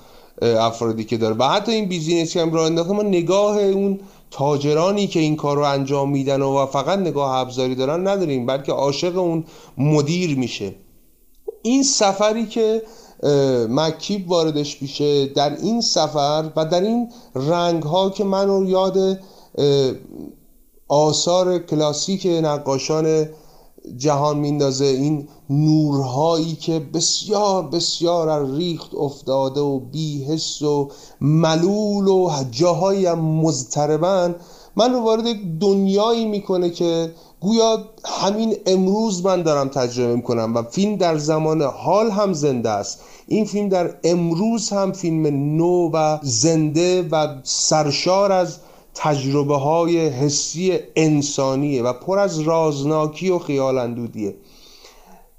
افرادی 0.41 1.03
که 1.03 1.17
داره. 1.17 1.35
و 1.35 1.43
حتی 1.43 1.71
این 1.71 1.85
بیزینسی 1.85 2.39
هم 2.39 2.53
را 2.53 2.65
انداخته. 2.65 2.93
ما 2.93 3.01
نگاه 3.01 3.59
اون 3.59 3.99
تاجرانی 4.31 5.07
که 5.07 5.19
این 5.19 5.35
کار 5.35 5.57
رو 5.57 5.63
انجام 5.63 6.11
میدن 6.11 6.41
و 6.41 6.65
فقط 6.65 6.99
نگاه 6.99 7.35
ابزاری 7.35 7.75
دارن 7.75 8.07
نداریم 8.07 8.45
بلکه 8.45 8.71
عاشق 8.71 9.17
اون 9.17 9.43
مدیر 9.77 10.37
میشه. 10.37 10.75
این 11.63 11.83
سفری 11.83 12.45
که 12.45 12.83
مکیب 13.69 14.31
واردش 14.31 14.81
میشه 14.81 15.25
در 15.25 15.55
این 15.55 15.81
سفر 15.81 16.51
و 16.55 16.65
در 16.65 16.81
این 16.81 17.11
رنگ 17.35 17.83
ها 17.83 18.09
که 18.09 18.23
منو 18.23 18.69
یاد 18.69 19.19
آثار 20.87 21.59
کلاسیک 21.59 22.25
نقاشان 22.25 23.29
جهان 23.97 24.37
میندازه 24.37 24.85
این 24.85 25.27
نورهایی 25.49 26.55
که 26.55 26.79
بسیار 26.79 27.67
بسیار 27.67 28.29
از 28.29 28.55
ریخت 28.57 28.95
افتاده 28.95 29.61
و 29.61 29.79
بیحس 29.79 30.61
و 30.61 30.89
ملول 31.21 32.07
و 32.07 32.31
جاهایی 32.51 33.05
هم 33.05 33.19
مضطربن 33.19 34.35
من 34.75 34.93
رو 34.93 34.99
وارد 34.99 35.25
دنیایی 35.59 36.25
می‌کنه 36.25 36.69
که 36.69 37.13
گویا 37.41 37.85
همین 38.05 38.55
امروز 38.65 39.25
من 39.25 39.41
دارم 39.43 39.67
تجربه 39.67 40.15
می‌کنم 40.15 40.55
و 40.55 40.63
فیلم 40.63 40.95
در 40.95 41.17
زمان 41.17 41.61
حال 41.61 42.11
هم 42.11 42.33
زنده 42.33 42.69
است. 42.69 43.03
این 43.27 43.45
فیلم 43.45 43.69
در 43.69 43.95
امروز 44.03 44.69
هم 44.69 44.91
فیلم 44.91 45.27
نو 45.57 45.89
و 45.93 46.17
زنده 46.21 47.07
و 47.11 47.27
سرشار 47.43 48.31
از 48.31 48.57
تجربه 48.93 49.55
های 49.55 50.07
حسی 50.07 50.79
انسانیه 50.95 51.83
و 51.83 51.93
پر 51.93 52.19
از 52.19 52.39
رازناکی 52.39 53.29
و 53.29 53.39
خیال 53.39 53.77
اندودیه. 53.77 54.35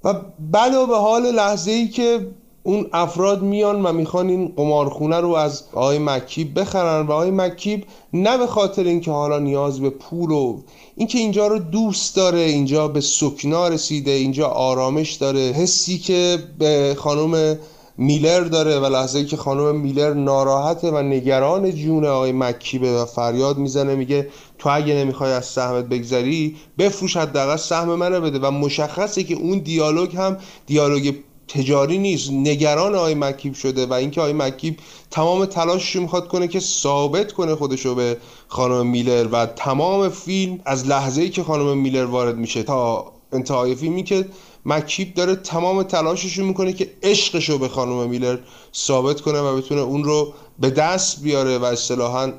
و 0.03 0.13
بلا 0.51 0.85
به 0.85 0.97
حال 0.97 1.31
لحظه 1.31 1.71
ای 1.71 1.87
که 1.87 2.27
اون 2.63 2.87
افراد 2.93 3.41
میان 3.41 3.85
و 3.85 3.93
می‌خوان 3.93 4.29
این 4.29 4.53
قمارخونه 4.57 5.19
رو 5.19 5.29
از 5.29 5.63
آقای 5.73 5.99
مکیب 5.99 6.59
بخرن 6.59 7.07
و 7.07 7.11
آقای 7.11 7.31
مکیب 7.31 7.85
نه 8.13 8.37
به 8.37 8.47
خاطر 8.47 8.83
اینکه 8.83 9.11
حالا 9.11 9.39
نیاز 9.39 9.79
به 9.79 9.89
پول 9.89 10.31
و 10.31 10.59
اینکه 10.95 11.17
اینجا 11.17 11.47
رو 11.47 11.59
دوست 11.59 12.15
داره 12.15 12.39
اینجا 12.39 12.87
به 12.87 13.01
سکنا 13.01 13.67
رسیده 13.67 14.11
اینجا 14.11 14.47
آرامش 14.47 15.13
داره 15.13 15.39
حسی 15.39 15.97
که 15.97 16.37
به 16.59 16.95
خانم 16.99 17.59
میلر 17.97 18.39
داره 18.39 18.79
و 18.79 18.85
لحظه 18.85 19.25
که 19.25 19.37
خانم 19.37 19.75
میلر 19.75 20.13
ناراحته 20.13 20.91
و 20.91 21.01
نگران 21.01 21.71
جون 21.71 22.05
آقای 22.05 22.31
مکیبه 22.31 23.01
و 23.01 23.05
فریاد 23.05 23.57
می‌زنه 23.57 23.95
میگه 23.95 24.27
تو 24.59 24.69
اگه 24.69 24.93
نمی‌خوای 24.93 25.31
از 25.31 25.45
سهمت 25.45 25.85
بگذری 25.85 26.55
بفروش 26.77 27.17
حداقل 27.17 27.55
سهم 27.55 27.95
منو 27.95 28.21
بده 28.21 28.39
و 28.39 28.51
مشخصه 28.51 29.23
که 29.23 29.33
اون 29.35 29.59
دیالوگ 29.59 30.15
هم 30.15 30.37
دیالوگ 30.65 31.13
تجاری 31.47 31.97
نیست. 31.97 32.31
نگران 32.31 32.95
آقای 32.95 33.15
مکیب 33.15 33.53
شده 33.53 33.85
و 33.85 33.93
اینکه 33.93 34.21
آقای 34.21 34.33
مکیب 34.33 34.77
تمام 35.11 35.45
تلاشش 35.45 35.95
می‌خواد 35.95 36.27
کنه 36.27 36.47
که 36.47 36.59
ثابت 36.59 37.31
کنه 37.31 37.55
خودشو 37.55 37.95
به 37.95 38.17
خانم 38.47 38.87
میلر 38.87 39.27
و 39.31 39.45
تمام 39.45 40.09
فیلم 40.09 40.59
از 40.65 40.87
لحظه 40.87 41.21
ای 41.21 41.29
که 41.29 41.43
خانم 41.43 41.77
میلر 41.77 42.05
وارد 42.05 42.37
میشه 42.37 42.63
تا 42.63 43.11
انتهای 43.31 43.75
فیلمی 43.75 44.03
که 44.03 44.25
مکیب 44.65 45.13
داره 45.13 45.35
تمام 45.35 45.83
تلاشش 45.83 46.37
رو 46.37 46.45
می‌کنه 46.45 46.73
که 46.73 46.91
عشقش 47.03 47.49
رو 47.49 47.57
به 47.57 47.67
خانم 47.67 48.09
میلر 48.09 48.39
ثابت 48.75 49.21
کنه 49.21 49.39
و 49.39 49.57
بتونه 49.57 49.81
اون 49.81 50.03
رو 50.03 50.33
به 50.59 50.69
دست 50.69 51.21
بیاره 51.21 51.57
و 51.57 51.65
اصطلاحا 51.65 52.33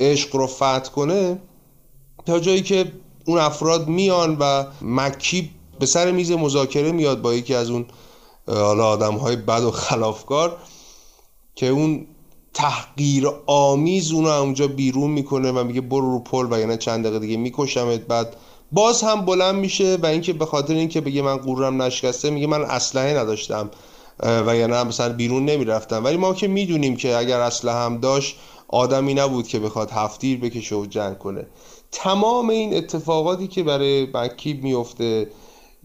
عشق 0.00 0.36
رو 0.36 0.46
فتح 0.46 0.90
کنه 0.94 1.38
تا 2.26 2.38
جایی 2.38 2.62
که 2.62 2.92
اون 3.24 3.38
افراد 3.38 3.88
میان 3.88 4.36
و 4.40 4.64
مکیب 4.82 5.50
به 5.78 5.86
سر 5.86 6.10
میز 6.10 6.32
مذاکره 6.32 6.92
میاد 6.92 7.22
با 7.22 7.34
یکی 7.34 7.54
از 7.54 7.70
اون 7.70 7.86
حالا 8.48 8.86
آدم 8.86 9.14
های 9.14 9.36
بد 9.36 9.62
و 9.62 9.70
خلافکار 9.70 10.56
که 11.54 11.66
اون 11.66 12.06
تحقیر 12.54 13.30
آمیز 13.46 14.12
اونو 14.12 14.28
اونجا 14.28 14.68
بیرون 14.68 15.10
می‌کنه 15.10 15.52
و 15.52 15.64
میگه 15.64 15.80
برو 15.80 16.10
رو 16.10 16.18
پل 16.18 16.48
و 16.50 16.60
یعنی 16.60 16.76
چند 16.76 17.04
دقیقه 17.04 17.18
دیگه 17.18 17.36
میکشمت 17.36 18.00
بعد 18.00 18.36
باز 18.72 19.02
هم 19.02 19.24
بلند 19.24 19.54
میشه 19.54 19.98
و 20.02 20.06
اینکه 20.06 20.32
به 20.32 20.46
خاطر 20.46 20.74
اینکه 20.74 21.00
بگه 21.00 21.22
من 21.22 21.36
قورم 21.36 21.82
نشکسته 21.82 22.30
میگه 22.30 22.46
من 22.46 22.62
اسلحه 22.62 23.18
نداشتم 23.18 23.70
و 24.46 24.56
یعنی 24.56 24.72
مثلا 24.72 25.12
بیرون 25.12 25.44
نمی‌رفتم. 25.44 26.04
ولی 26.04 26.16
ما 26.16 26.34
که 26.34 26.48
می‌دونیم 26.48 26.96
که 26.96 27.16
اگر 27.16 27.40
اسلحه 27.40 27.76
هم 27.76 27.98
داشت 27.98 28.36
آدمی 28.68 29.14
نبود 29.14 29.48
که 29.48 29.58
بخواد 29.58 29.90
هفتیر 29.90 30.40
بکشه 30.40 30.76
و 30.76 30.86
جنگ 30.86 31.18
کنه. 31.18 31.46
تمام 31.92 32.48
این 32.48 32.76
اتفاقاتی 32.76 33.48
که 33.48 33.62
برای 33.62 34.08
مکیب 34.14 34.64
میفته 34.64 35.30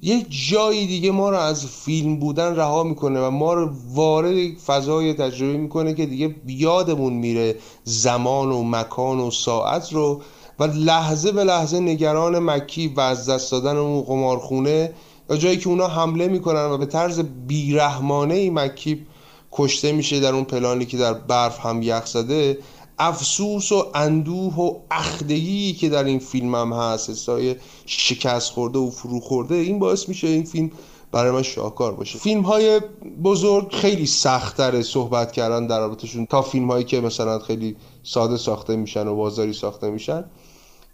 یک 0.04 0.28
جایی 0.50 0.88
دیگه 0.88 1.12
ما 1.12 1.30
رو 1.30 1.38
از 1.38 1.66
فیلم 1.66 2.20
بودن 2.20 2.56
رها 2.56 2.84
می‌کنه 2.84 3.28
و 3.28 3.30
ما 3.30 3.54
رو 3.54 3.70
وارد 3.94 4.58
فضای 4.66 5.14
تجربه 5.14 5.58
می‌کنه 5.58 5.94
که 5.94 6.06
دیگه 6.06 6.36
یادمون 6.48 7.14
میره 7.14 7.56
زمان 7.84 8.52
و 8.52 8.64
مکان 8.64 9.20
و 9.20 9.32
ساعت 9.32 9.94
رو 9.94 10.22
و 10.60 10.64
لحظه 10.64 11.32
به 11.32 11.44
لحظه 11.44 11.80
نگران 11.80 12.40
مکی 12.40 12.88
و 12.88 13.00
از 13.00 13.30
دست 13.30 13.52
دادن 13.52 13.78
اون 13.78 14.02
قمارخونه 14.02 14.94
یا 15.30 15.38
جایی 15.38 15.58
که 15.58 15.70
اونا 15.70 15.88
حمله 15.88 16.28
می‌کنن 16.28 16.66
و 16.66 16.78
به 16.78 16.86
طرز 16.86 17.20
بیرحمانه 17.48 18.36
ای 18.36 18.50
مکیب 18.50 19.08
کشته 19.52 19.92
میشه 19.92 20.20
در 20.20 20.34
اون 20.34 20.44
پلانی 20.44 20.86
که 20.86 20.98
در 20.98 21.14
برف 21.14 21.66
هم 21.66 21.82
یخ 21.82 22.06
زده 22.06 22.58
افسوس 23.00 23.72
و 23.72 23.86
اندوه 23.96 24.56
و 24.56 24.80
اخدگی 24.92 25.74
که 25.74 25.90
در 25.90 26.04
این 26.04 26.20
فیلم 26.20 26.56
هم 26.56 26.74
هست 26.74 27.10
حسای 27.10 27.56
شکست 27.86 28.52
خورده 28.52 28.80
و 28.80 28.90
فرو 28.90 29.20
خورده 29.20 29.56
این 29.56 29.80
باعث 29.80 30.10
میشه 30.10 30.28
این 30.28 30.44
فیلم 30.44 30.72
برای 31.12 31.32
من 31.32 31.42
شاهکار 31.42 31.94
باشه. 31.94 32.20
فیلم 32.20 32.42
های 32.42 32.82
بزرگ 33.24 33.72
خیلی 33.72 34.06
سختره 34.06 34.82
صحبت 34.82 35.32
کردن 35.32 35.68
در 35.68 35.80
رابطشون 35.80 36.26
تا 36.26 36.42
فیلم 36.42 36.72
هایی 36.72 36.84
که 36.84 37.02
مثلا 37.02 37.40
خیلی 37.40 37.76
ساده 38.04 38.38
ساخته 38.38 38.76
میشن 38.76 39.08
و 39.08 39.16
بازاری 39.16 39.54
ساخته 39.54 39.90
میشن. 39.90 40.26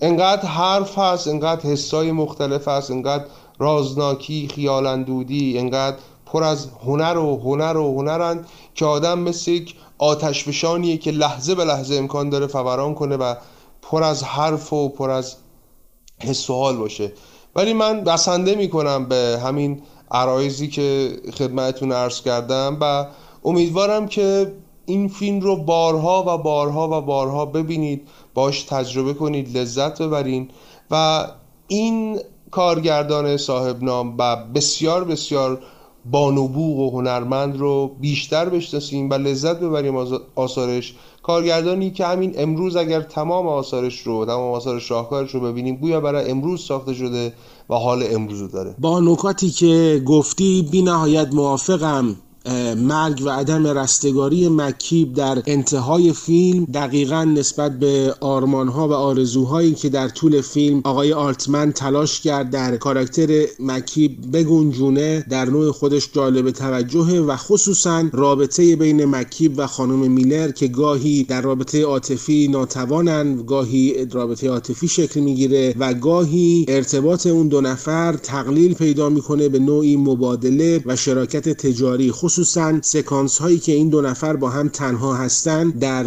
انقدر 0.01 0.45
حرف 0.45 0.97
هست 0.97 1.27
انقدر 1.27 1.69
حسای 1.69 2.11
مختلف 2.11 2.67
هست 2.67 2.91
انقدر 2.91 3.25
رازناکی 3.59 4.47
خیالندودی 4.47 5.57
انقدر 5.57 5.97
پر 6.25 6.43
از 6.43 6.67
هنر 6.85 7.17
و 7.17 7.37
هنر 7.37 7.77
و 7.77 7.97
هنرند 7.97 8.47
که 8.75 8.85
آدم 8.85 9.19
مثل 9.19 9.51
یک 9.51 9.75
آتش 9.99 10.43
که 10.97 11.11
لحظه 11.11 11.55
به 11.55 11.65
لحظه 11.65 11.95
امکان 11.95 12.29
داره 12.29 12.47
فوران 12.47 12.95
کنه 12.95 13.17
و 13.17 13.35
پر 13.81 14.03
از 14.03 14.23
حرف 14.23 14.73
و 14.73 14.89
پر 14.89 15.09
از 15.09 15.35
حس 16.19 16.49
باشه. 16.49 17.13
ولی 17.55 17.73
من 17.73 18.03
بسنده 18.03 18.55
می‌کنم 18.55 19.05
به 19.05 19.39
همین 19.43 19.81
عرایزی 20.11 20.67
که 20.67 21.17
خدمتتون 21.33 21.91
عرض 21.91 22.21
کردم 22.21 22.77
و 22.81 23.07
امیدوارم 23.45 24.07
که 24.07 24.53
این 24.85 25.07
فیلم 25.07 25.39
رو 25.39 25.55
بارها 25.55 26.23
و 26.27 26.43
بارها 26.43 26.87
و 26.87 27.01
بارها 27.01 27.45
ببینید 27.45 28.07
باش 28.33 28.63
تجربه 28.63 29.13
کنید 29.13 29.57
لذت 29.57 30.01
ببرین 30.01 30.49
و 30.91 31.25
این 31.67 32.19
کارگردان 32.51 33.37
صاحب 33.37 33.83
نام 33.83 34.15
و 34.17 34.35
بسیار 34.35 35.03
بسیار 35.03 35.61
بانوبوغ 36.11 36.79
و 36.79 36.97
هنرمند 36.97 37.57
رو 37.57 37.91
بیشتر 38.01 38.49
بشناسیم 38.49 39.09
و 39.09 39.13
لذت 39.13 39.59
ببریم 39.59 39.95
از 39.95 40.09
آثارش. 40.35 40.95
کارگردانی 41.23 41.91
که 41.91 42.05
همین 42.05 42.33
امروز 42.37 42.75
اگر 42.75 43.01
تمام 43.01 43.47
آثارش 43.47 43.99
رو 43.99 44.25
تمام 44.25 44.53
آثار 44.53 44.79
شاهکارش 44.79 45.31
رو 45.31 45.39
ببینیم 45.39 45.75
گویا 45.75 46.01
برای 46.01 46.31
امروز 46.31 46.61
ساخته 46.61 46.93
شده 46.93 47.33
و 47.69 47.75
حال 47.75 48.03
امروز 48.11 48.41
رو 48.41 48.47
داره. 48.47 48.75
با 48.79 48.99
نکاتی 48.99 49.49
که 49.49 50.01
گفتی 50.05 50.67
بی 50.71 50.81
نهایت 50.81 51.33
موافقم. 51.33 52.15
مرگ 52.77 53.21
و 53.25 53.29
عدم 53.29 53.67
رستگاری 53.67 54.49
مکیب 54.49 55.13
در 55.13 55.43
انتهای 55.45 56.13
فیلم 56.13 56.65
دقیقا 56.65 57.23
نسبت 57.23 57.79
به 57.79 58.15
آرمانها 58.19 58.87
و 58.87 58.93
آرزوهایی 58.93 59.73
که 59.73 59.89
در 59.89 60.09
طول 60.09 60.41
فیلم 60.41 60.81
آقای 60.83 61.13
آلتمن 61.13 61.71
تلاش 61.71 62.21
کرد 62.21 62.49
در 62.49 62.77
کاراکتر 62.77 63.45
مکیب 63.59 64.31
بگنجونه 64.33 65.25
در 65.29 65.45
نوع 65.45 65.71
خودش 65.71 66.09
جالب 66.13 66.51
توجهه 66.51 67.19
و 67.19 67.35
خصوصا 67.35 68.05
رابطه 68.13 68.75
بین 68.75 69.05
مکیب 69.05 69.53
و 69.57 69.67
خانم 69.67 70.11
میلر 70.11 70.51
که 70.51 70.67
گاهی 70.67 71.23
در 71.23 71.41
رابطه 71.41 71.83
عاطفی 71.83 72.47
ناتوانن 72.47 73.43
گاهی 73.47 74.05
رابطه 74.11 74.49
عاطفی 74.49 74.87
شکل 74.87 75.19
می‌گیره 75.19 75.75
و 75.79 75.93
گاهی 75.93 76.65
ارتباط 76.67 77.27
اون 77.27 77.47
دو 77.47 77.61
نفر 77.61 78.13
تقلیل 78.13 78.73
پیدا 78.73 79.09
می‌کنه 79.09 79.49
به 79.49 79.59
نوعی 79.59 79.97
مبادله 79.97 80.83
و 80.85 80.95
شراکت 80.95 81.49
تجاری. 81.49 82.11
خصوصا 82.29 82.79
سکانس 82.81 83.37
هایی 83.37 83.59
که 83.59 83.71
این 83.71 83.89
دو 83.89 84.01
نفر 84.01 84.35
با 84.35 84.49
هم 84.49 84.69
تنها 84.69 85.13
هستن 85.13 85.69
در 85.69 86.03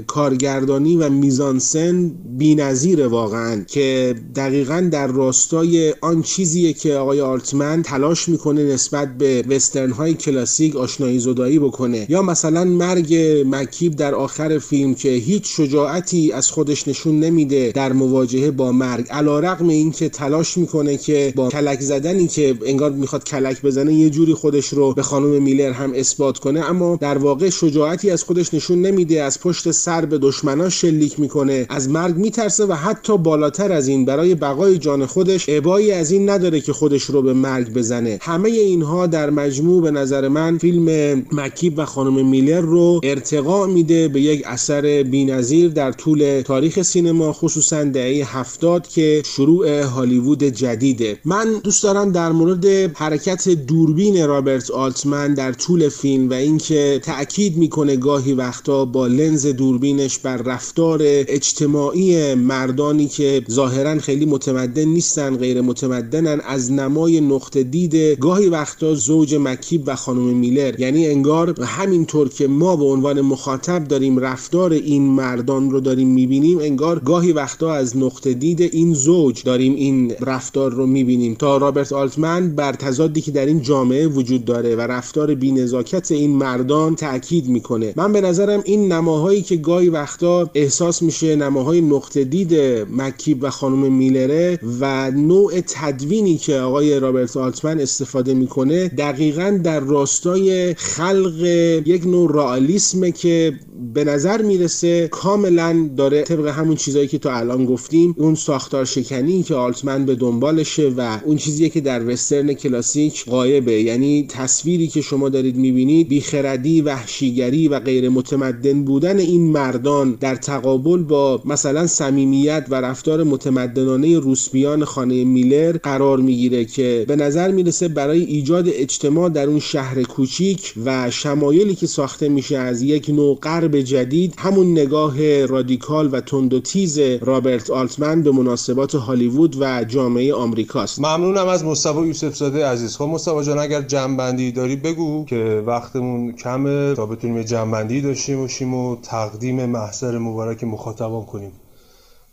کارگردانی 0.00 0.96
و 0.96 1.08
میزانسن 1.08 2.10
بی‌نظیر 2.38 3.06
واقعا 3.06 3.64
که 3.66 4.14
دقیقا 4.36 4.88
در 4.92 5.06
راستای 5.06 5.94
آن 6.00 6.22
چیزیه 6.22 6.72
که 6.72 6.94
آقای 6.94 7.20
آلتمن 7.20 7.82
تلاش 7.82 8.28
می‌کنه 8.28 8.64
نسبت 8.64 9.18
به 9.18 9.44
وسترن 9.48 9.90
های 9.90 10.14
کلاسیک 10.14 10.76
آشنایی 10.76 11.18
زدایی 11.18 11.58
بکنه. 11.58 12.06
یا 12.08 12.22
مثلا 12.22 12.64
مرگ 12.64 13.16
مکیب 13.46 13.96
در 13.96 14.14
آخر 14.14 14.58
فیلم 14.58 14.94
که 14.94 15.08
هیچ 15.08 15.56
شجاعتی 15.56 16.32
از 16.32 16.50
خودش 16.50 16.88
نشون 16.88 17.20
نمیده 17.20 17.72
در 17.74 17.92
مواجهه 17.92 18.50
با 18.50 18.72
مرگ. 18.72 19.06
علیرغم 19.10 19.68
اینکه 19.68 20.08
تلاش 20.08 20.58
می‌کنه 20.58 20.96
که 20.96 21.32
با 21.36 21.48
کلک 21.48 21.80
زدنی 21.80 22.26
که 22.26 22.58
انگار 22.66 22.90
می‌خواد 22.90 23.24
کلک 23.24 23.62
بزنه 23.62 23.94
یه 23.94 24.10
جوری 24.10 24.34
خودش 24.34 24.68
رو 24.68 24.94
به 24.94 25.02
خانم 25.02 25.42
میلر 25.66 25.78
هم 25.78 25.92
اثبات 25.94 26.38
کنه 26.38 26.60
اما 26.60 26.96
در 26.96 27.18
واقع 27.18 27.50
شجاعتی 27.50 28.10
از 28.10 28.24
خودش 28.24 28.54
نشون 28.54 28.82
نمیده 28.82 29.22
از 29.22 29.40
پشت 29.40 29.70
سر 29.70 30.04
به 30.04 30.18
دشمناش 30.18 30.80
شلیک 30.80 31.20
می‌کنه. 31.20 31.66
از 31.68 31.88
مرگ 31.88 32.16
میترسه 32.16 32.66
و 32.66 32.72
حتی 32.72 33.18
بالاتر 33.18 33.72
از 33.72 33.88
این 33.88 34.04
برای 34.04 34.34
بقای 34.34 34.78
جان 34.78 35.06
خودش 35.06 35.44
ابایی 35.48 35.92
از 35.92 36.10
این 36.10 36.30
نداره 36.30 36.60
که 36.60 36.72
خودش 36.72 37.02
رو 37.02 37.22
به 37.22 37.32
مرگ 37.32 37.72
بزنه. 37.72 38.18
همه 38.22 38.48
اینها 38.48 39.06
در 39.06 39.30
مجموع 39.30 39.82
به 39.82 39.90
نظر 39.90 40.28
من 40.28 40.58
فیلم 40.58 41.22
مکیب 41.32 41.78
و 41.78 41.84
خانم 41.84 42.28
میلر 42.28 42.60
رو 42.60 43.00
ارتقا 43.02 43.66
میده 43.66 44.08
به 44.08 44.20
یک 44.20 44.42
اثر 44.46 45.02
بینظیر 45.02 45.70
در 45.70 45.92
طول 45.92 46.42
تاریخ 46.44 46.82
سینما 46.82 47.32
خصوصا 47.32 47.84
دهه 47.84 48.38
هفتاد 48.38 48.88
که 48.88 49.22
شروع 49.24 49.82
هالیوود 49.82 50.42
جدیده. 50.44 51.18
من 51.24 51.60
دوست 51.64 51.82
دارم 51.82 52.12
در 52.12 52.32
مورد 52.32 52.66
حرکت 52.96 53.48
دوربین 53.48 54.26
رابرت 54.26 54.70
آلتمن 54.70 55.34
در 55.34 55.52
طول 55.58 55.88
فیلم 55.88 56.30
و 56.30 56.32
اینکه 56.32 57.00
تاکید 57.04 57.56
می‌کنه 57.56 57.96
گاهی 57.96 58.32
وقتا 58.32 58.84
با 58.84 59.06
لنز 59.06 59.46
دوربینش 59.46 60.18
بر 60.18 60.36
رفتار 60.36 60.98
اجتماعی 61.02 62.34
مردانی 62.34 63.08
که 63.08 63.42
ظاهرا 63.50 63.98
خیلی 63.98 64.26
متمدن 64.26 64.84
نیستن 64.84 65.36
غیر 65.36 65.60
متمدنن 65.60 66.40
از 66.40 66.72
نمای 66.72 67.20
نقطه 67.20 67.62
دید 67.62 67.94
گاهی 67.94 68.48
وقتا 68.48 68.94
زوج 68.94 69.34
مکیب 69.34 69.82
و 69.86 69.96
خانم 69.96 70.36
میلر. 70.36 70.80
یعنی 70.80 71.06
انگار 71.06 71.60
همینطور 71.62 72.28
که 72.28 72.48
ما 72.48 72.76
به 72.76 72.84
عنوان 72.84 73.20
مخاطب 73.20 73.84
داریم 73.84 74.18
رفتار 74.18 74.72
این 74.72 75.02
مردان 75.02 75.70
رو 75.70 75.80
داریم 75.80 76.08
می‌بینیم 76.08 76.58
انگار 76.58 76.98
گاهی 76.98 77.32
وقتا 77.32 77.74
از 77.74 77.96
نقطه 77.96 78.34
دید 78.34 78.60
این 78.62 78.94
زوج 78.94 79.42
داریم 79.42 79.74
این 79.74 80.12
رفتار 80.20 80.72
رو 80.72 80.86
می‌بینیم. 80.86 81.34
تا 81.34 81.56
رابرت 81.56 81.92
آلتمن 81.92 82.54
بر 82.54 82.72
تضادی 82.72 83.20
که 83.20 83.30
در 83.30 83.46
این 83.46 83.62
جامعه 83.62 84.06
وجود 84.06 84.44
داره 84.44 84.76
و 84.76 84.80
رفتار 84.80 85.34
بینزاکت 85.46 86.12
این 86.12 86.36
مردان 86.36 86.96
تاکید 86.96 87.48
می‌کنه. 87.48 87.92
من 87.96 88.12
به 88.12 88.20
نظرم 88.20 88.62
این 88.64 88.92
نماهایی 88.92 89.42
که 89.42 89.56
گاهی 89.56 89.88
وقتا 89.88 90.50
احساس 90.54 91.02
میشه 91.02 91.36
نماهای 91.36 91.80
نقطه 91.80 92.24
دید 92.24 92.54
مکیب 92.90 93.38
و 93.42 93.50
خانم 93.50 93.92
میلره 93.92 94.58
و 94.80 95.10
نوع 95.10 95.60
تدوینی 95.60 96.36
که 96.36 96.56
آقای 96.56 97.00
رابرت 97.00 97.36
آلتمن 97.36 97.80
استفاده 97.80 98.34
می‌کنه 98.34 98.88
دقیقا 98.88 99.60
در 99.64 99.80
راستای 99.80 100.74
خلق 100.74 101.42
یک 101.86 102.06
نوع 102.06 102.32
رئالیسمه 102.32 103.12
که 103.12 103.52
به 103.94 104.04
نظر 104.04 104.42
می‌رسه 104.42 105.08
کاملا 105.08 105.90
داره 105.96 106.22
طبق 106.22 106.46
همون 106.46 106.76
چیزایی 106.76 107.08
که 107.08 107.18
تو 107.18 107.28
الان 107.28 107.66
گفتیم 107.66 108.14
اون 108.18 108.34
ساختار 108.34 108.84
شکنی 108.84 109.42
که 109.42 109.54
آلتمن 109.54 110.06
به 110.06 110.14
دنبالشه 110.14 110.88
و 110.96 111.18
اون 111.24 111.36
چیزی 111.36 111.70
که 111.70 111.80
در 111.80 112.08
وسترن 112.08 112.52
کلاسیک 112.52 113.24
قایبه 113.24 113.82
یعنی 113.82 114.26
تصویری 114.28 114.86
که 114.86 115.00
شما 115.00 115.28
دارید 115.36 115.56
می‌بینید 115.56 116.08
بیخردی 116.08 116.80
وحشیگری 116.80 117.68
و 117.68 117.80
غیر 117.80 118.08
متمدن 118.08 118.84
بودن 118.84 119.18
این 119.18 119.50
مردان 119.50 120.16
در 120.20 120.36
تقابل 120.36 121.02
با 121.02 121.42
مثلا 121.44 121.86
صمیمیت 121.86 122.66
و 122.70 122.74
رفتار 122.74 123.24
متمدنانه 123.24 124.18
روسبیان 124.18 124.84
خانه 124.84 125.24
میلر 125.24 125.76
قرار 125.82 126.18
می‌گیره 126.18 126.64
که 126.64 127.04
به 127.08 127.16
نظر 127.16 127.50
می‌رسه 127.50 127.88
برای 127.88 128.24
ایجاد 128.24 128.68
اجتماع 128.68 129.28
در 129.28 129.46
اون 129.46 129.58
شهر 129.58 130.02
کوچیک 130.02 130.74
و 130.84 131.10
شمایلی 131.10 131.74
که 131.74 131.86
ساخته 131.86 132.28
میشه 132.28 132.58
از 132.58 132.82
یک 132.82 133.10
نوع 133.10 133.38
غرب 133.42 133.80
جدید 133.80 134.34
همون 134.38 134.72
نگاه 134.72 135.46
رادیکال 135.46 136.08
و 136.12 136.20
تند 136.20 136.54
و 136.54 136.60
تیز 136.60 136.98
رابرت 136.98 137.70
آلتمن 137.70 138.22
به 138.22 138.30
مناسبات 138.30 138.94
هالیوود 138.94 139.56
و 139.60 139.84
جامعه 139.84 140.34
آمریکاست. 140.34 140.98
ممنونم 140.98 141.48
از 141.48 141.64
مصطفی 141.64 142.06
یوسف 142.06 142.36
زاده 142.36 142.66
عزیز. 142.66 142.96
خب 142.96 143.04
مصطفی 143.04 143.44
جان 143.44 143.58
اگر 143.58 143.82
جنبندی 143.82 144.52
داری 144.52 144.76
بگو. 144.76 145.25
که 145.26 145.62
وقتمون 145.66 146.32
کمه 146.32 146.94
تا 146.94 147.06
بتونیم 147.06 147.42
جنبندی 147.42 148.00
داشته 148.00 148.36
باشیم 148.36 148.74
و 148.74 148.96
تقدیم 148.96 149.66
محضر 149.66 150.18
مبارک 150.18 150.64
مخاطبان 150.64 151.24
کنیم. 151.24 151.52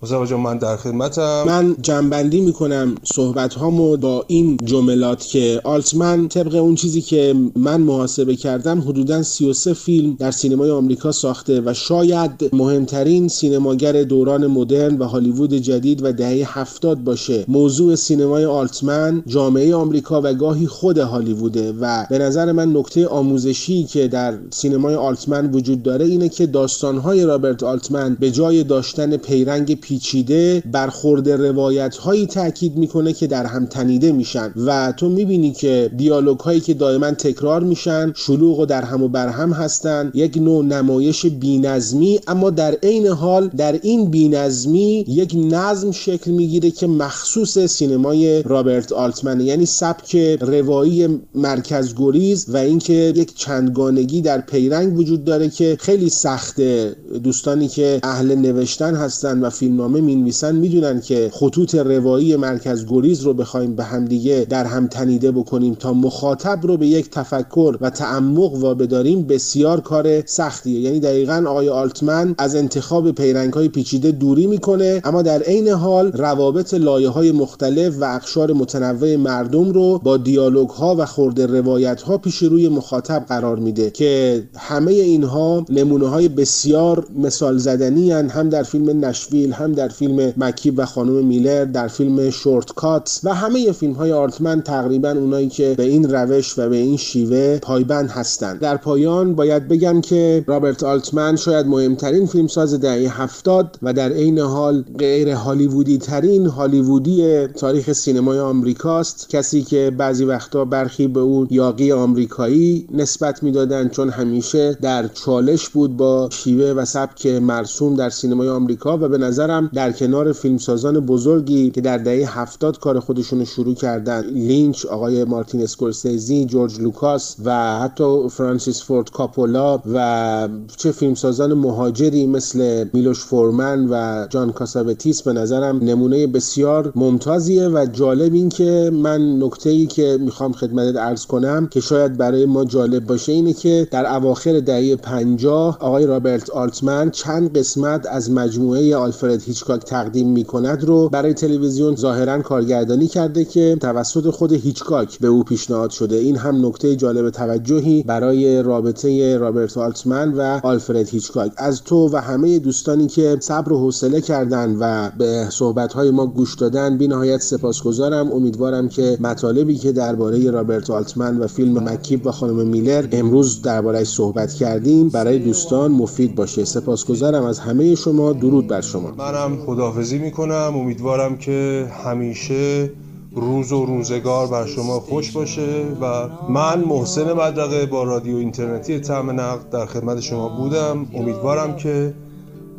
مصطفی 0.04 0.28
جان 0.28 0.40
من 0.40 0.58
در 0.58 0.78
خدمتم. 0.78 1.44
من 1.48 1.76
جنبندی 1.82 2.42
می‌کنم 2.42 2.96
صحبت 3.04 3.54
هامو 3.54 3.98
با 3.98 4.26
این 4.28 4.58
جملات 4.66 5.26
که 5.28 5.62
آلتمن 5.64 6.28
طبق 6.28 6.56
اون 6.56 6.76
چیزی 6.76 7.02
که 7.02 7.36
من 7.56 7.82
محاسبه 7.82 8.36
کردم 8.36 8.82
حدودا 8.82 9.24
33 9.24 9.74
فیلم 9.74 10.16
در 10.20 10.32
سینمای 10.32 10.72
آمریکا 10.72 11.12
ساخته 11.12 11.62
و 11.66 11.74
شاید 11.74 12.50
مهمترین 12.54 13.28
سینماگر 13.28 14.04
دوران 14.04 14.48
مدرن 14.48 14.98
و 14.98 15.04
هالیوود 15.04 15.54
جدید 15.54 16.04
و 16.04 16.12
دهه 16.12 16.60
هفتاد 16.60 17.04
باشه. 17.04 17.46
موضوع 17.48 17.96
سینمای 17.96 18.46
آلتمن 18.46 19.24
جامعه 19.28 19.76
آمریکا 19.76 20.22
و 20.24 20.34
گاهی 20.34 20.68
خود 20.68 20.98
هالیووده 20.98 21.74
و 21.82 22.06
به 22.10 22.18
نظر 22.18 22.52
من 22.52 22.78
نکته 22.78 23.08
آموزشی 23.08 23.84
که 23.84 24.08
در 24.08 24.38
سینمای 24.50 24.96
آلتمن 24.96 25.52
وجود 25.52 25.84
داره 25.84 26.06
اینه 26.06 26.30
که 26.30 26.46
داستانهای 26.46 27.24
رابرت 27.24 27.64
آلتمن 27.64 28.18
به 28.20 28.32
جای 28.32 28.64
داشتن 28.64 29.18
پیرنگ 29.18 29.82
پیچیده 29.94 30.64
برخورد 30.72 31.30
روایت 31.30 31.98
هایی 31.98 32.26
تاکید 32.26 32.78
می‌کنه 32.78 33.14
که 33.14 33.28
در 33.28 33.46
هم 33.46 33.66
تنیده 33.66 34.12
میشن. 34.12 34.54
و 34.66 34.94
تو 34.98 35.10
می‌بینی 35.10 35.52
که 35.52 35.92
دیالوگ 35.98 36.40
هایی 36.40 36.60
که 36.60 36.74
دائما 36.74 37.12
تکرار 37.12 37.64
میشن 37.64 38.14
شلوغ 38.16 38.60
و 38.60 38.66
در 38.66 38.82
هم 38.82 39.04
و 39.04 39.08
بر 39.08 39.28
هم 39.28 39.54
هستن. 39.54 40.12
یک 40.14 40.38
نوع 40.38 40.66
نمایش 40.66 41.26
بینظمی 41.26 42.20
اما 42.28 42.50
در 42.50 42.72
عین 42.84 43.08
حال 43.08 43.48
در 43.48 43.80
این 43.82 44.10
بینظمی 44.12 45.06
یک 45.08 45.36
نظم 45.36 45.92
شکل 45.92 46.32
می‌گیره 46.32 46.72
که 46.72 46.88
مخصوص 46.88 47.58
سینمای 47.58 48.44
رابرت 48.44 48.92
آلتمن 48.92 49.40
یعنی 49.40 49.66
سبک 49.66 50.16
روایی 50.42 51.20
مرکز 51.36 51.94
گریز 51.98 52.46
و 52.50 52.58
اینکه 52.58 53.14
یک 53.16 53.36
چندگانگی 53.36 54.22
در 54.22 54.42
پیرنگ 54.42 54.98
وجود 54.98 55.24
داره 55.24 55.50
که 55.50 55.78
خیلی 55.80 56.10
سخته. 56.10 56.96
دوستانی 57.24 57.68
که 57.68 58.00
اهل 58.04 58.36
نوشتن 58.36 58.96
هستن 58.96 59.40
و 59.40 59.50
فیلم 59.50 59.83
روزنامه 59.84 60.06
می‌نویسن 60.06 60.56
می‌دونن 60.56 61.02
که 61.02 61.30
خطوط 61.34 61.76
روایی 61.76 62.36
مرکز 62.36 62.86
گریز 62.86 63.22
رو 63.22 63.34
بخوایم 63.34 63.76
به 63.76 63.84
همدیگه 63.84 64.46
در 64.50 64.66
هم 64.66 64.88
تنیده 64.88 65.32
بکنیم 65.32 65.74
تا 65.74 65.94
مخاطب 65.94 66.60
رو 66.64 66.78
به 66.78 66.88
یک 66.88 67.10
تفکر 67.10 67.78
و 67.82 67.90
تعمق 67.90 68.54
وابداریم 68.54 69.24
بسیار 69.24 69.82
کار 69.82 70.26
سختیه. 70.26 70.80
یعنی 70.80 71.00
دقیقا 71.00 71.44
آقای 71.48 71.70
آلتمن 71.70 72.36
از 72.38 72.56
انتخاب 72.56 73.12
پیرنگ 73.12 73.54
های 73.54 73.68
پیچیده 73.68 74.12
دوری 74.12 74.48
می‌کنه 74.48 75.02
اما 75.04 75.22
در 75.22 75.42
عین 75.42 75.68
حال 75.68 76.12
روابط 76.12 76.74
لایه 76.74 77.10
های 77.10 77.32
مختلف 77.32 77.96
و 78.00 78.04
اقشار 78.04 78.54
متنوع 78.54 79.16
مردم 79.16 79.72
رو 79.72 80.00
با 80.04 80.18
دیالوگ 80.18 80.70
ها 80.70 80.96
و 81.00 81.06
خورده 81.06 81.46
روایت 81.46 82.02
ها 82.02 82.18
پیش 82.18 82.38
روی 82.38 82.70
مخاطب 82.70 83.26
قرار 83.28 83.60
میده 83.60 83.90
که 83.90 84.44
همه 84.58 84.92
اینها 84.92 85.66
نمونه 85.70 86.08
های 86.08 86.28
بسیار 86.28 87.06
مثال 87.18 87.58
زدنی 87.58 88.12
هم 88.12 88.50
در 88.50 88.64
فیلم 88.64 89.06
نشویل 89.06 89.54
هم 89.64 89.72
در 89.72 89.88
فیلم 89.88 90.34
مکیب 90.38 90.74
و 90.78 90.86
خانم 90.86 91.26
میلر 91.26 91.66
در 91.66 91.88
فیلم 91.88 92.30
شورت 92.30 92.72
کات 92.72 93.20
و 93.24 93.34
همه 93.34 93.72
فیلم 93.72 93.94
های 93.94 94.12
آرتمن 94.12 94.62
تقریبا 94.62 95.12
اونایی 95.12 95.50
که 95.50 95.74
به 95.78 95.84
این 95.84 96.14
روش 96.14 96.60
و 96.60 96.70
به 96.70 96.76
این 96.76 96.98
شیوه 96.98 97.60
پایبند 97.62 98.10
هستند. 98.10 98.60
در 98.60 98.78
پایان 98.78 99.36
باید 99.36 99.68
بگم 99.68 100.02
که 100.02 100.44
رابرت 100.48 100.84
آلتمن 100.84 101.36
شاید 101.36 101.66
مهمترین 101.66 102.26
فیلمساز 102.26 102.74
دهه 102.74 103.22
هفتاد 103.22 103.80
و 103.82 103.94
در 103.94 104.12
عین 104.12 104.40
حال 104.40 104.84
غیر 105.00 105.30
هالیوودی 105.30 105.98
ترین 105.98 106.46
هالیوودی 106.46 107.48
تاریخ 107.48 107.92
سینمای 107.92 108.40
آمریکاست. 108.40 109.30
کسی 109.30 109.62
که 109.62 109.92
بعضی 109.98 110.26
وقتا 110.26 110.66
برخی 110.66 111.08
به 111.08 111.20
او 111.20 111.48
یاقی 111.50 111.92
آمریکایی 111.92 112.88
نسبت 112.92 113.44
می‌دادند 113.44 113.92
چون 113.92 114.10
همیشه 114.10 114.78
در 114.82 115.08
چالش 115.08 115.70
بود 115.70 115.98
با 115.98 116.30
شیوه 116.32 116.66
و 116.66 116.86
سبک 116.86 117.26
مرسوم 117.26 117.96
در 117.96 118.10
سینمای 118.10 118.50
آمریکا 118.50 118.98
و 118.98 119.08
به 119.08 119.18
نظرم 119.54 119.70
در 119.74 119.92
کنار 119.92 120.32
فیلمسازان 120.32 121.00
بزرگی 121.00 121.72
که 121.72 121.82
در 121.82 121.98
دهه 121.98 122.40
هفتاد 122.40 122.80
کار 122.80 123.00
خودشون 123.00 123.40
رو 123.40 123.46
شروع 123.46 123.76
کردن. 123.76 124.22
لینچ 124.26 124.86
آقای 124.86 125.24
مارتین 125.24 125.62
اسکورسیزی 125.62 126.46
جورج 126.46 126.80
لوکاس 126.80 127.36
و 127.46 127.80
حتی 127.80 128.30
فرانسیس 128.30 128.84
فورد 128.84 129.12
کاپولا 129.12 129.82
و 129.94 130.50
چه 130.78 130.92
فیلمسازان 130.92 131.54
مهاجری 131.54 132.28
مثل 132.28 132.86
میلوش 132.94 133.20
فورمن 133.20 133.88
و 133.90 134.28
جان 134.30 134.52
کاساوتیس 134.52 135.22
به 135.22 135.34
نظرم 135.34 135.78
نمونه 135.78 136.28
بسیار 136.28 136.92
ممتازیه 136.96 137.68
و 137.68 137.86
جالب 137.86 138.34
این 138.34 138.50
که 138.50 138.92
من 138.94 139.44
نکته 139.44 139.70
ای 139.70 139.86
که 139.86 140.18
می‌خوام 140.22 140.54
خدمتت 140.54 140.98
عرض 140.98 141.26
کنم 141.26 141.68
که 141.68 141.80
شاید 141.80 142.18
برای 142.18 142.46
ما 142.46 142.66
جالب 142.66 143.06
باشه 143.06 143.32
اینه 143.32 143.54
که 143.54 143.88
در 143.92 144.16
اواخر 144.16 144.60
دهه 144.60 144.96
50 144.96 145.78
آقای 145.80 146.06
رابرت 146.06 146.50
آلتمن 146.50 147.12
چند 147.12 147.58
قسمت 147.58 148.06
از 148.06 148.32
مجموعه 148.32 148.96
آلفرد 148.96 149.43
هیچکاک 149.44 149.84
تقدیم 149.84 150.30
می‌کند 150.30 150.84
رو 150.84 151.10
برای 151.10 151.34
تلویزیون 151.34 151.96
ظاهرا 151.96 152.42
کارگردانی 152.42 153.08
کرده 153.08 153.46
که 153.46 153.78
توسط 153.82 154.30
خود 154.30 154.54
هیچکاک 154.54 155.20
به 155.20 155.28
او 155.28 155.44
پیشنهاد 155.44 155.90
شده. 155.90 156.16
این 156.16 156.36
هم 156.36 156.66
نکته 156.66 156.96
جالب 156.96 157.30
توجهی 157.30 158.04
برای 158.04 158.64
رابطه 158.64 159.38
رابرت 159.38 159.78
آلتمن 159.78 160.34
و 160.34 160.60
آلفرد 160.64 161.10
هیچکاک. 161.10 161.52
از 161.58 161.84
تو 161.84 162.10
و 162.14 162.18
همه 162.18 162.60
دوستانی 162.60 163.08
که 163.08 163.38
صبر 163.40 163.74
و 163.74 163.78
حوصله 163.78 164.22
کردن 164.22 164.76
و 164.80 165.10
به 165.18 165.48
صحبت‌های 165.50 166.12
ما 166.12 166.26
گوش 166.26 166.56
دادن 166.56 166.98
بی 166.98 167.08
نهایت 167.08 167.42
سپاسگزارم. 167.42 168.32
امیدوارم 168.32 168.90
که 168.90 169.18
مطالبی 169.20 169.76
که 169.78 169.92
درباره 169.92 170.52
رابرت 170.52 170.90
آلتمن 170.90 171.38
و 171.38 171.48
فیلم 171.48 171.90
مکیب 171.90 172.28
و 172.28 172.32
خانم 172.32 172.68
میلر 172.68 173.08
امروز 173.12 173.62
دربارهش 173.62 174.08
صحبت 174.08 174.54
کردیم 174.54 175.10
برای 175.10 175.40
دوستان 175.40 175.92
مفید 175.92 176.36
باشه. 176.36 176.66
سپاسگزارم 176.66 177.44
از 177.44 177.60
همه 177.60 177.96
شما. 177.96 178.34
درود 178.34 178.68
بر 178.68 178.82
شما. 178.82 179.12
منم 179.34 179.58
خداحافظی 179.66 180.18
می‌کنم. 180.18 180.74
امیدوارم 180.76 181.38
که 181.38 181.88
همیشه 182.06 182.92
روز 183.36 183.72
و 183.72 183.86
روزگار 183.86 184.48
بر 184.48 184.66
شما 184.66 185.00
خوش 185.00 185.32
باشه 185.32 185.86
و 186.02 186.30
من 186.50 186.84
محسن 186.84 187.34
مدرقه 187.34 187.86
با 187.86 188.04
رادیو 188.04 188.38
اینترنتی 188.38 189.00
تعم 189.00 189.30
نقد 189.30 189.70
در 189.70 189.86
خدمت 189.86 190.20
شما 190.20 190.50
بودم. 190.50 191.06
امیدوارم 191.14 191.76
که 191.76 192.14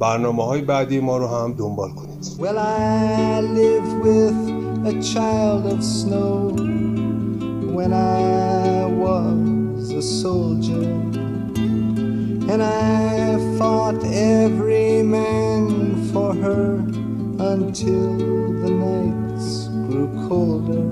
برنامه 0.00 0.44
های 0.44 0.62
بعدی 0.62 1.00
ما 1.00 1.16
رو 1.16 1.26
هم 1.26 1.52
دنبال 1.52 1.90
کنید. 1.90 2.24
Well, 2.40 2.58
for 16.14 16.32
her 16.32 16.76
until 17.40 18.16
the 18.62 18.70
nights 18.70 19.66
grew 19.88 20.08
colder. 20.28 20.86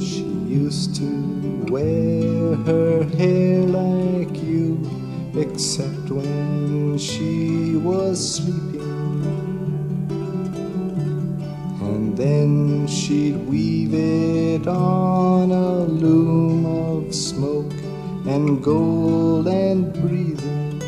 She 0.00 0.22
used 0.62 0.94
to 0.94 1.10
wear 1.72 2.54
her 2.68 3.02
hair 3.18 3.62
like 3.62 4.40
you, 4.40 4.78
except 5.34 6.08
when 6.10 6.96
she 6.98 7.74
was 7.74 8.36
sleeping. 8.36 9.26
And 11.80 12.16
then 12.16 12.86
she'd 12.86 13.38
weave 13.48 13.92
it 13.92 14.68
on 14.68 15.50
a 15.50 15.85
and 18.36 18.62
gold 18.62 19.48
and 19.48 19.94
breathing. 19.94 20.78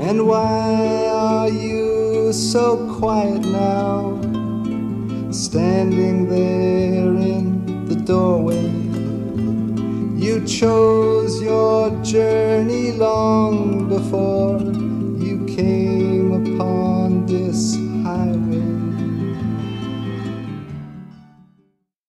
And 0.00 0.28
why 0.28 1.08
are 1.08 1.48
you 1.48 2.32
so 2.32 2.64
quiet 3.00 3.40
now? 3.40 4.16
Standing 5.32 6.28
there 6.28 7.10
in 7.32 7.88
the 7.88 7.96
doorway. 7.96 8.70
You 10.24 10.46
chose 10.46 11.42
your 11.42 11.90
journey 12.04 12.49